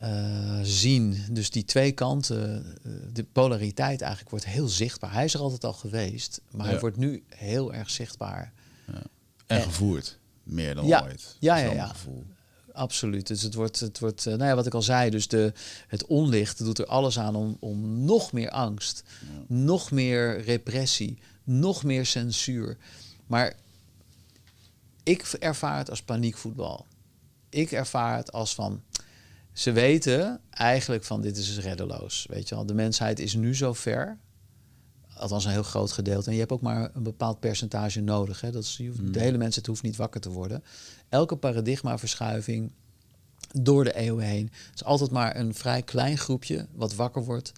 [0.03, 1.17] uh, zien.
[1.31, 5.13] Dus die twee kanten, uh, de polariteit eigenlijk wordt heel zichtbaar.
[5.13, 8.53] Hij is er altijd al geweest, maar hij wordt nu heel erg zichtbaar.
[8.87, 9.01] Ja.
[9.47, 11.35] En, gevoerd, meer dan ja, ooit.
[11.39, 11.87] Ja, ja, ja.
[11.87, 12.25] Gevoel.
[12.73, 13.27] Absoluut.
[13.27, 15.53] Dus het wordt, het wordt uh, nou ja, wat ik al zei, dus de,
[15.87, 19.03] het onlicht doet er alles aan om, om nog meer angst,
[19.47, 22.77] nog meer repressie, nog meer censuur.
[23.27, 23.55] Maar
[25.03, 26.85] ik ervaar het als paniekvoetbal.
[27.49, 28.81] Ik ervaar het als van,
[29.59, 32.25] ze weten eigenlijk van dit is reddeloos.
[32.29, 34.17] Weet je wel, de mensheid is nu zo ver.
[35.13, 36.27] Althans een heel groot gedeelte.
[36.27, 38.41] En je hebt ook maar een bepaald percentage nodig.
[38.41, 38.51] Hè?
[38.51, 39.11] Dat is, hmm.
[39.11, 40.63] De hele mensheid hoeft niet wakker te worden.
[41.09, 42.71] Elke paradigmaverschuiving
[43.51, 44.51] door de eeuwen heen.
[44.73, 47.51] is altijd maar een vrij klein groepje wat wakker wordt.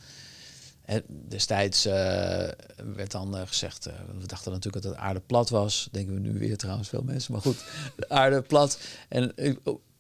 [0.82, 1.94] En destijds uh,
[2.96, 5.90] werd dan uh, gezegd, uh, we dachten natuurlijk dat de aarde plat was.
[5.92, 7.64] Denken we nu weer trouwens veel mensen, maar goed,
[7.96, 8.80] de aarde plat.
[9.10, 9.34] En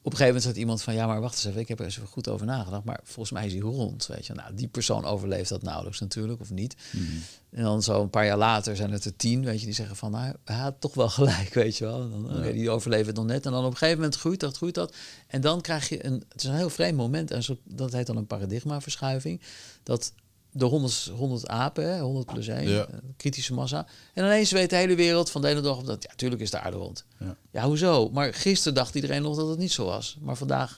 [0.03, 1.85] op een gegeven moment zegt iemand van ja, maar wacht eens even, ik heb er
[1.85, 4.07] eens goed over nagedacht, maar volgens mij is hij rond.
[4.07, 6.75] Weet je, nou, die persoon overleeft dat nauwelijks natuurlijk, of niet.
[6.91, 7.05] Mhm.
[7.49, 9.95] En dan zo een paar jaar later zijn het er tien, weet je, die zeggen
[9.95, 12.09] van nou, hij had toch wel gelijk, weet je wel.
[12.09, 13.45] Dan, die overleven het nog net.
[13.45, 14.95] En dan op een gegeven moment groeit dat, groeit dat.
[15.27, 18.07] En dan krijg je een, het is een heel vreemd moment, en zo, dat heet
[18.07, 19.41] dan een paradigmaverschuiving,
[19.83, 20.13] dat
[20.51, 22.87] de 100, 100 apen, 100 plus 1,
[23.17, 23.87] kritische massa.
[24.13, 26.51] En ineens weet de hele wereld van de ene dag op dat, ja, tuurlijk is
[26.51, 27.05] de aarde rond.
[27.19, 27.37] Ja.
[27.51, 28.09] ja, hoezo?
[28.09, 30.17] Maar gisteren dacht iedereen nog dat het niet zo was.
[30.21, 30.77] Maar vandaag...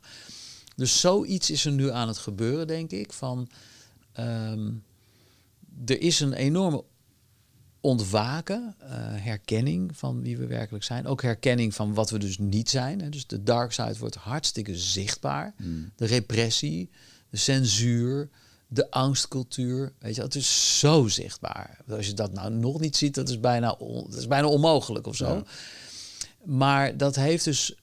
[0.76, 3.50] Dus zoiets is er nu aan het gebeuren, denk ik, van...
[4.14, 4.72] Ehm,
[5.86, 6.84] er is een enorme
[7.82, 8.88] ontwaken, uh,
[9.24, 11.08] herkenning van wie we werkelijk zijn.
[11.08, 13.02] Ook herkenning van wat we dus niet zijn.
[13.02, 13.10] Hè.
[13.10, 15.54] Dus de dark side wordt hartstikke zichtbaar.
[15.58, 15.91] Hmm.
[15.95, 16.90] De repressie,
[17.30, 18.30] de censuur,
[18.74, 19.94] de angstcultuur.
[20.00, 21.78] Weet je, het is zo zichtbaar.
[21.90, 25.16] Als je dat nou nog niet ziet, dat is bijna, dat is bijna onmogelijk of
[25.16, 25.44] zo.
[26.44, 27.76] Maar dat heeft dus.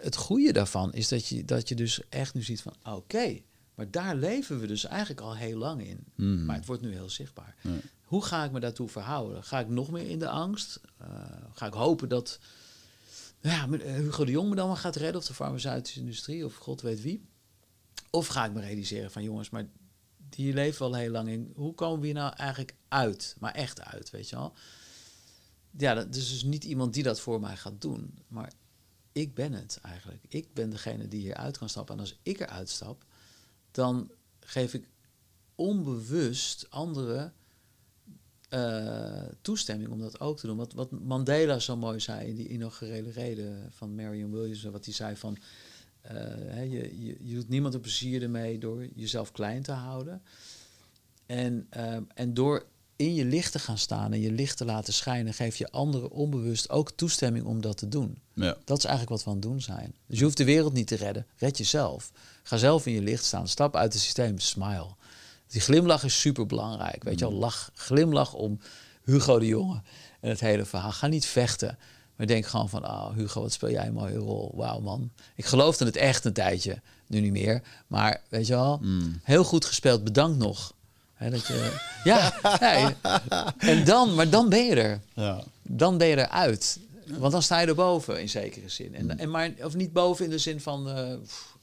[0.00, 3.40] Het goede daarvan is dat je, dat je dus echt nu ziet van oké,
[3.74, 6.04] maar daar leven we dus eigenlijk al heel lang in.
[6.14, 6.44] Hmm.
[6.44, 7.56] Maar het wordt nu heel zichtbaar.
[8.02, 9.44] Hoe ga ik me daartoe verhouden?
[9.44, 10.80] Ga ik nog meer in de angst?
[11.02, 11.08] Uh,
[11.52, 12.38] ga ik hopen dat
[13.40, 15.20] ja, eh, Hugo de Jong me dan wel gaat redden...
[15.20, 17.24] of de farmaceutische industrie of god weet wie?
[18.10, 19.66] Of ga ik me realiseren van jongens, maar
[20.36, 21.52] die leven al heel lang in.
[21.54, 23.36] Hoe komen we hier nou eigenlijk uit?
[23.38, 24.52] Maar echt uit, weet je wel?
[25.78, 28.18] Ja, dat is dus niet iemand die dat voor mij gaat doen.
[28.28, 28.52] Maar
[29.12, 30.24] ik ben het eigenlijk.
[30.28, 31.94] Ik ben degene die hier uit kan stappen.
[31.94, 33.04] En als ik eruit stap,
[33.70, 34.10] dan
[34.40, 34.88] geef ik
[35.54, 37.34] onbewust anderen
[38.50, 40.56] uh, toestemming om dat ook te doen.
[40.56, 44.94] Wat, wat Mandela zo mooi zei in die inaugurele reden van Marion Williams, wat hij
[44.94, 45.38] zei van
[46.12, 50.22] uh, je, je, je, doet niemand een plezier ermee door jezelf klein te houden.
[51.26, 52.64] En, uh, en door
[52.96, 56.10] in je licht te gaan staan en je licht te laten schijnen, geef je anderen
[56.10, 58.18] onbewust ook toestemming om dat te doen.
[58.34, 58.56] Ja.
[58.64, 59.94] Dat is eigenlijk wat we aan het doen zijn.
[60.06, 61.26] Dus je hoeft de wereld niet te redden.
[61.36, 62.12] Red jezelf.
[62.42, 63.48] Ga zelf in je licht staan.
[63.48, 64.38] Stap uit het systeem.
[64.38, 64.94] Smile.
[65.46, 67.04] Die glimlach is super belangrijk.
[67.04, 68.58] Weet je wel, lach, glimlach om
[69.04, 69.82] Hugo de Jonge
[70.20, 70.92] en het hele verhaal.
[70.92, 71.78] Ga niet vechten.
[72.16, 74.52] Maar denk gewoon van, oh Hugo, wat speel jij een mooie rol.
[74.54, 75.10] Wauw man.
[75.34, 76.80] Ik geloofde het echt een tijdje.
[77.06, 77.62] Nu niet meer.
[77.86, 79.20] Maar weet je wel, mm.
[79.22, 80.04] heel goed gespeeld.
[80.04, 80.72] Bedankt nog.
[81.18, 81.72] dat je,
[82.04, 82.40] ja,
[83.58, 85.00] en dan, maar dan ben je er.
[85.14, 85.42] Ja.
[85.62, 86.78] Dan ben je eruit.
[87.18, 88.94] Want dan sta je er boven in zekere zin.
[88.94, 89.10] En, mm.
[89.10, 91.14] en maar, of niet boven in de zin van, uh,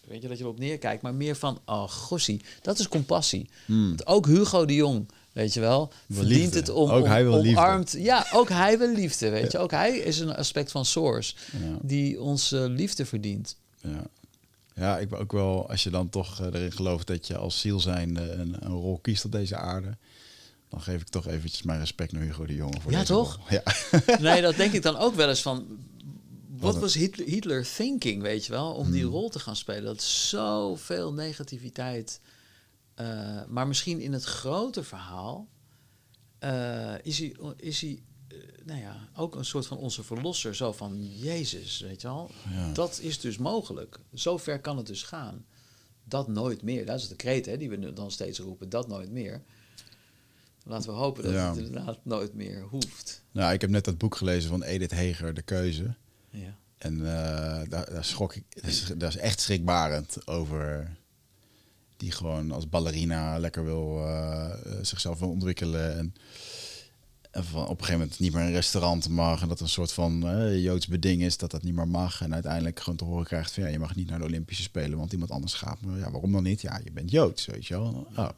[0.07, 3.49] weet je, dat je erop neerkijkt, maar meer van, oh gossie, dat is compassie.
[3.65, 3.95] Mm.
[4.03, 7.95] ook Hugo de Jong, weet je wel, verdient het om, ook hij wil omarmd.
[7.97, 9.57] Ja, ook hij wil liefde, weet je.
[9.57, 11.35] Ook hij is een aspect van Source
[11.81, 13.57] die onze liefde verdient.
[13.81, 14.03] Ja.
[14.75, 17.59] Ja, ik ben ook wel, als je dan toch eh, erin gelooft dat je als
[17.59, 19.97] ziel zijn een, een rol kiest op deze aarde,
[20.69, 22.81] dan geef ik toch eventjes mijn respect naar Hugo de Jonge.
[22.81, 23.39] Voor ja, toch?
[23.49, 23.63] Ja.
[24.19, 25.65] Nee, dat denk ik dan ook wel eens van.
[26.57, 29.11] Wat was Hitler, Hitler thinking, weet je wel, om die hmm.
[29.11, 29.83] rol te gaan spelen?
[29.83, 32.19] Dat zoveel negativiteit.
[33.01, 35.49] Uh, maar misschien in het grote verhaal
[36.43, 40.55] uh, is hij, is hij uh, nou ja, ook een soort van onze verlosser.
[40.55, 42.31] Zo van Jezus, weet je wel.
[42.49, 42.71] Ja.
[42.71, 43.99] Dat is dus mogelijk.
[44.13, 45.45] Zo ver kan het dus gaan.
[46.03, 46.85] Dat nooit meer.
[46.85, 48.69] Dat is de kreet hè, die we dan steeds roepen.
[48.69, 49.43] Dat nooit meer.
[50.65, 53.23] Laten we hopen dat het inderdaad nooit meer hoeft.
[53.31, 55.95] Nou, ik heb net dat boek gelezen van Edith Heger, De Keuze.
[56.29, 56.57] Ja.
[56.77, 58.43] En daar, daar, schrok ik.
[58.97, 60.91] Dat is, echt schrikbarend over.
[62.03, 64.49] Die gewoon als ballerina lekker wil uh,
[64.81, 65.97] zichzelf wil ontwikkelen.
[65.97, 66.15] En,
[67.31, 69.41] en van, op een gegeven moment niet meer een restaurant mag.
[69.41, 72.21] En dat een soort van uh, joods beding is dat dat niet meer mag.
[72.21, 74.97] En uiteindelijk gewoon te horen krijgt van ja, je mag niet naar de Olympische Spelen,
[74.97, 75.81] want iemand anders gaat.
[75.81, 76.61] Maar ja, waarom dan niet?
[76.61, 78.07] Ja, je bent joods, weet je wel.
[78.15, 78.29] Oh.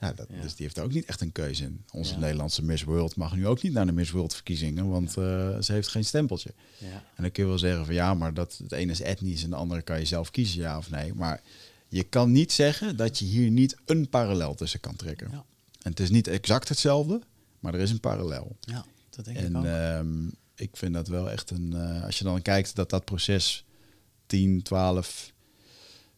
[0.00, 1.84] Ja, dat, Dus die heeft ook niet echt een keuze in.
[1.92, 5.58] Onze Nederlandse Miss World mag nu ook niet naar de Miss World verkiezingen, want uh,
[5.58, 6.54] ze heeft geen stempeltje.
[7.14, 9.50] En dan kun je wel zeggen van ja, maar dat, het ene is etnisch en
[9.50, 11.14] de andere kan je zelf kiezen, ja of nee.
[11.14, 11.40] Maar
[11.88, 15.30] je kan niet zeggen dat je hier niet een parallel tussen kan trekken.
[15.82, 17.20] En het is niet exact hetzelfde,
[17.60, 18.56] maar er is een parallel.
[18.60, 19.64] Ja, dat denk en, ik ook.
[19.64, 21.72] Um, ik vind dat wel echt een...
[21.74, 23.64] Uh, als je dan kijkt dat dat proces
[24.26, 25.34] 10, 12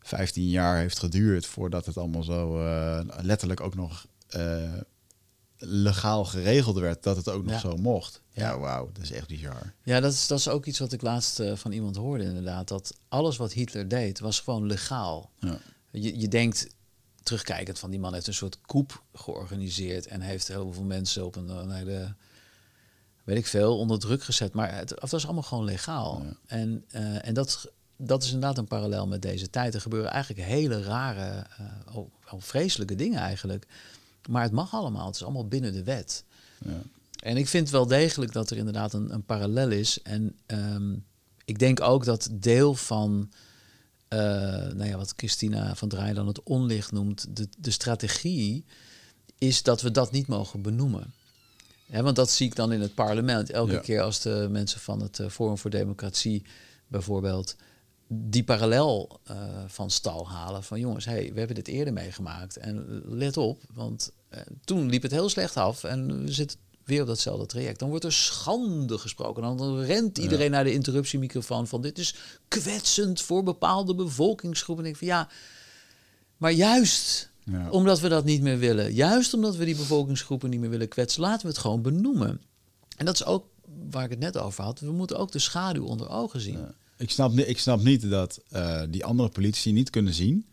[0.09, 4.73] 15 jaar heeft geduurd voordat het allemaal zo uh, letterlijk ook nog uh,
[5.57, 8.23] legaal geregeld werd, dat het ook nog zo mocht.
[8.39, 9.73] Ja, wauw, dat is echt bizar.
[9.83, 12.69] Ja, dat is, dat is ook iets wat ik laatst uh, van iemand hoorde inderdaad.
[12.69, 15.31] Dat alles wat Hitler deed, was gewoon legaal.
[15.39, 15.59] Ja.
[15.91, 16.67] Je, je denkt,
[17.23, 21.37] terugkijkend van die man heeft een soort koep georganiseerd en heeft heel veel mensen op
[21.37, 22.15] een, een hele
[23.25, 24.53] weet ik veel, onder druk gezet.
[24.53, 26.23] Maar het, het was allemaal gewoon legaal.
[26.25, 26.37] Ja.
[26.47, 29.75] En, uh, en dat dat is inderdaad een parallel met deze tijd.
[29.75, 33.67] Er gebeuren eigenlijk hele rare, uh, oh, vreselijke dingen eigenlijk.
[34.29, 35.07] Maar het mag allemaal.
[35.07, 36.25] Het is allemaal binnen de wet.
[36.65, 36.83] Ja.
[37.23, 40.03] En ik vind wel degelijk dat er inderdaad een, een parallel is.
[40.03, 41.05] En um,
[41.45, 43.31] ik denk ook dat deel van,
[44.09, 48.65] uh, nou ja, wat Christina van Draaien dan het onlicht noemt, de, de strategie
[49.39, 51.13] is dat we dat niet mogen benoemen.
[51.87, 53.51] Want dat zie ik dan in het parlement.
[53.51, 56.43] Elke keer als de mensen van het uh, Forum voor Democratie
[56.87, 57.57] bijvoorbeeld
[58.09, 59.37] die parallel uh,
[59.67, 60.65] van stal halen.
[60.65, 62.57] Van jongens, hey, we hebben dit eerder meegemaakt.
[62.57, 65.85] En let op, want uh, toen liep het heel slecht af.
[65.85, 66.59] En we zitten
[66.89, 67.79] weer op datzelfde traject.
[67.79, 69.43] Dan wordt er schande gesproken.
[69.43, 72.15] Dan rent iedereen naar de interruptiemicrofoon van dit is
[72.49, 74.85] kwetsend voor bepaalde bevolkingsgroepen.
[74.85, 75.29] En ik van ja,
[76.37, 77.71] maar juist ja.
[77.71, 81.21] omdat we dat niet meer willen, juist omdat we die bevolkingsgroepen niet meer willen kwetsen,
[81.21, 82.41] laten we het gewoon benoemen.
[82.97, 83.47] En dat is ook
[83.91, 84.81] waar ik het net over had.
[84.81, 86.59] We moeten ook de schaduw onder ogen zien.
[86.59, 86.75] Ja.
[86.97, 90.47] Ik, snap, ik snap niet dat uh, die andere politici niet kunnen zien.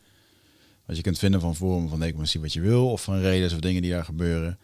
[0.85, 3.59] Wat je kunt vinden van vormen van democratie wat je wil, of van redenen of
[3.59, 4.59] dingen die daar gebeuren.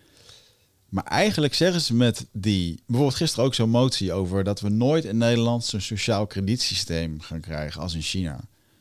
[0.92, 5.06] Maar eigenlijk zeggen ze met die, bijvoorbeeld gisteren ook zo'n motie over dat we nooit
[5.06, 8.40] in Nederland zo'n sociaal kredietsysteem gaan krijgen als in China.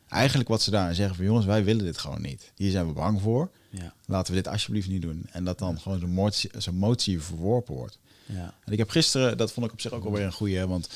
[0.09, 2.53] Eigenlijk wat ze daar zeggen van jongens, wij willen dit gewoon niet.
[2.57, 3.51] Hier zijn we bang voor.
[3.71, 3.95] Ja.
[4.07, 5.27] Laten we dit alsjeblieft niet doen.
[5.33, 7.99] En dat dan gewoon zo'n motie, zo'n motie verworpen wordt.
[8.27, 8.55] Ja.
[8.65, 10.89] En ik heb gisteren, dat vond ik op zich ook alweer een goede, want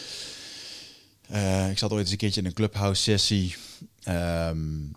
[1.30, 3.56] uh, ik zat ooit eens een keertje in een clubhouse sessie.
[4.08, 4.94] Um,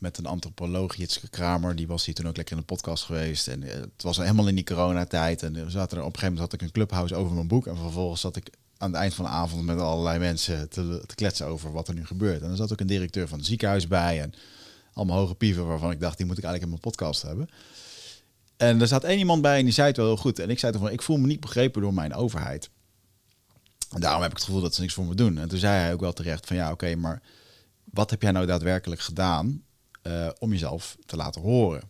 [0.00, 1.76] met een antropoloog, Jitske Kramer.
[1.76, 3.48] Die was hier toen ook lekker in de podcast geweest.
[3.48, 5.42] En eh, het was helemaal in die coronatijd.
[5.42, 7.66] En er zaten er, op een gegeven moment had ik een clubhouse over mijn boek.
[7.66, 11.14] En vervolgens zat ik aan het eind van de avond met allerlei mensen te, te
[11.14, 12.42] kletsen over wat er nu gebeurt.
[12.42, 14.22] En er zat ook een directeur van het ziekenhuis bij.
[14.22, 14.32] En
[14.92, 17.48] allemaal hoge pieven waarvan ik dacht, die moet ik eigenlijk in mijn podcast hebben.
[18.56, 20.38] En er zat één iemand bij en die zei het wel heel goed.
[20.38, 22.70] En ik zei toen van, ik voel me niet begrepen door mijn overheid.
[23.90, 25.38] En daarom heb ik het gevoel dat ze niks voor me doen.
[25.38, 27.22] En toen zei hij ook wel terecht van, ja oké, maar
[27.84, 29.62] wat heb jij nou daadwerkelijk gedaan
[30.06, 31.82] uh, om jezelf te laten horen.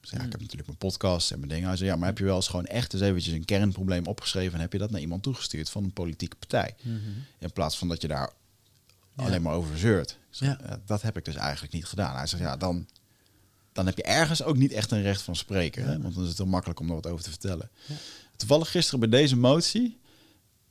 [0.00, 1.68] Dus ja, ik heb natuurlijk mijn podcast en mijn dingen.
[1.68, 4.54] Hij zei, ja, maar heb je wel eens gewoon echt eens eventjes een kernprobleem opgeschreven
[4.54, 6.74] en heb je dat naar iemand toegestuurd van een politieke partij?
[6.82, 6.96] Mhm.
[7.38, 8.32] In plaats van dat je daar
[9.16, 10.18] alleen maar over zeurt.
[10.30, 10.80] ja.
[10.86, 12.16] dat heb ik dus eigenlijk niet gedaan.
[12.16, 12.86] Hij zegt, ja, dan,
[13.72, 15.84] dan heb je ergens ook niet echt een recht van spreken.
[15.84, 16.00] Hè?
[16.00, 17.70] Want dan is het heel makkelijk om er wat over te vertellen.
[18.36, 19.97] Toevallig gisteren bij deze motie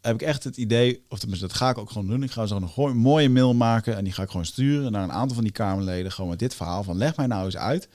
[0.07, 2.23] heb ik echt het idee, of tenminste, dat ga ik ook gewoon doen.
[2.23, 5.11] Ik ga zo een mooie mail maken en die ga ik gewoon sturen naar een
[5.11, 6.11] aantal van die Kamerleden.
[6.11, 7.89] Gewoon met dit verhaal van leg mij nou eens uit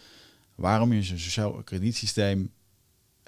[0.54, 2.50] waarom je zo'n sociaal kredietsysteem,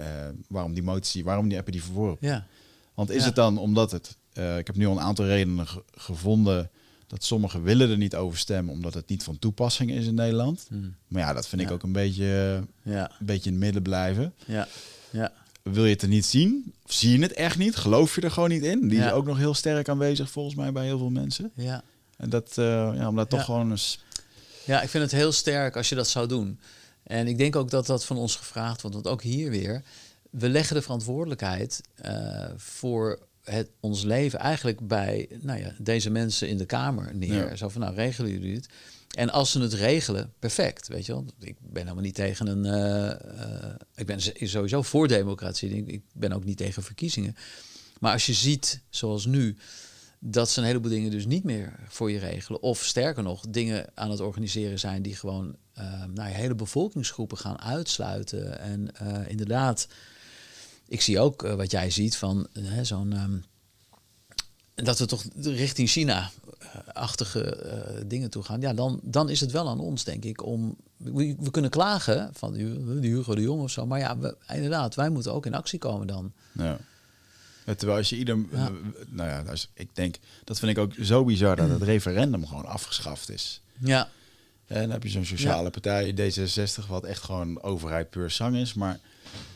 [0.01, 0.07] uh,
[0.49, 2.29] waarom die motie, waarom die heb je die verworpen?
[2.29, 2.47] Ja.
[2.95, 6.71] Want is het dan omdat het, uh, ik heb nu al een aantal redenen gevonden
[7.07, 10.67] dat sommigen willen er niet over stemmen omdat het niet van toepassing is in Nederland.
[10.69, 10.95] Hmm.
[11.09, 13.11] Maar ja, dat vind ik ook een beetje, ja.
[13.21, 14.35] een beetje in het midden blijven.
[14.47, 14.69] Ja.
[15.11, 15.33] Ja
[15.73, 16.75] wil je het er niet zien?
[16.85, 17.77] Of zie je het echt niet?
[17.77, 18.89] Geloof je er gewoon niet in?
[18.89, 21.51] Die is ook nog heel sterk aanwezig volgens mij bij heel veel mensen.
[21.55, 21.83] Ja.
[22.17, 22.65] En dat, uh,
[22.95, 24.05] ja, omdat toch gewoon eens...
[24.65, 26.61] Ja, ik vind het heel sterk als je dat zou doen.
[27.03, 28.97] En ik denk ook dat dat van ons gevraagd wordt.
[28.97, 29.83] Want ook hier weer,
[30.31, 36.49] we leggen de verantwoordelijkheid uh, voor het, ons leven eigenlijk bij nou ja, deze mensen
[36.49, 37.57] in de Kamer neer.
[37.57, 38.69] Zo van, nou, regelen jullie het?
[39.15, 41.25] En als ze het regelen, perfect, weet je wel.
[41.39, 42.65] Ik ben helemaal niet tegen een...
[42.65, 45.85] Uh, ik ben sowieso voor democratie.
[45.87, 47.37] Ik ben ook niet tegen verkiezingen.
[48.01, 49.57] Maar als je ziet, zoals nu,
[50.19, 52.63] dat ze een heleboel dingen dus niet meer voor je regelen.
[52.63, 55.57] Of sterker nog, dingen aan het organiseren zijn die gewoon
[56.15, 58.61] nou, hele bevolkingsgroepen gaan uitsluiten.
[58.61, 58.91] En
[59.29, 59.89] inderdaad,
[60.89, 62.47] ik zie ook wat jij ziet van
[62.83, 63.45] zo'n...
[64.75, 66.31] Dat we toch richting China
[66.93, 70.45] achtige uh, dingen toe gaan, ja, dan, dan is het wel aan ons, denk ik,
[70.45, 70.77] om.
[70.97, 74.95] We, we kunnen klagen van die, Hugo de Jong of zo, maar ja, we, inderdaad,
[74.95, 76.33] wij moeten ook in actie komen dan.
[76.53, 76.79] Ja.
[77.65, 78.71] terwijl als je ieder, ja.
[79.09, 82.67] nou ja, als, ik denk, dat vind ik ook zo bizar dat het referendum gewoon
[82.67, 83.61] afgeschaft is.
[83.79, 84.09] Ja.
[84.67, 88.75] En dan heb je zo'n sociale partij, D66, wat echt gewoon overheid puur zang is,
[88.75, 89.01] maar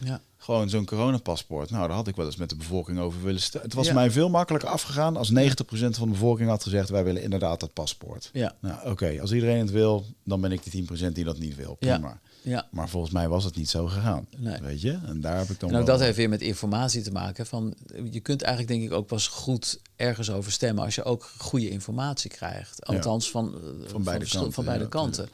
[0.05, 0.21] ja.
[0.37, 1.71] Gewoon zo'n coronapaspoort.
[1.71, 3.41] Nou, daar had ik wel eens met de bevolking over willen.
[3.63, 5.35] Het was mij veel makkelijker afgegaan als 90%
[5.71, 6.89] van de bevolking had gezegd...
[6.89, 8.31] wij willen inderdaad dat paspoort.
[8.33, 8.55] Ja.
[8.61, 9.19] Nou, oké.
[9.21, 11.75] Als iedereen het wil, dan ben ik die 10% die dat niet wil.
[11.75, 11.99] Prima.
[11.99, 12.21] Ja.
[12.43, 12.67] Ja.
[12.71, 14.27] Maar volgens mij was het niet zo gegaan.
[14.37, 14.61] Nee.
[14.61, 14.99] Weet je?
[15.07, 15.71] En daar heb ik dan.
[15.71, 17.47] Nou, dat heeft weer met informatie te maken.
[17.47, 17.75] Van,
[18.11, 21.71] je kunt eigenlijk denk ik ook pas goed ergens over stemmen als je ook goede
[21.71, 22.87] informatie krijgt.
[22.87, 24.53] Althans van, van, van beide kanten.
[24.53, 25.29] Van beide kanten.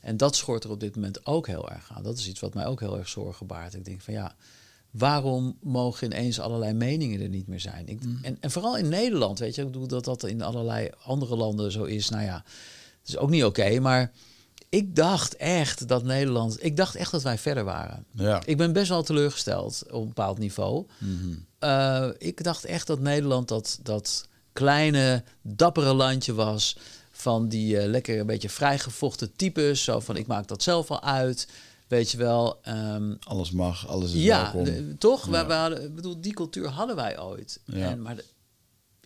[0.00, 2.02] En dat schort er op dit moment ook heel erg aan.
[2.02, 3.74] Dat is iets wat mij ook heel erg zorgen baart.
[3.74, 4.34] Ik denk van ja,
[4.90, 7.88] waarom mogen ineens allerlei meningen er niet meer zijn?
[7.88, 8.18] Ik, mm.
[8.22, 11.72] en, en vooral in Nederland, weet je, ik bedoel dat dat in allerlei andere landen
[11.72, 12.08] zo is.
[12.08, 12.44] Nou ja,
[13.00, 14.12] het is ook niet oké, maar
[14.68, 18.04] ik dacht echt dat Nederland, ik dacht echt dat wij verder waren.
[18.10, 18.42] Ja.
[18.44, 20.86] Ik ben best wel teleurgesteld op een bepaald niveau.
[20.98, 21.46] Mm
[22.18, 26.76] ik dacht echt dat Nederland dat, dat kleine, dappere landje was
[27.20, 29.84] van die uh, lekker een beetje vrijgevochten types.
[29.84, 31.48] Zo van ik maak dat zelf al uit.
[31.88, 32.60] Weet je wel.
[32.68, 34.98] Um, alles mag, alles is ja, welkom.
[34.98, 35.26] toch?
[35.26, 35.30] Ja.
[35.30, 37.60] We, we hadden, bedoel, die cultuur hadden wij ooit.
[37.64, 37.90] Ja.
[37.90, 38.24] En, maar de,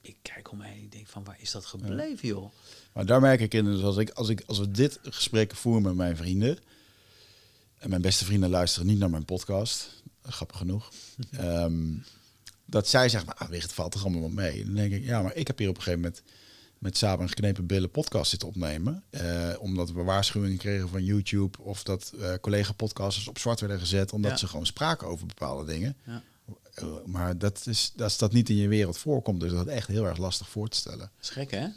[0.00, 2.50] ik kijk omheen en ik denk van waar is dat gebleven, joh?
[2.92, 5.82] Maar daar merk ik in, dus als, ik, als, ik, als we dit gesprek voeren
[5.82, 6.58] met mijn vrienden...
[7.78, 10.90] en mijn beste vrienden luisteren niet naar mijn podcast, grappig genoeg...
[11.40, 12.04] um,
[12.64, 14.64] dat zij zeggen, maar ah, het valt toch allemaal mee.
[14.64, 16.22] Dan denk ik, ja, maar ik heb hier op een gegeven moment
[16.82, 19.04] met samen geknepen billen podcast zitten opnemen.
[19.10, 24.12] Uh, omdat we waarschuwingen kregen van YouTube of dat uh, collega-podcasters op zwart werden gezet
[24.12, 25.96] omdat ze gewoon spraken over bepaalde dingen.
[26.06, 26.22] Ja.
[26.82, 29.88] Uh, maar dat is dat dat niet in je wereld voorkomt, dus dat is echt
[29.88, 30.98] heel erg lastig voor te stellen.
[30.98, 31.68] Dat is gek, hè?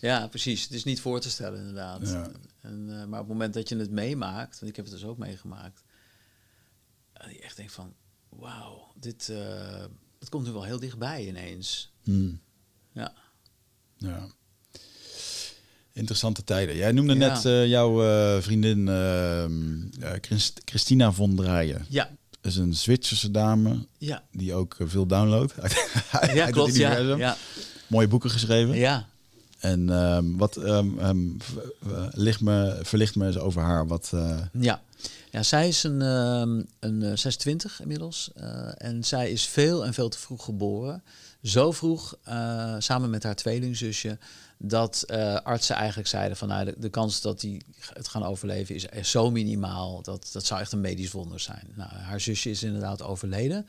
[0.00, 0.62] Ja, precies.
[0.62, 2.16] Het is niet voor te stellen, inderdaad.
[2.60, 5.18] En, maar op het moment dat je het meemaakt, want ik heb het dus ook
[5.18, 5.84] meegemaakt,
[7.12, 7.94] je echt denkt van,
[8.28, 9.26] wauw, dit,
[10.18, 11.92] het komt nu wel heel dichtbij ineens.
[12.02, 12.40] Hmm.
[12.92, 13.14] Ja.
[13.96, 14.28] Ja.
[15.96, 16.76] Interessante tijden.
[16.76, 19.44] Jij noemde net uh, jouw uh, vriendin uh,
[20.64, 21.86] Christina von Draaien.
[21.88, 22.10] Ja.
[22.40, 24.22] Dat is een Zwitserse dame ja.
[24.32, 25.54] die ook veel downloadt.
[26.34, 26.76] ja, klopt.
[26.76, 27.36] Ja, ja.
[27.86, 28.76] Mooie boeken geschreven.
[28.76, 29.06] Ja.
[29.58, 31.36] En um, wat um,
[32.10, 33.86] licht me, verlicht me eens over haar.
[33.86, 34.12] Wat,
[34.52, 34.82] ja.
[35.30, 36.00] ja, zij is een,
[36.80, 38.30] een 26 inmiddels.
[38.76, 41.02] en zij is veel en veel te vroeg geboren.
[41.42, 42.14] Zo vroeg,
[42.78, 44.18] samen met haar tweelingzusje
[44.58, 48.74] dat uh, artsen eigenlijk zeiden van nou, de, de kans dat die het gaan overleven
[48.74, 50.02] is zo minimaal.
[50.02, 51.72] Dat, dat zou echt een medisch wonder zijn.
[51.74, 53.66] Nou, haar zusje is inderdaad overleden.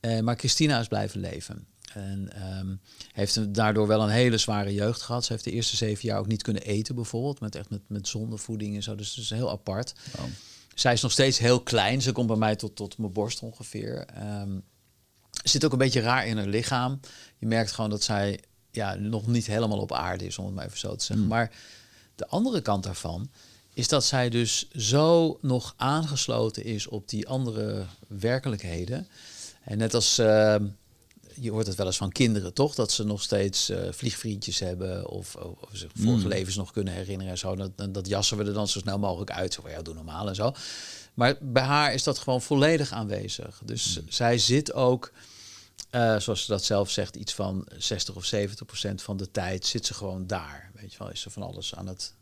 [0.00, 1.66] Uh, maar Christina is blijven leven.
[1.94, 2.80] En um,
[3.12, 5.24] heeft daardoor wel een hele zware jeugd gehad.
[5.24, 7.40] Ze heeft de eerste zeven jaar ook niet kunnen eten, bijvoorbeeld.
[7.40, 8.94] Met echt met, met zondevoeding en zo.
[8.94, 9.94] Dus dat is heel apart.
[10.74, 12.02] Zij is nog steeds heel klein.
[12.02, 14.06] Ze komt bij mij tot, tot mijn borst ongeveer.
[14.40, 14.62] Um,
[15.42, 17.00] zit ook een beetje raar in haar lichaam.
[17.38, 18.40] Je merkt gewoon dat zij
[18.72, 21.26] ja, nog niet helemaal op aarde is, om het maar even zo te zeggen.
[21.26, 21.34] Hmm.
[21.34, 21.50] Maar
[22.14, 23.30] de andere kant daarvan
[23.74, 29.08] is dat zij dus zo nog aangesloten is op die andere werkelijkheden.
[29.64, 30.56] En net als uh,
[31.34, 32.74] je hoort het wel eens van kinderen, toch?
[32.74, 36.28] Dat ze nog steeds uh, vliegvriendjes hebben of, of, zich vorige hmm.
[36.28, 37.56] levens nog kunnen herinneren en zo.
[37.56, 39.52] Dat, dat jassen we er dan zo snel mogelijk uit.
[39.52, 40.52] Zo, ja, doe normaal en zo.
[41.14, 43.60] Maar bij haar is dat gewoon volledig aanwezig.
[43.64, 44.04] Dus hmm.
[44.08, 45.12] zij zit ook
[45.94, 49.66] uh, zoals ze dat zelf zegt, iets van 60 of 70 procent van de tijd
[49.66, 50.70] zit ze gewoon daar.
[50.74, 52.14] Weet je wel, is ze van alles aan het.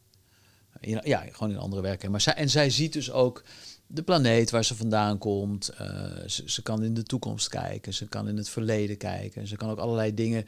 [0.81, 2.11] Ja, gewoon in andere werken.
[2.11, 3.43] Maar zij, en zij ziet dus ook
[3.87, 5.71] de planeet waar ze vandaan komt.
[5.81, 5.87] Uh,
[6.27, 9.47] ze, ze, kan in de toekomst kijken, ze kan in het verleden kijken.
[9.47, 10.47] Ze kan ook allerlei dingen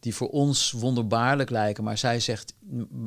[0.00, 1.84] die voor ons wonderbaarlijk lijken.
[1.84, 2.54] Maar zij zegt,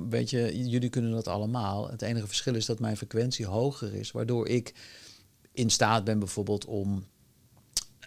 [0.09, 1.89] weet je, jullie kunnen dat allemaal.
[1.89, 4.73] Het enige verschil is dat mijn frequentie hoger is, waardoor ik
[5.51, 7.05] in staat ben bijvoorbeeld om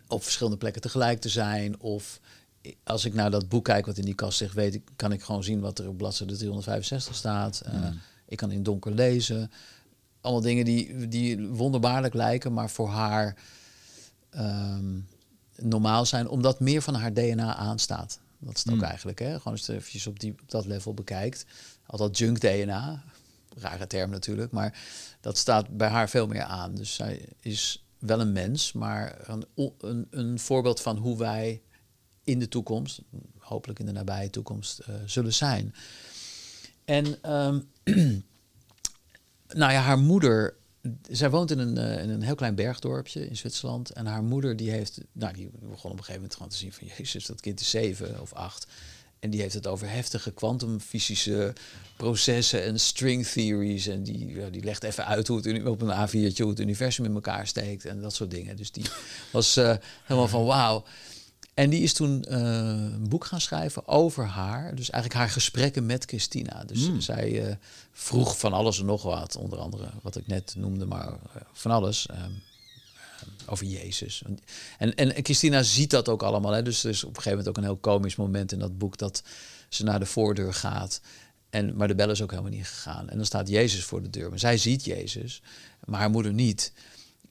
[0.09, 1.81] op verschillende plekken tegelijk te zijn.
[1.81, 2.21] Of
[2.85, 5.23] als ik naar dat boek kijk wat in die kast zegt, weet ik, kan ik
[5.23, 7.63] gewoon zien wat er op bladzijde 365 staat.
[7.67, 7.89] Uh,
[8.27, 9.51] Ik kan in donker lezen.
[10.21, 13.37] Allemaal dingen die, die wonderbaarlijk lijken, maar voor haar
[14.37, 15.09] um,
[15.57, 18.19] normaal zijn, omdat meer van haar DNA aanstaat.
[18.39, 18.89] Dat is het ook hmm.
[18.89, 19.19] eigenlijk.
[19.19, 19.37] Hè?
[19.37, 21.47] Gewoon als je eventjes op, die, op dat level bekijkt.
[21.87, 23.03] Al dat junk DNA,
[23.57, 24.79] rare term natuurlijk, maar
[25.21, 26.75] dat staat bij haar veel meer aan.
[26.75, 29.45] Dus zij is wel een mens, maar een,
[29.79, 31.63] een, een, voorbeeld van hoe wij
[32.25, 33.01] in de toekomst,
[33.39, 35.75] hopelijk in de nabije toekomst, uh, zullen zijn.
[36.85, 37.69] En um,
[39.61, 40.57] nou ja, haar moeder,
[41.11, 43.91] zij woont in een, in een heel klein bergdorpje in Zwitserland.
[43.91, 46.73] En haar moeder die heeft, nou die begon op een gegeven moment gewoon te zien
[46.73, 48.67] van, jezus, dat kind is zeven of acht.
[49.21, 51.53] En die heeft het over heftige kwantumfysische
[51.97, 53.87] processen en string theories.
[53.87, 57.05] En die, ja, die legt even uit hoe het op een A4'tje hoe het universum
[57.05, 58.57] in elkaar steekt en dat soort dingen.
[58.57, 58.85] Dus die
[59.33, 59.75] was uh,
[60.05, 60.85] helemaal van wauw.
[61.55, 64.75] En die is toen uh, een boek gaan schrijven over haar.
[64.75, 66.65] Dus eigenlijk haar gesprekken met Christina.
[66.65, 67.01] Dus mm.
[67.01, 67.55] zij uh,
[67.93, 69.37] vroeg van alles en nog wat.
[69.37, 71.13] Onder andere wat ik net noemde, maar
[71.53, 72.09] van alles.
[72.11, 72.43] Um,
[73.49, 74.23] over Jezus.
[74.79, 76.53] En, en, Christina ziet dat ook allemaal.
[76.53, 76.63] Hè?
[76.63, 78.97] Dus er is op een gegeven moment ook een heel komisch moment in dat boek
[78.97, 79.23] dat
[79.69, 81.01] ze naar de voordeur gaat.
[81.51, 83.09] En, maar de bel is ook helemaal niet gegaan.
[83.09, 84.29] En dan staat Jezus voor de deur.
[84.29, 85.43] Maar zij ziet Jezus,
[85.85, 86.73] maar haar moeder niet.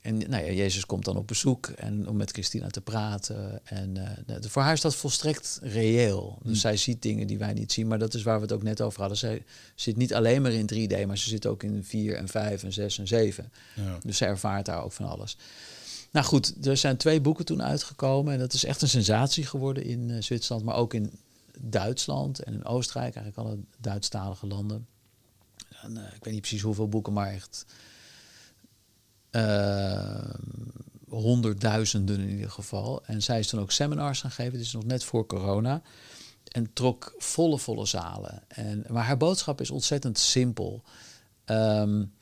[0.00, 3.60] En nou ja, Jezus komt dan op bezoek en om met Christina te praten.
[3.64, 3.96] En
[4.28, 6.38] uh, voor haar is dat volstrekt reëel.
[6.42, 6.58] Dus mm.
[6.58, 7.86] zij ziet dingen die wij niet zien.
[7.86, 9.18] Maar dat is waar we het ook net over hadden.
[9.18, 12.62] Zij zit niet alleen maar in 3D, maar ze zit ook in 4 en 5
[12.62, 13.52] en 6 en 7.
[13.74, 13.98] Ja.
[14.04, 15.36] Dus zij ervaart daar ook van alles.
[16.10, 18.32] Nou goed, er zijn twee boeken toen uitgekomen.
[18.32, 21.12] En dat is echt een sensatie geworden in uh, Zwitserland, maar ook in
[21.60, 24.86] Duitsland en in Oostenrijk, eigenlijk alle Duitsstalige landen.
[25.82, 27.64] En, uh, ik weet niet precies hoeveel boeken, maar echt
[29.30, 30.34] uh,
[31.08, 33.04] honderdduizenden in ieder geval.
[33.04, 35.82] En zij is toen ook seminars gaan geven, dit is nog net voor corona.
[36.48, 38.42] En trok volle, volle zalen.
[38.48, 40.82] En, maar haar boodschap is ontzettend simpel.
[41.46, 42.12] Um,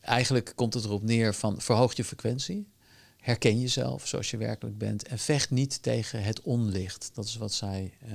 [0.00, 2.72] eigenlijk komt het erop neer van verhoog je frequentie
[3.24, 7.10] herken jezelf zoals je werkelijk bent en vecht niet tegen het onlicht.
[7.14, 8.14] Dat is wat zij, uh,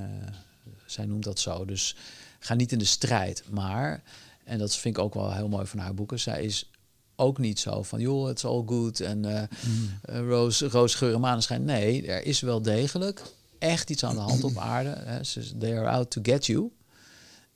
[0.85, 1.65] zij noemt dat zo.
[1.65, 1.95] Dus
[2.39, 3.43] ga niet in de strijd.
[3.49, 4.03] Maar,
[4.43, 6.69] en dat vind ik ook wel heel mooi van haar boeken, zij is
[7.15, 10.27] ook niet zo van, joh, het is all good en uh, mm.
[10.29, 11.63] roos, roos geur en maneschijn.
[11.63, 13.21] Nee, er is wel degelijk
[13.59, 14.89] echt iets aan de hand op aarde.
[14.89, 15.19] Hè.
[15.57, 16.71] They are out to get you.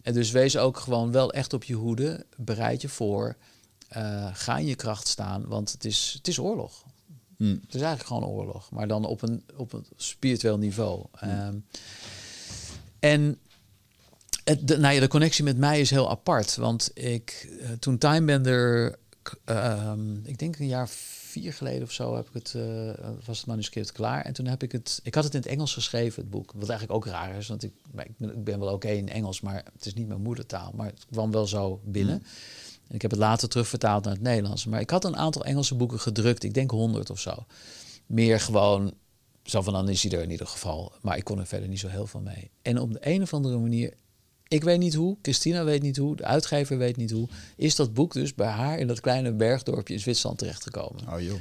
[0.02, 2.26] En dus wees ook gewoon wel echt op je hoede.
[2.38, 3.36] Bereid je voor.
[3.98, 6.84] Uh, ga in je kracht staan, want het is, het is oorlog.
[7.38, 7.60] Hmm.
[7.66, 11.06] Het is eigenlijk gewoon oorlog, maar dan op een, op een spiritueel niveau.
[11.24, 11.66] Um,
[13.00, 13.40] en
[14.44, 17.98] het, de, nou ja, de connectie met mij is heel apart, want ik, uh, toen
[17.98, 18.96] Timebender,
[19.50, 19.94] uh,
[20.24, 20.90] ik denk een jaar
[21.34, 22.92] vier geleden of zo, heb ik het, uh,
[23.26, 24.26] was het manuscript klaar.
[24.26, 26.52] En toen heb ik het, ik had het in het Engels geschreven, het boek.
[26.56, 27.74] Wat eigenlijk ook raar is, want ik,
[28.20, 30.72] ik ben wel oké in Engels, maar het is niet mijn moedertaal.
[30.76, 32.16] Maar het kwam wel zo binnen.
[32.16, 32.24] Mm.
[32.88, 34.66] En ik heb het later terugvertaald naar het Nederlands.
[34.66, 37.46] Maar ik had een aantal Engelse boeken gedrukt, ik denk honderd of zo.
[38.06, 38.94] Meer gewoon,
[39.44, 40.94] zo van dan is hij er in ieder geval.
[41.02, 42.52] Maar ik kon er verder niet zo heel veel mee.
[42.62, 43.94] En op de een of andere manier
[44.54, 47.28] ik weet niet hoe, Christina weet niet hoe, de uitgever weet niet hoe.
[47.56, 51.14] Is dat boek dus bij haar in dat kleine bergdorpje in Zwitserland terechtgekomen?
[51.14, 51.40] Oh joh.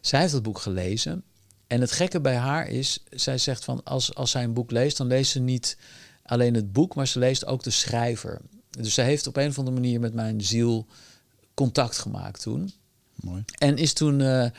[0.00, 1.22] Zij heeft dat boek gelezen.
[1.66, 4.96] En het gekke bij haar is, zij zegt van als, als zij een boek leest,
[4.96, 5.78] dan leest ze niet
[6.22, 8.40] alleen het boek, maar ze leest ook de schrijver.
[8.82, 10.86] Dus zij heeft op een of andere manier met mijn ziel
[11.54, 12.72] contact gemaakt toen.
[13.14, 13.44] Mooi.
[13.58, 14.50] En is toen uh, uh,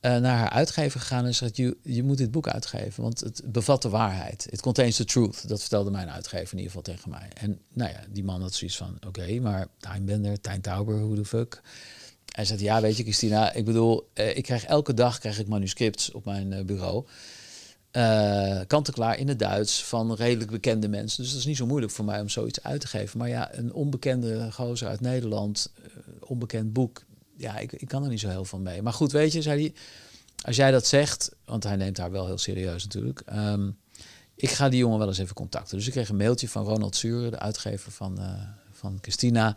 [0.00, 3.82] naar haar uitgever gegaan en zegt: je, je moet dit boek uitgeven, want het bevat
[3.82, 4.46] de waarheid.
[4.50, 5.48] It contains the truth.
[5.48, 7.28] Dat vertelde mijn uitgever in ieder geval tegen mij.
[7.34, 11.14] En nou ja, die man had zoiets van: oké, okay, maar Timebender, Tijn Tauber, hoe
[11.14, 11.62] de fuck.
[12.30, 15.48] Hij zei: ja, weet je, Christina, ik bedoel, uh, ik krijg elke dag krijg ik
[15.48, 17.06] manuscripts op mijn bureau.
[17.96, 21.22] Uh, kant-en-klaar in het Duits van redelijk bekende mensen.
[21.22, 23.18] Dus dat is niet zo moeilijk voor mij om zoiets uit te geven.
[23.18, 25.72] Maar ja, een onbekende gozer uit Nederland,
[26.20, 27.02] onbekend boek,
[27.36, 28.82] ja, ik, ik kan er niet zo heel van mee.
[28.82, 29.74] Maar goed, weet je, zei hij,
[30.44, 33.22] als jij dat zegt, want hij neemt haar wel heel serieus natuurlijk.
[33.32, 33.76] Um,
[34.34, 35.76] ik ga die jongen wel eens even contacten.
[35.76, 38.32] Dus ik kreeg een mailtje van Ronald Suren, de uitgever van, uh,
[38.72, 39.56] van Christina.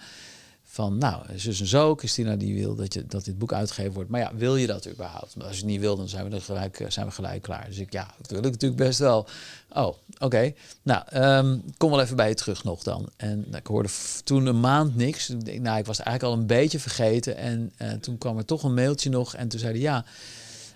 [0.71, 4.09] Van nou, zus en zo, Christina die wil dat, je, dat dit boek uitgegeven wordt.
[4.09, 5.35] Maar ja, wil je dat überhaupt?
[5.35, 7.65] Maar als je het niet wil, dan zijn we, er gelijk, zijn we gelijk klaar.
[7.67, 9.27] Dus ik, ja, dat wil ik natuurlijk best wel.
[9.73, 10.53] Oh, oké.
[10.81, 13.09] Nou, um, kom wel even bij je terug nog dan.
[13.17, 13.89] En nou, ik hoorde
[14.23, 15.29] toen een maand niks.
[15.59, 17.37] Nou, ik was eigenlijk al een beetje vergeten.
[17.37, 19.35] En uh, toen kwam er toch een mailtje nog.
[19.35, 20.05] En toen zei hij, ja...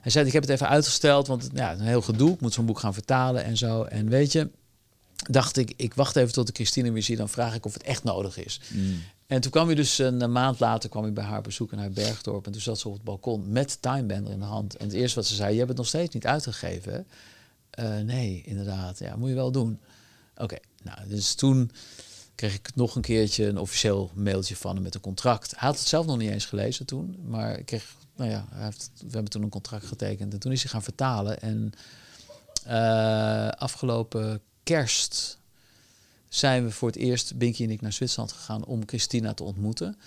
[0.02, 2.34] Hij zei, ik heb het even uitgesteld, want ja, een heel gedoe.
[2.34, 3.84] Ik moet zo'n boek gaan vertalen en zo.
[3.84, 4.50] En weet je,
[5.30, 7.16] dacht ik, ik wacht even tot de Christine weer zie.
[7.16, 8.60] Dan vraag ik of het echt nodig is.
[8.68, 9.02] Mm.
[9.28, 12.46] En toen kwam hij dus een maand later kwam hij bij haar bezoeken naar Bergdorp.
[12.46, 14.78] En toen zat ze op het balkon met Timebender in de hand.
[14.78, 17.08] En het eerste wat ze zei, je hebt het nog steeds niet uitgegeven.
[17.80, 19.00] Uh, nee, inderdaad.
[19.00, 19.80] Ja, moet je wel doen.
[20.38, 21.72] Oké, nou, dus toen
[22.36, 25.52] kreeg ik nog een keertje een officieel mailtje van hem met een contract.
[25.52, 28.46] Hij had het zelf nog niet eens gelezen toen, maar ik kreeg, nou ja,
[28.98, 30.34] we hebben toen een contract getekend.
[30.34, 31.42] En toen is hij gaan vertalen.
[31.42, 31.74] En
[32.68, 35.38] uh, afgelopen kerst
[36.36, 39.98] zijn we voor het eerst, Binky en ik, naar Zwitserland gegaan om Christina te ontmoeten.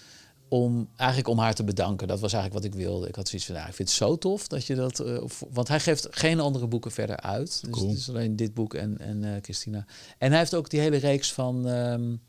[0.48, 2.08] Om eigenlijk om haar te bedanken.
[2.08, 3.08] Dat was eigenlijk wat ik wilde.
[3.08, 5.00] Ik had zoiets van, nou, ik vind het zo tof dat je dat.
[5.00, 7.62] Uh, want hij geeft geen andere boeken verder uit.
[7.70, 9.86] Dus het is alleen dit boek en, en uh, Christina.
[10.18, 12.20] En hij heeft ook die hele reeks van um,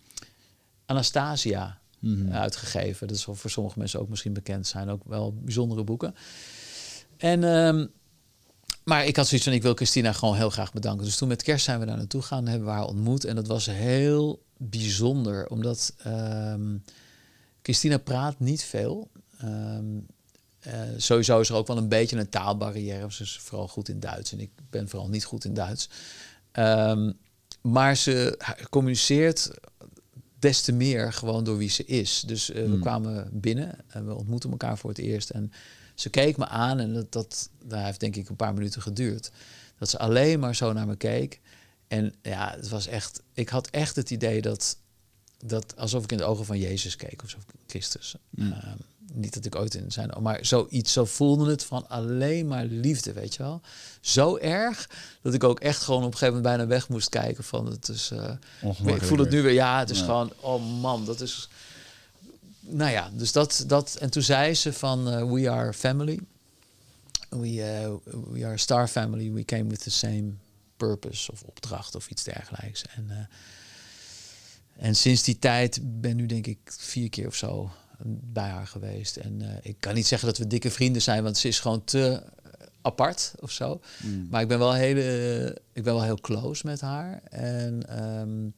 [0.86, 2.32] Anastasia mm -hmm.
[2.32, 3.08] uitgegeven.
[3.08, 4.90] Dat is voor sommige mensen ook misschien bekend zijn.
[4.90, 6.16] Ook wel bijzondere boeken.
[7.18, 7.92] En um,
[8.88, 11.06] maar ik had zoiets van, ik wil Christina gewoon heel graag bedanken.
[11.06, 13.26] Dus toen met kerst zijn we daar naartoe gegaan, hebben we haar ontmoet.
[13.26, 16.84] En dat was heel bijzonder, omdat um,
[17.62, 19.10] Christina praat niet veel.
[19.44, 20.06] Um,
[20.68, 23.12] uh, sowieso is er ook wel een beetje een taalbarrière.
[23.12, 25.90] Ze is vooral goed in Duits en ik ben vooral niet goed in Duits.
[26.54, 27.18] Um,
[27.62, 28.40] maar ze
[28.70, 29.52] communiceert
[30.40, 32.24] des te meer gewoon door wie ze is.
[32.28, 32.72] Dus uh, hmm.
[32.72, 35.30] we kwamen binnen en we ontmoeten elkaar voor het eerst.
[35.30, 35.52] En
[36.00, 39.32] ze keek me aan en dat, dat, dat heeft denk ik een paar minuten geduurd.
[39.78, 41.42] Dat ze alleen maar zo naar me keek.
[41.88, 43.22] En ja, het was echt.
[43.34, 44.78] Ik had echt het idee dat.
[45.46, 47.36] dat alsof ik in de ogen van Jezus keek of
[47.68, 48.16] Christus.
[48.30, 48.48] Mm.
[48.48, 48.58] Uh,
[49.14, 53.14] niet dat ik ooit in zijn, maar zoiets, zo voelde het van alleen maar liefde,
[53.14, 53.62] weet je wel.
[54.02, 54.90] Zo erg
[55.22, 57.90] dat ik ook echt gewoon op een gegeven moment bijna weg moest kijken van het
[57.90, 58.12] is.
[58.12, 58.32] Uh,
[58.86, 60.06] ik voel het nu weer, ja, het is ja.
[60.06, 61.50] gewoon, oh man, dat is
[62.68, 63.96] nou ja, dus dat, dat.
[63.96, 66.20] En toen zei ze van uh, we are family.
[67.30, 67.94] We, uh,
[68.34, 69.32] we are a star family.
[69.32, 70.32] We came with the same
[70.78, 72.84] purpose of opdracht of iets dergelijks.
[72.96, 73.18] En, uh,
[74.86, 77.72] en sinds die tijd ben nu denk ik vier keer of zo
[78.06, 79.18] bij haar geweest.
[79.18, 82.24] En ik kan niet zeggen dat we dikke vrienden zijn, want ze is gewoon te
[82.82, 83.82] apart of zo.
[84.04, 84.28] Mm.
[84.30, 87.22] Maar ik ben wel hele, ik ben wel heel close met haar.
[87.30, 88.54] En um,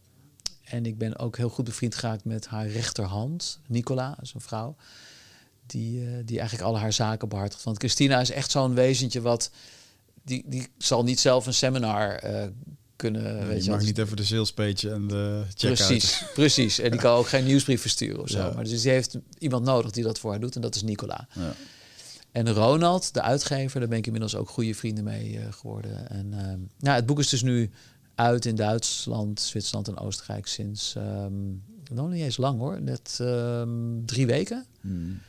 [0.69, 4.75] en ik ben ook heel goed bevriend geraakt met haar rechterhand, Nicola, is een vrouw.
[5.65, 7.63] Die, uh, die eigenlijk alle haar zaken behartigt.
[7.63, 9.51] Want Christina is echt zo'n wezentje wat...
[10.23, 12.43] Die, die zal niet zelf een seminar uh,
[12.95, 13.23] kunnen...
[13.23, 16.79] Nee, weet je mag niet even de sales page en de check Precies, precies.
[16.79, 18.37] En die kan ook geen nieuwsbrief versturen of zo.
[18.37, 18.53] Ja.
[18.53, 20.55] Maar dus die heeft iemand nodig die dat voor haar doet.
[20.55, 21.27] En dat is Nicola.
[21.33, 21.53] Ja.
[22.31, 26.09] En Ronald, de uitgever, daar ben ik inmiddels ook goede vrienden mee uh, geworden.
[26.09, 26.29] En
[26.79, 27.71] nou, het boek is dus nu
[28.19, 34.05] uit in Duitsland, Zwitserland en Oostenrijk sinds um, nog niet eens lang hoor, net um,
[34.05, 34.65] drie weken.
[34.81, 35.19] Hmm.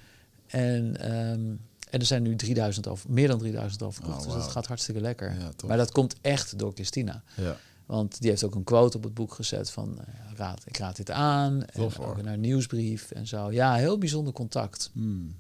[0.47, 1.61] En, um,
[1.91, 4.27] en er zijn nu 3000 over, meer dan 3000 overgekocht.
[4.27, 5.35] Oh, dus dat gaat hartstikke lekker.
[5.39, 7.23] Ja, maar dat komt echt door Christina.
[7.35, 7.57] Ja.
[7.87, 10.97] Want die heeft ook een quote op het boek gezet van uh, raad, ik raad
[10.97, 11.65] dit aan.
[11.65, 13.53] En ook naar een nieuwsbrief en zo.
[13.53, 14.91] Ja, heel bijzonder contact.
[14.93, 15.35] Hmm.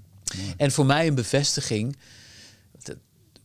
[0.57, 1.97] En voor mij een bevestiging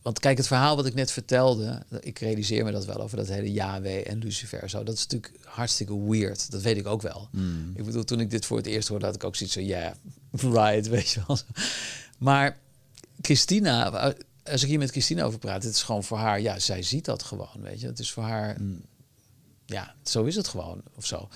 [0.06, 3.28] want kijk, het verhaal wat ik net vertelde, ik realiseer me dat wel over dat
[3.28, 4.70] hele Yahweh en Lucifer.
[4.70, 6.50] Zo, dat is natuurlijk hartstikke weird.
[6.50, 7.28] Dat weet ik ook wel.
[7.30, 7.72] Hmm.
[7.74, 9.94] Ik bedoel, toen ik dit voor het eerst hoorde, had ik ook zoiets van, ja,
[10.40, 11.38] yeah, right, weet je wel.
[12.18, 12.58] Maar
[13.20, 13.88] Christina,
[14.44, 17.04] als ik hier met Christina over praat, het is gewoon voor haar, ja, zij ziet
[17.04, 17.86] dat gewoon, weet je.
[17.86, 18.84] Het is voor haar, hmm.
[19.64, 21.28] ja, zo is het gewoon, of zo.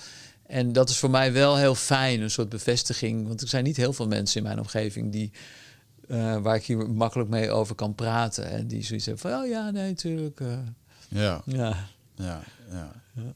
[0.45, 3.27] En dat is voor mij wel heel fijn, een soort bevestiging.
[3.27, 5.31] Want er zijn niet heel veel mensen in mijn omgeving die
[6.11, 8.49] uh, waar ik hier makkelijk mee over kan praten.
[8.49, 10.39] En die zoiets hebben van, oh ja, nee, natuurlijk.
[10.39, 10.57] Uh,
[11.07, 11.41] ja.
[11.45, 11.87] Ja.
[12.15, 12.91] Ja, ja.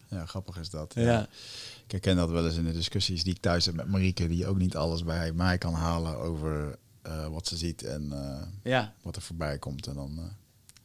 [0.10, 0.94] ja, grappig is dat.
[0.96, 1.28] Ja.
[1.86, 4.48] Ik herken dat wel eens in de discussies die ik thuis heb met Marieke, die
[4.48, 6.78] ook niet alles bij mij kan halen over
[7.08, 8.14] uh, wat ze ziet en
[8.64, 8.94] ja.
[9.02, 9.88] wat er voorbij komt.
[9.88, 10.20] En dan,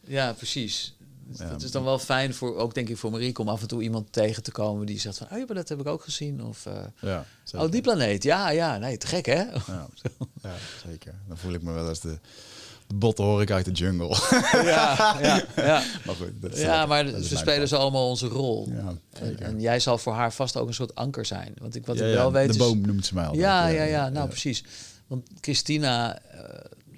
[0.00, 0.96] ja, precies.
[1.38, 1.48] Ja.
[1.48, 3.82] Het is dan wel fijn voor, ook denk ik voor Marieke, om af en toe
[3.82, 6.44] iemand tegen te komen die zegt van, oh ja, maar dat heb ik ook gezien.
[6.44, 9.42] Of, uh, ja, oh, die planeet, ja, ja, nee, te gek hè?
[9.42, 9.62] Ja,
[10.42, 10.54] ja,
[10.86, 11.14] zeker.
[11.28, 12.18] Dan voel ik me wel eens de,
[12.86, 14.16] de botten hoor ik uit de jungle.
[14.52, 15.82] Ja, ja, ja.
[16.04, 18.68] maar goed, dat ja, maar ze spelen ze allemaal onze rol.
[18.70, 21.54] Ja, en, en, jij zal voor haar vast ook een soort anker zijn.
[21.58, 23.34] Want ik, wat ik wel weet De boom noemt ze mij al.
[23.34, 24.64] Ja, ja, ja, nou precies.
[25.06, 26.40] Want Christina, uh,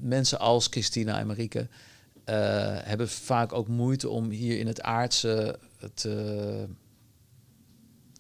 [0.01, 1.69] mensen als Christina en Marieke
[2.27, 2.35] uh,
[2.83, 6.63] hebben vaak ook moeite om hier in het aardse het, uh,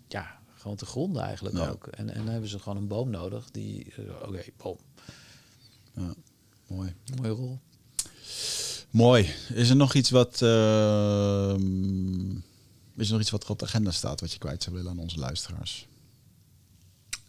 [0.09, 1.87] ja, gewoon te gronden eigenlijk ook.
[1.87, 4.79] En, en dan hebben ze gewoon een boom nodig die, uh, oké, okay, boom.
[5.95, 6.15] Ja,
[6.67, 6.95] mooi.
[7.17, 7.59] Mooie rol.
[8.91, 9.35] Mooi.
[9.55, 11.55] Is er nog iets wat, uh,
[12.97, 14.91] is er nog iets wat er op de agenda staat wat je kwijt zou willen
[14.91, 15.87] aan onze luisteraars?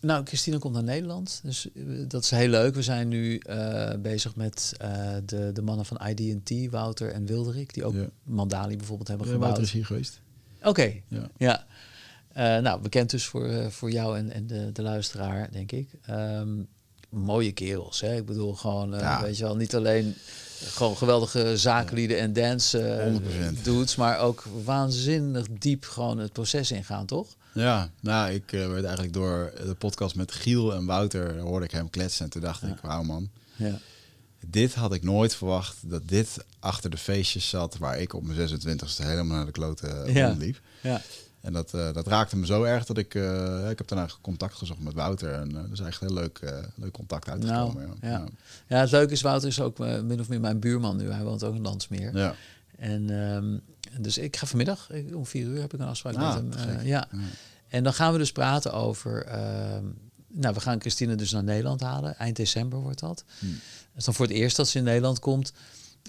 [0.03, 2.75] Nou, Christina komt naar Nederland, dus eh, dat is heel leuk.
[2.75, 7.73] We zijn nu uh, bezig met uh, de, de mannen van ID&T, Wouter en Wilderik,
[7.73, 9.51] die ook Mandali bijvoorbeeld hebben ja, gebouwd.
[9.51, 10.21] Wouter is hier geweest.
[10.63, 11.29] Oké, ja.
[11.37, 11.65] ja.
[12.37, 15.89] Uh, nou, bekend dus voor, voor jou en, en de, de luisteraar, denk ik.
[16.09, 16.67] Um,
[17.09, 18.15] mooie kerels, hè?
[18.15, 19.21] Ik bedoel gewoon, ja.
[19.21, 20.15] weet je wel, niet alleen
[20.59, 23.11] gewoon geweldige zakenlieden en dance
[23.63, 27.35] dudes, maar ook waanzinnig diep gewoon het proces ingaan, toch?
[27.53, 31.71] Ja, nou, ik uh, werd eigenlijk door de podcast met Giel en Wouter, hoorde ik
[31.71, 32.25] hem kletsen.
[32.25, 33.79] En toen dacht ik, wauw man, ja.
[34.45, 38.49] dit had ik nooit verwacht, dat dit achter de feestjes zat waar ik op mijn
[38.49, 40.35] 26e helemaal naar de klote ja.
[40.37, 40.59] liep.
[40.81, 41.01] Ja.
[41.41, 44.53] En dat, uh, dat raakte me zo erg dat ik, uh, ik heb daarna contact
[44.55, 45.33] gezocht met Wouter.
[45.33, 47.75] En uh, dat is eigenlijk heel leuk, leuk contact uitgekomen.
[47.75, 48.09] Nou, ja.
[48.09, 48.25] Ja.
[48.67, 48.77] ja.
[48.77, 51.11] het leuke is, Wouter is ook min of meer mijn buurman nu.
[51.11, 52.17] Hij woont ook in Landsmeer.
[52.17, 52.35] Ja.
[52.77, 53.61] En um,
[53.99, 56.79] dus ik ga vanmiddag, om vier uur heb ik een afspraak ah, met hem.
[56.79, 57.07] Uh, ja.
[57.67, 59.27] En dan gaan we dus praten over.
[59.27, 59.33] Uh,
[60.27, 62.17] nou, we gaan Christine dus naar Nederland halen.
[62.17, 63.23] Eind december wordt dat.
[63.39, 63.51] Hmm.
[63.51, 65.53] Dat is dan voor het eerst dat ze in Nederland komt.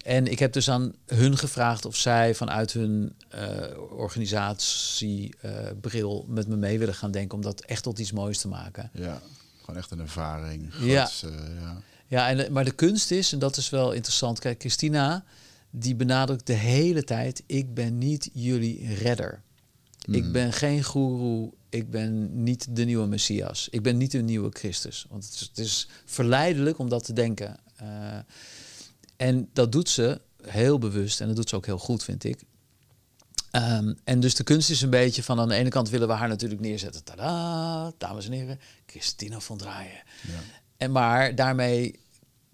[0.03, 3.41] En ik heb dus aan hun gevraagd of zij vanuit hun uh,
[3.89, 8.89] organisatiebril met me mee willen gaan denken om dat echt tot iets moois te maken.
[8.93, 9.21] Ja,
[9.59, 10.73] gewoon echt een ervaring.
[10.79, 11.09] ja.
[11.21, 11.81] ja.
[12.07, 14.39] ja, en, maar de kunst is, en dat is wel interessant.
[14.39, 15.23] Kijk, Christina,
[15.79, 19.41] die benadrukt de hele tijd: ik ben niet jullie redder.
[20.05, 20.31] Ik hmm.
[20.31, 21.53] ben geen goeroe.
[21.69, 23.67] Ik ben niet de nieuwe Messias.
[23.69, 25.05] Ik ben niet de nieuwe Christus.
[25.09, 27.57] Want het is, het is verleidelijk om dat te denken.
[27.81, 28.17] Uh,
[29.17, 32.43] en dat doet ze heel bewust en dat doet ze ook heel goed, vind ik.
[33.51, 36.13] Um, en dus de kunst is een beetje van aan de ene kant willen we
[36.13, 37.03] haar natuurlijk neerzetten.
[37.03, 40.03] Tada, dames en heren, Christina van Draaien.
[40.21, 40.33] Ja.
[40.77, 41.99] En maar daarmee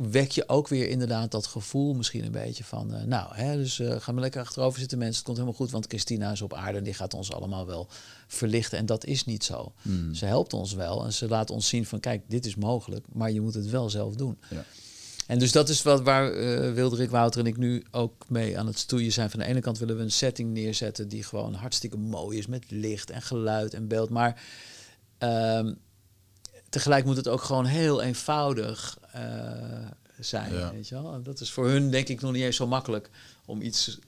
[0.10, 2.96] wek je ook weer inderdaad dat gevoel misschien een beetje van...
[2.96, 5.16] Uh, nou, hè, dus uh, ga maar lekker achterover zitten mensen.
[5.16, 6.78] Het komt helemaal goed, want Christina is op aarde...
[6.78, 7.88] en die gaat ons allemaal wel
[8.28, 8.78] verlichten.
[8.78, 9.74] En dat is niet zo.
[9.82, 10.14] Hmm.
[10.14, 12.00] Ze helpt ons wel en ze laat ons zien van...
[12.00, 14.38] kijk, dit is mogelijk, maar je moet het wel zelf doen.
[14.50, 14.66] Ja.
[15.28, 18.68] En dus dat is wat waar uh, Wilderik, Wouter en ik nu ook mee aan
[18.68, 19.30] het stoeien zijn.
[19.30, 21.08] Van de ene kant willen we een setting neerzetten...
[21.08, 24.10] die gewoon hartstikke mooi is met licht en geluid en beeld.
[24.10, 24.44] Maar...
[25.20, 25.72] Uh,
[26.72, 29.22] tegelijk moet het ook gewoon heel eenvoudig uh,
[30.20, 30.72] zijn.
[30.72, 31.22] Weet je wel?
[31.24, 33.10] Dat is voor hun denk ik nog niet eens zo makkelijk
[33.46, 34.00] om iets.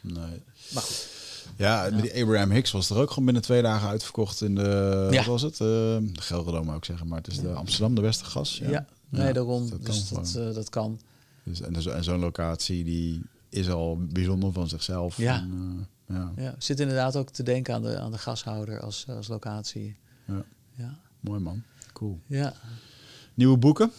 [0.00, 0.42] Nee.
[0.72, 1.08] Maar goed.
[1.56, 2.00] Ja, ja.
[2.00, 5.08] die Abraham Hicks was er ook gewoon binnen twee dagen uitverkocht in de.
[5.10, 5.16] Ja.
[5.16, 5.52] Wat was het?
[5.52, 8.58] Uh, de Gelredome ook zeggen, maar het is de Amsterdam, de Westergas.
[8.58, 8.86] Ja, ja.
[9.08, 9.70] nee, daarom.
[9.70, 11.00] Dat dus kan dat, uh, dat kan.
[11.42, 15.16] Dus, en, en zo'n locatie die is al bijzonder van zichzelf.
[15.16, 15.36] Ja.
[15.36, 16.32] En, uh, ja.
[16.36, 16.54] ja.
[16.58, 19.96] Zit inderdaad ook te denken aan de, aan de gashouder als, als locatie.
[20.26, 20.44] Ja.
[20.72, 20.98] ja.
[21.20, 21.62] Mooi man.
[22.02, 22.20] Cool.
[22.26, 22.54] Ja.
[23.34, 23.92] Nieuwe boeken?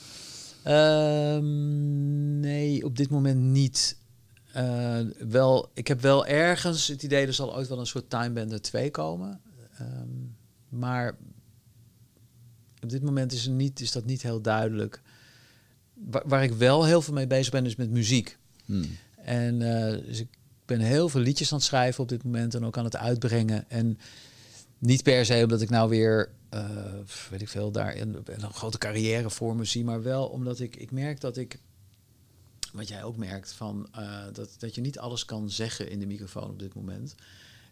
[0.67, 3.97] Um, nee, op dit moment niet.
[4.55, 8.61] uh, wel, ik heb wel ergens het idee, er zal ooit wel een soort Timebender
[8.61, 9.41] 2 komen.
[9.81, 10.35] Um,
[10.69, 11.17] maar
[12.81, 15.01] op dit moment is, er niet, is dat niet heel duidelijk.
[15.93, 18.37] Waar, waar, ik wel heel veel mee bezig ben, is met muziek.
[18.65, 18.97] Hmm.
[19.15, 20.29] En uh, dus ik
[20.65, 23.69] ben heel veel liedjes aan het schrijven op dit moment en ook aan het uitbrengen.
[23.69, 23.97] En
[24.77, 26.29] niet per se omdat ik nou weer,
[27.29, 30.75] weet ik veel, daar een, een grote carrière voor me zie, maar wel omdat ik,
[30.75, 31.59] ik merk dat ik
[32.73, 36.05] wat jij ook merkt, van, uh, dat, dat je niet alles kan zeggen in de
[36.05, 37.15] microfoon op dit moment.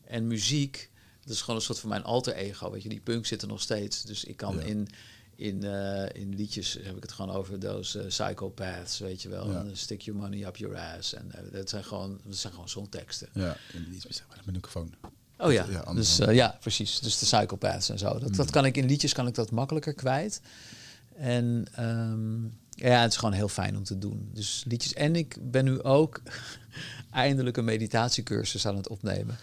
[0.06, 0.90] En muziek,
[1.22, 2.72] dat is gewoon een soort van mijn alter ego.
[2.72, 4.04] Weet je, die punk zit er nog steeds.
[4.04, 4.88] Dus ik kan in,
[5.36, 9.52] in, uh, in liedjes heb ik het gewoon over those uh, psychopaths, weet je wel.
[9.52, 9.66] Ja.
[9.74, 11.14] Stick your money up your ass.
[11.14, 13.30] En dat zijn gewoon, dat zijn gewoon songteksten.
[13.34, 14.94] Ja, in met een microfoon.
[15.42, 17.00] Oh ja, ja dus ja, precies.
[17.00, 18.20] Dus de psychopaths en zo.
[18.20, 18.52] Dat, dat mm.
[18.52, 20.42] kan ik in liedjes kan ik dat makkelijker kwijt.
[21.16, 24.30] En um, ja, het is gewoon heel fijn om te doen.
[24.34, 24.94] Dus liedjes.
[24.94, 26.22] En ik ben nu ook
[27.12, 29.38] eindelijk een meditatiecursus aan het opnemen.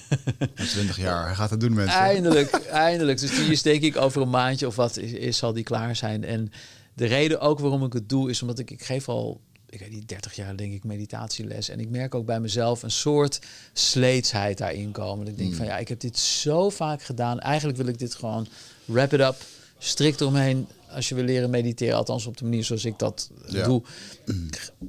[0.54, 2.00] 20 jaar, hij gaat het doen mensen.
[2.00, 2.54] Eindelijk,
[2.88, 3.20] eindelijk.
[3.20, 5.96] Dus die is denk ik over een maandje of wat is, is, zal die klaar
[5.96, 6.24] zijn.
[6.24, 6.52] En
[6.94, 9.40] de reden ook waarom ik het doe is omdat ik, ik geef al,
[9.74, 11.68] ik weet niet, 30 jaar denk ik meditatieles.
[11.68, 13.40] En ik merk ook bij mezelf een soort
[13.72, 15.26] sleetsheid daarin komen.
[15.26, 15.58] ik denk hmm.
[15.58, 17.40] van ja, ik heb dit zo vaak gedaan.
[17.40, 18.46] Eigenlijk wil ik dit gewoon
[18.84, 19.36] wrap it up,
[19.78, 23.82] strikt omheen als je wil leren mediteren, althans op de manier zoals ik dat doe.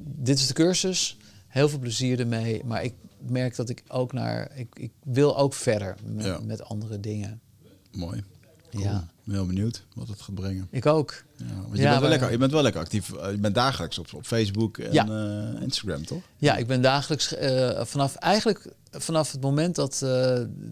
[0.00, 1.16] Dit is de cursus.
[1.46, 2.64] Heel veel plezier ermee.
[2.64, 4.50] Maar ik merk dat ik ook naar.
[4.54, 7.40] Ik, ik wil ook verder met, met andere dingen.
[7.92, 8.24] Mooi.
[8.70, 9.08] Ja.
[9.26, 10.68] Ben heel benieuwd wat het gaat brengen.
[10.70, 11.24] Ik ook.
[11.36, 13.12] Ja, je, bent wel lekker, je bent wel lekker actief.
[13.12, 15.06] Eh, je bent dagelijks op, op Facebook en ja.
[15.08, 16.22] uh, Instagram, toch?
[16.36, 20.00] Ja, ik ben dagelijks uh, vanaf eigenlijk vanaf het moment dat uh,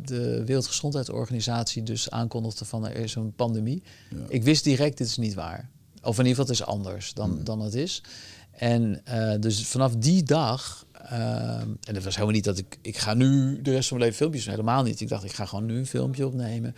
[0.05, 3.83] de Wereldgezondheidsorganisatie dus aankondigde van er is een pandemie.
[4.29, 5.71] Ik wist direct dit is niet waar.
[6.03, 7.45] Of in ieder geval het is anders dan, hmm.
[7.45, 8.03] dan het is.
[8.51, 9.03] En
[9.41, 13.63] dus vanaf die dag Ehm, en het was helemaal niet dat ik, ik ga nu
[13.63, 14.55] de rest van mijn leven filmpjes doen.
[14.55, 15.01] Helemaal niet.
[15.01, 16.75] Ik dacht, ik ga gewoon nu een filmpje opnemen.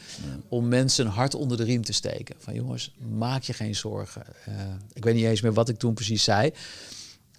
[0.48, 2.36] Om mensen een hart onder de riem te steken.
[2.38, 4.22] Van jongens, maak je geen zorgen.
[4.48, 4.54] Uh,
[4.92, 6.52] ik weet niet eens meer wat ik toen precies zei.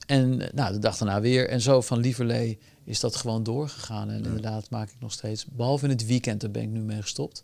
[0.06, 1.50] En eh, nou, de dag daarna weer.
[1.50, 4.10] En zo van lieverlee is dat gewoon doorgegaan.
[4.10, 5.46] En inderdaad maak ik nog steeds.
[5.46, 7.44] Behalve in het weekend, daar ben ik nu mee gestopt.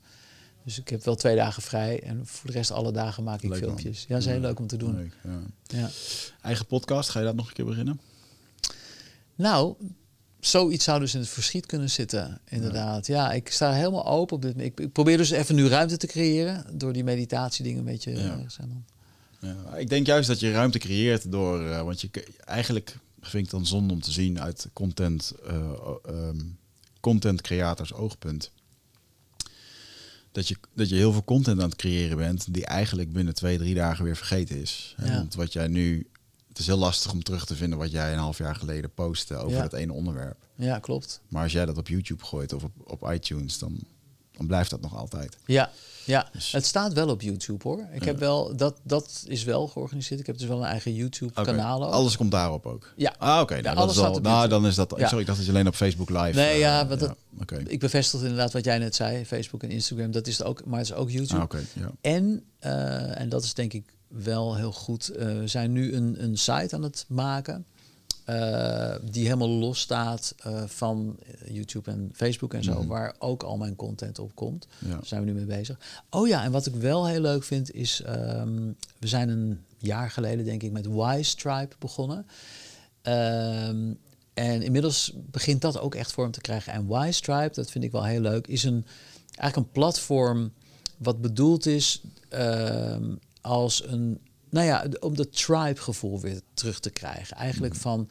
[0.63, 2.03] Dus ik heb wel twee dagen vrij.
[2.03, 4.01] En voor de rest alle dagen maak ik filmpjes.
[4.01, 4.95] Ja, dat is heel leuk om te doen.
[4.95, 5.39] Leuk, ja.
[5.63, 5.89] ja.
[6.41, 7.99] Eigen podcast, ga je dat nog een keer beginnen?
[9.35, 9.75] Nou,
[10.39, 13.07] zoiets zou dus in het verschiet kunnen zitten, inderdaad.
[13.07, 14.59] Ja, ik sta helemaal open op dit.
[14.59, 18.11] Ik, ik, probeer dus even nu ruimte te creëren door die meditatiedingen een beetje.
[18.11, 18.45] Ja.
[18.57, 18.85] dan.
[19.39, 22.09] Ja, ik denk juist dat je ruimte creëert door, uh, want je
[22.45, 26.57] eigenlijk vind ik dan zonde om te zien uit content, uh, um,
[26.99, 28.51] content creators oogpunt.
[30.31, 33.57] Dat je, dat je heel veel content aan het creëren bent die eigenlijk binnen twee,
[33.57, 34.95] drie dagen weer vergeten is.
[35.03, 35.13] Ja.
[35.13, 36.07] Want wat jij nu
[36.53, 39.35] het is heel lastig om terug te vinden wat jij een half jaar geleden postte
[39.35, 40.37] over dat ene onderwerp.
[40.55, 41.21] Ja, klopt.
[41.27, 43.79] Maar als jij dat op YouTube gooit of op, op iTunes, dan,
[44.31, 45.37] dan blijft dat nog altijd.
[45.45, 45.71] Ja,
[46.05, 46.29] ja.
[46.31, 47.87] Dus- het staat wel op YouTube hoor.
[47.91, 50.19] Ik heb wel, dat, dat is wel georganiseerd.
[50.19, 51.77] Ik heb dus wel een eigen YouTube-kanaal.
[51.79, 51.91] Okay.
[51.91, 52.93] Alles komt daarop ook?
[52.95, 53.15] Ja.
[53.17, 53.61] Ah, oké.
[53.61, 54.93] Nou, dat is al, nou, dan is dat...
[54.97, 55.05] Ja.
[55.07, 56.39] Sorry, ik dacht dat je alleen op Facebook live...
[56.39, 57.63] Nee, ja, dat, okay.
[57.67, 59.25] ik bevestig inderdaad wat jij net zei.
[59.25, 60.65] Facebook en Instagram, dat is het ook.
[60.65, 61.37] Maar het is ook YouTube.
[61.37, 61.91] Ah, okay, ja.
[62.01, 65.11] En, uh, en dat is denk ik wel heel goed.
[65.11, 67.65] Uh, we zijn nu een, een site aan het maken.
[68.29, 72.87] Uh, die helemaal los staat uh, van YouTube en Facebook en zo, mm.
[72.87, 74.67] waar ook al mijn content op komt.
[74.79, 74.89] Ja.
[74.89, 75.79] Daar zijn we nu mee bezig.
[76.09, 80.11] Oh ja, en wat ik wel heel leuk vind is, um, we zijn een jaar
[80.11, 82.25] geleden denk ik met Y-Stripe begonnen.
[83.03, 83.99] Um,
[84.33, 86.73] en inmiddels begint dat ook echt vorm te krijgen.
[86.73, 88.85] En Y-Stripe, dat vind ik wel heel leuk, is een,
[89.35, 90.51] eigenlijk een platform
[90.97, 97.37] wat bedoeld is um, als een, nou ja, om dat tribe-gevoel weer terug te krijgen.
[97.37, 97.79] Eigenlijk mm.
[97.79, 98.09] van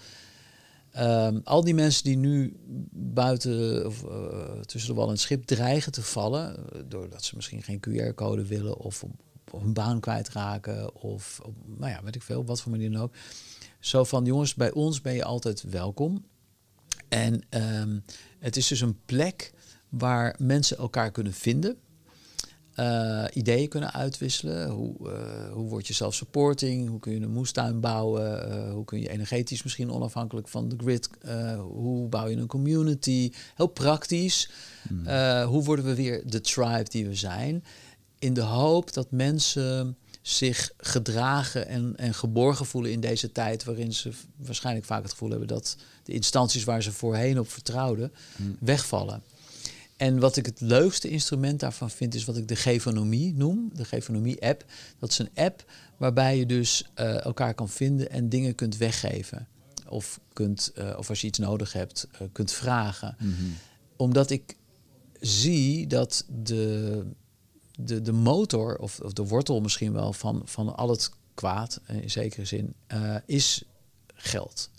[0.99, 2.57] um, al die mensen die nu
[2.93, 7.37] buiten of, uh, tussen de wal en het schip dreigen te vallen, uh, doordat ze
[7.37, 9.11] misschien geen QR-code willen of op,
[9.51, 13.03] op hun baan kwijtraken of op, nou ja, weet ik veel, wat voor manier dan
[13.03, 13.15] ook.
[13.81, 16.25] Zo van jongens, bij ons ben je altijd welkom.
[17.09, 18.05] En um,
[18.39, 19.53] het is dus een plek
[19.89, 21.77] waar mensen elkaar kunnen vinden.
[22.77, 24.69] Uh, ideeën kunnen uitwisselen.
[24.69, 26.89] Hoe, uh, hoe word je zelf-supporting?
[26.89, 28.49] Hoe kun je een moestuin bouwen?
[28.49, 31.09] Uh, hoe kun je energetisch misschien onafhankelijk van de grid?
[31.59, 33.32] hoe bouw je een community?
[33.55, 34.51] Heel praktisch.
[34.89, 35.43] Hmm.
[35.44, 37.65] hoe worden we weer de tribe die we zijn?
[38.19, 43.93] In de hoop dat mensen zich gedragen en, en geborgen voelen in deze tijd, waarin
[43.93, 48.57] ze waarschijnlijk vaak het gevoel hebben dat de instanties waar ze voorheen op vertrouwden, hmm.
[48.61, 49.23] wegvallen.
[50.03, 53.70] En wat ik het leukste instrument daarvan vind, is wat ik de Gevonomie noem.
[53.74, 54.65] De Gevonomie-app.
[54.99, 55.65] Dat is een app
[55.97, 59.49] waarbij je dus uh, elkaar kan vinden en dingen kunt weggeven.
[59.89, 63.16] of, kunt, uh, of als je iets nodig hebt, uh, kunt vragen.
[63.19, 63.33] Mhm.
[63.97, 64.57] Omdat ik
[65.20, 67.05] zie dat de,
[67.79, 72.11] de, de motor, of, of de wortel misschien wel, van, van al het kwaad, in
[72.11, 72.74] zekere zin,
[73.27, 73.62] is
[74.15, 74.70] geld.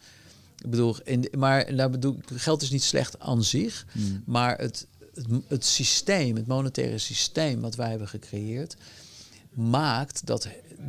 [0.64, 4.20] Ik bedoel, in, maar daar bedoel, geld is niet slecht aan zich, Mhm.
[4.26, 8.76] maar het, het, het systeem, het monetaire systeem wat wij hebben gecreëerd,
[9.54, 10.48] maakt dat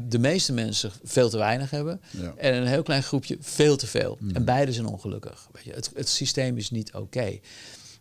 [0.09, 2.35] de meeste mensen veel te weinig hebben Ja.
[2.37, 4.19] en een heel klein groepje veel te veel.
[4.33, 5.49] En beide zijn ongelukkig.
[5.53, 7.39] Weet je, het, het systeem is niet oké.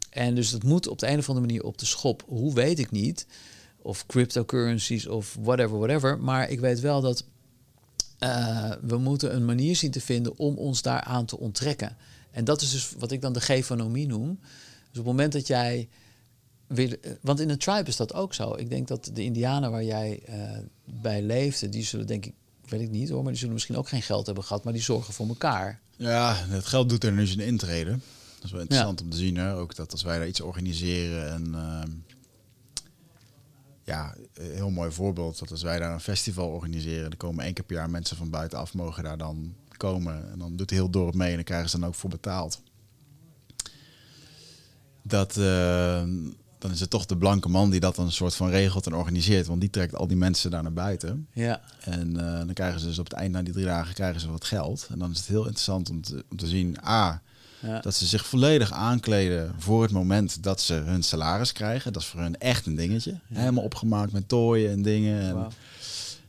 [0.09, 2.23] En dus het moet op de een of andere manier op de schop.
[2.27, 3.25] Hoe weet ik niet?
[3.81, 6.19] Of cryptocurrencies of whatever, whatever.
[6.19, 7.25] Maar ik weet wel dat
[8.19, 11.97] uh, we moeten een manier zien te vinden om ons daaraan te onttrekken.
[12.31, 14.39] En dat is dus wat ik dan de gefonomie noem.
[14.39, 15.89] Dus op het moment dat jij
[16.67, 16.89] wil,
[17.21, 18.55] want in een tribe is dat ook zo.
[18.55, 20.57] Ik denk dat de Indianen waar jij uh,
[21.01, 22.33] bij leefde, die zullen denk ik,
[22.65, 24.81] weet ik niet hoor, maar die zullen misschien ook geen geld hebben gehad, maar die
[24.81, 25.81] zorgen voor elkaar.
[25.95, 27.89] Ja, het geld doet er nu zijn intrede.
[27.89, 29.05] Dat is wel interessant ja.
[29.05, 29.55] om te zien, hè?
[29.55, 31.93] ook dat als wij daar iets organiseren en uh,
[33.83, 37.53] ja, een heel mooi voorbeeld dat als wij daar een festival organiseren, er komen één
[37.53, 41.15] keer per jaar mensen van buitenaf mogen daar dan komen en dan doet heel dorp
[41.15, 42.61] mee en dan krijgen ze dan ook voor betaald.
[45.01, 46.03] Dat uh,
[46.63, 48.95] dan is het toch de blanke man die dat dan een soort van regelt en
[48.95, 49.47] organiseert.
[49.47, 51.27] Want die trekt al die mensen daar naar buiten.
[51.33, 51.61] Ja.
[51.79, 54.31] En uh, dan krijgen ze dus op het eind na die drie dagen krijgen ze
[54.31, 54.87] wat geld.
[54.91, 57.21] En dan is het heel interessant om te, om te zien, A,
[57.59, 57.79] ja.
[57.79, 61.93] dat ze zich volledig aankleden voor het moment dat ze hun salaris krijgen.
[61.93, 63.11] Dat is voor hun echt een dingetje.
[63.11, 63.39] Ja.
[63.39, 65.21] Helemaal opgemaakt met tooien en dingen.
[65.21, 65.51] En, wow.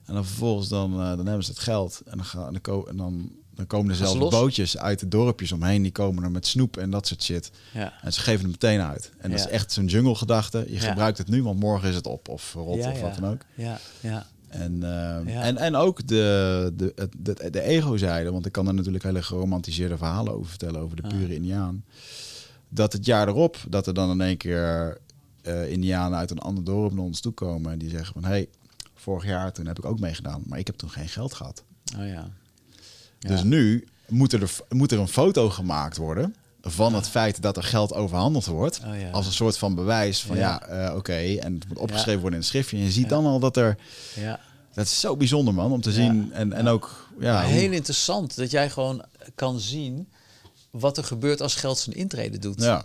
[0.04, 2.02] en dan vervolgens dan, uh, dan hebben ze het geld.
[2.04, 5.52] En dan, gaan, en dan, en dan dan komen er zelfs bootjes uit de dorpjes
[5.52, 5.82] omheen.
[5.82, 7.50] Die komen er met snoep en dat soort shit.
[7.72, 7.92] Ja.
[8.02, 9.10] En ze geven het meteen uit.
[9.18, 10.64] En dat is echt zo'n jungle gedachte.
[10.68, 12.28] Je gebruikt het nu, want morgen is het op.
[12.28, 13.40] Of rot of wat dan ook.
[13.54, 14.26] Ja, ja.
[14.48, 15.42] En, eh, Ja.
[15.42, 18.30] en, en ook de, de, de, de ego-zijde.
[18.32, 20.80] Want ik kan er natuurlijk hele geromantiseerde verhalen over vertellen.
[20.80, 21.08] Over de Ah.
[21.08, 21.84] pure Indiaan.
[22.68, 24.98] Dat het jaar erop, dat er dan in één keer
[25.42, 27.72] eh Indianen uit een ander dorp naar ons toe komen.
[27.72, 28.48] En die zeggen van, hé, hey,
[28.94, 30.42] vorig jaar toen heb ik ook meegedaan.
[30.46, 31.62] Maar ik heb toen geen geld gehad.
[31.98, 32.28] Oh ja.
[33.28, 37.62] Dus nu moet er, moet er een foto gemaakt worden van het feit dat er
[37.62, 38.80] geld overhandeld wordt.
[38.86, 39.10] Oh ja.
[39.10, 40.88] Als een soort van bewijs van ja, Ja.
[40.88, 41.12] eh, oké.
[41.36, 42.76] En het moet opgeschreven worden in een schriftje.
[42.76, 43.76] En je ziet dan al dat er...
[44.14, 44.40] Ja.
[44.74, 46.32] Dat is zo bijzonder, man, om te zien.
[46.32, 47.08] En, en ook...
[47.18, 50.08] Ja, hoe- heel interessant dat jij gewoon kan zien
[50.70, 52.62] wat er gebeurt als geld zijn intrede doet.
[52.62, 52.84] ja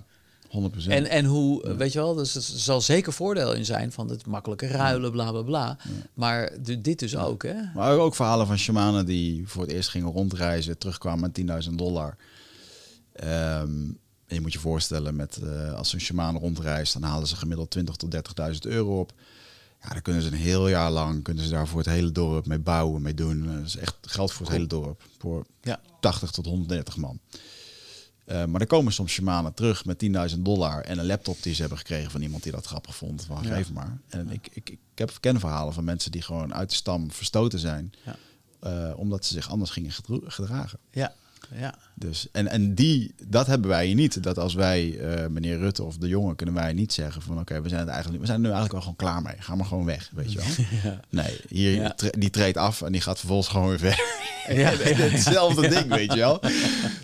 [0.50, 4.10] 100 En, en hoe, weet je wel, dus er zal zeker voordeel in zijn van
[4.10, 5.78] het makkelijke ruilen, bla bla bla.
[6.14, 7.56] Maar de- dit dus ook, hè?
[7.76, 12.16] Maar ook verhalen van shamanen die voor het eerst gingen rondreizen, terugkwamen met 10.000 dollar.
[13.14, 13.70] Ehm,
[14.28, 17.70] en je moet je voorstellen, met, eh, als een shamaan rondreist, dan halen ze gemiddeld
[17.72, 19.12] 20.000 tot 30.000 euro op.
[19.84, 22.46] Ja, dan kunnen ze een heel jaar lang kunnen ze daar voor het hele dorp
[22.48, 23.46] mee bouwen, mee doen.
[23.58, 25.02] Dat is echt geld voor het hele dorp.
[25.20, 25.80] Voor Ja.
[26.00, 27.20] 80 tot 130 man.
[28.30, 29.97] Eh, maar dan komen soms shamanen terug met
[30.34, 33.26] 10.000 dollar en een laptop die ze hebben gekregen van iemand die dat grappig vond.
[33.26, 33.56] Van, Ja.
[33.56, 33.97] geef maar.
[34.07, 37.60] En ik, ik, ik heb ken verhalen van mensen die gewoon uit de stam verstoten
[37.60, 37.93] zijn.
[38.06, 38.15] Ja.
[38.60, 39.91] eh, omdat ze zich anders gingen
[40.26, 40.80] gedragen.
[40.91, 41.14] Ja,
[41.56, 41.76] ja.
[41.94, 44.24] Dus, en en die, dat hebben wij hier niet.
[44.24, 47.61] Dat als wij, eh, meneer Rutte of de jongen, kunnen wij niet zeggen van oké,
[47.61, 49.41] we zijn het eigenlijk, we zijn er nu eigenlijk wel gewoon klaar mee.
[49.41, 50.48] Ga maar gewoon weg, weet je wel.
[50.91, 50.99] Ja.
[51.10, 51.95] Nee, hier, Ja.
[52.11, 54.06] die treedt af en die gaat vervolgens gewoon weer verder.
[54.57, 54.70] Ja,
[55.10, 56.40] Hetzelfde ding, weet je wel.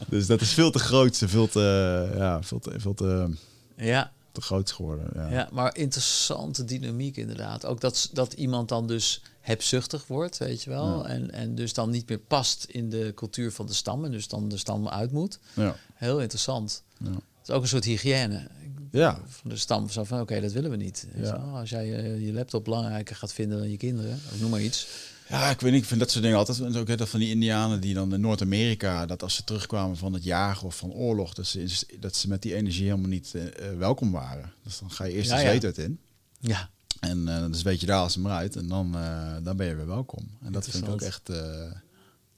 [0.07, 3.30] Dus dat is veel te groot, veel te, ja, veel te, veel te,
[3.78, 4.12] ja.
[4.32, 5.10] te groot geworden.
[5.14, 5.30] Ja.
[5.30, 7.66] Ja, maar interessante dynamiek inderdaad.
[7.66, 11.04] Ook dat, dat iemand dan dus hebzuchtig wordt, weet je wel.
[11.04, 11.10] Ja.
[11.10, 14.06] En, en dus dan niet meer past in de cultuur van de stam.
[14.06, 15.40] En dus dan de stam uit moet.
[15.54, 15.76] Ja.
[15.94, 16.84] Heel interessant.
[16.98, 17.10] Ja.
[17.10, 18.48] Het is ook een soort hygiëne
[18.92, 19.20] Ja.
[19.28, 19.90] van de stam.
[19.90, 21.08] Zo van, oké, dat willen we niet.
[21.16, 21.22] Ja.
[21.22, 21.58] wel.
[21.58, 21.86] Als jij
[22.20, 24.88] je, laptop belangrijker gaat vinden dan je kinderen, of noem maar iets.
[25.30, 25.82] Ja, ik weet niet.
[25.82, 26.60] Ik vind dat soort dingen altijd.
[26.60, 29.98] En ook hè, dat van die Indianen die dan in Noord-Amerika, dat als ze terugkwamen
[29.98, 33.34] van het jagen of van oorlog, dat ze, dat ze met die energie helemaal niet
[33.36, 33.44] eh,
[33.78, 34.54] welkom waren.
[34.64, 35.50] Dus dan ga je eerst Ja, de ja.
[35.50, 36.00] uit in.
[36.40, 36.70] Ja,
[37.10, 38.56] En eh dus weet je daar als hem eruit.
[38.56, 40.27] En dan, eh, dan ben je weer welkom.
[40.44, 41.72] En dat vind ik ook echt eh,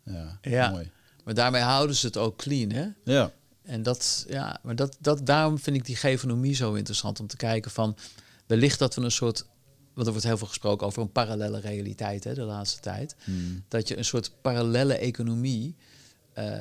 [0.03, 0.69] ja, Ja.
[0.69, 0.89] mooi.
[1.23, 2.87] maar daarmee houden ze het ook clean, hè?
[3.03, 3.31] Ja,
[3.63, 7.37] En dat, ja, maar dat, dat, daarom vind ik die gefonomie zo interessant om te
[7.37, 7.97] kijken van
[8.45, 9.45] wellicht dat we een soort,
[9.93, 13.63] want er wordt heel veel gesproken over een parallele realiteit hè, de laatste tijd, Hmm.
[13.67, 15.75] dat je een soort parallele economie,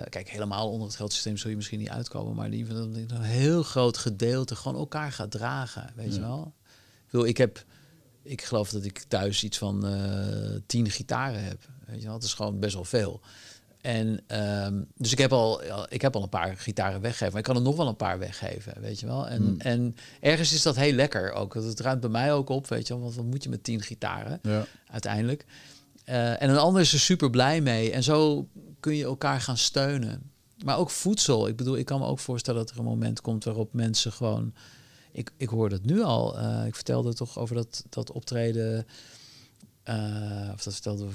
[0.09, 3.63] kijk helemaal onder het geldsysteem zul je misschien niet uitkomen, maar die van een heel
[3.63, 6.53] groot gedeelte gewoon elkaar gaat dragen, weet je wel?
[6.95, 7.65] Ik, bedoel, ik heb,
[8.27, 12.13] ik geloof dat ik thuis iets van eh, tien gitaren heb, weet je wel?
[12.19, 13.21] Dat is gewoon best wel veel.
[13.81, 17.31] En ehm, dus ik heb, al, ik heb al een paar gitaren weggegeven.
[17.33, 19.29] Maar ik kan er nog wel een paar weggeven, weet je wel.
[19.29, 19.55] En, Hmm.
[19.59, 21.55] en ergens is dat heel lekker ook.
[21.55, 23.03] Het ruimt bij mij ook op, weet je wel.
[23.03, 24.67] Want wat moet je met tien gitaren ja.
[24.91, 25.45] uiteindelijk?
[26.05, 27.93] Eh, en een ander is er super blij mee.
[27.93, 28.49] En zo
[28.81, 30.31] kun je elkaar gaan steunen.
[30.65, 31.49] Maar ook voedsel.
[31.49, 34.55] Ik bedoel, ik kan me ook voorstellen dat er een moment komt waarop mensen gewoon.
[35.17, 36.39] Ik, ik hoor het nu al.
[36.39, 38.87] Uh, ik vertelde toch over dat, dat optreden.
[39.89, 41.09] Uh, of dat vertelde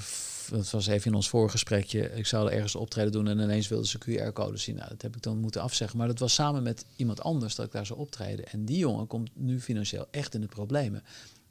[0.50, 2.14] dat was even in ons voorgesprekje.
[2.14, 4.74] Ik zou ergens optreden doen en ineens wilden ze QR-code zien.
[4.74, 5.98] Nou, dat heb ik dan moeten afzeggen.
[5.98, 8.48] Maar dat was samen met iemand anders dat ik daar zou optreden.
[8.48, 11.02] En die jongen komt nu financieel echt in de problemen.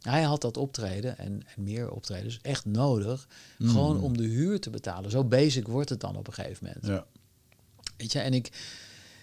[0.01, 3.27] Hij had dat optreden en, en meer optredens echt nodig.
[3.57, 4.03] Gewoon mm.
[4.03, 5.11] om de huur te betalen.
[5.11, 6.85] Zo basic wordt het dan op een gegeven moment.
[6.85, 7.05] Ja.
[7.97, 8.51] Weet je, en ik,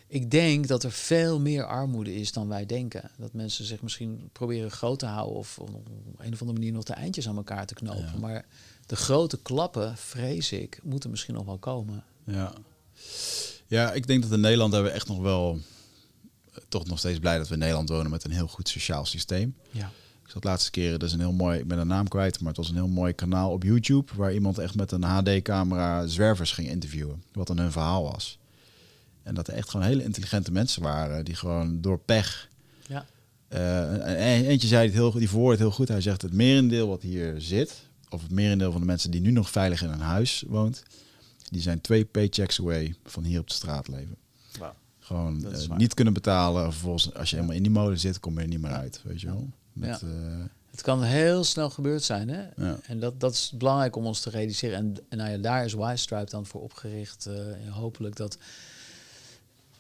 [0.09, 3.11] ik denk dat er veel meer armoede is dan wij denken.
[3.17, 5.69] Dat mensen zich misschien proberen groot te houden of op
[6.19, 8.21] een of andere manier nog de eindjes aan elkaar te knopen.
[8.21, 8.45] Maar
[8.87, 12.05] de grote klappen, vrees ik, moeten misschien nog wel komen.
[12.25, 12.53] Ja.
[13.67, 15.59] ja, ik denk dat in Nederland hebben we echt nog wel,
[16.69, 19.57] toch nog steeds blij dat we in Nederland wonen met een heel goed sociaal systeem.
[19.71, 19.91] Ja.
[20.25, 22.49] Ik zat laatste keren, dat is een heel mooi, ik ben de naam kwijt, maar
[22.49, 26.53] het was een heel mooi kanaal op YouTube waar iemand echt met een HD-camera zwervers
[26.53, 28.38] ging interviewen, wat dan hun verhaal was.
[29.29, 32.49] En dat er echt gewoon hele intelligente mensen waren die gewoon door pech.
[32.87, 33.07] Ja.
[33.53, 35.89] Uh, eentje zei het heel goed, die verwoordde het heel goed.
[35.89, 37.75] Hij zegt het merendeel wat hier zit,
[38.09, 40.83] of het merendeel van de mensen die nu nog veilig in een huis woont,
[41.51, 44.17] die zijn twee paychecks away van hier op de straat leven.
[44.59, 44.69] Wow.
[44.99, 46.73] Gewoon uh, niet kunnen betalen.
[46.73, 49.01] Vervolgens, als je helemaal in die mode zit, kom je er niet meer uit.
[49.05, 49.49] Weet je wel?
[49.73, 50.07] Met, ja.
[50.07, 52.29] uh, het kan heel snel gebeurd zijn.
[52.29, 52.43] Hè?
[52.57, 52.79] Ja.
[52.83, 54.77] En dat, dat is belangrijk om ons te realiseren.
[54.77, 57.27] En, en nou ja, daar is Y-Stripe dan voor opgericht.
[57.29, 57.35] Uh,
[57.71, 58.39] hopelijk dat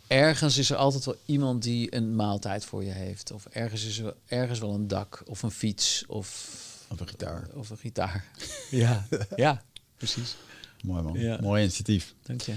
[0.08, 3.32] ergens is er altijd wel iemand die een maaltijd voor je heeft.
[3.32, 6.56] Of ergens is er ergens wel een dak of een fiets of
[6.88, 7.48] of een gitaar.
[7.54, 8.24] Of een gitaar.
[8.70, 9.06] ja,
[9.36, 9.62] ja,
[9.96, 10.36] precies.
[10.84, 11.40] Mooi man.
[11.40, 12.14] Mooi initiatief.
[12.22, 12.54] Dank je.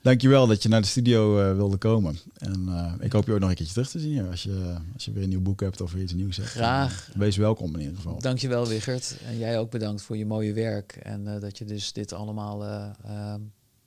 [0.00, 2.18] Dankjewel dat je naar de studio uh, wilde komen.
[2.36, 4.30] En uh, ik hoop je ook nog een keertje terug te zien hier.
[4.30, 6.48] Als je, als je weer een nieuw boek hebt of weer iets nieuws hebt.
[6.48, 7.08] Graag.
[7.10, 8.18] Uh, wees welkom in ieder geval.
[8.20, 9.16] Dankjewel Wigert.
[9.26, 10.96] En jij ook bedankt voor je mooie werk.
[11.02, 12.94] En dat je dus dit allemaal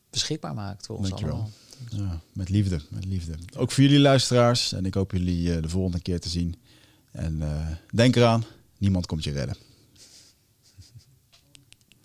[0.09, 1.35] beschikbaar maakt voor ons Dankjewel.
[1.35, 1.51] allemaal.
[1.89, 3.33] Ja, met liefde, met liefde.
[3.57, 4.73] Ook voor jullie luisteraars.
[4.73, 6.55] En ik hoop jullie de volgende keer te zien.
[7.11, 7.41] En
[7.93, 8.43] denk eraan,
[8.77, 9.55] niemand komt je redden.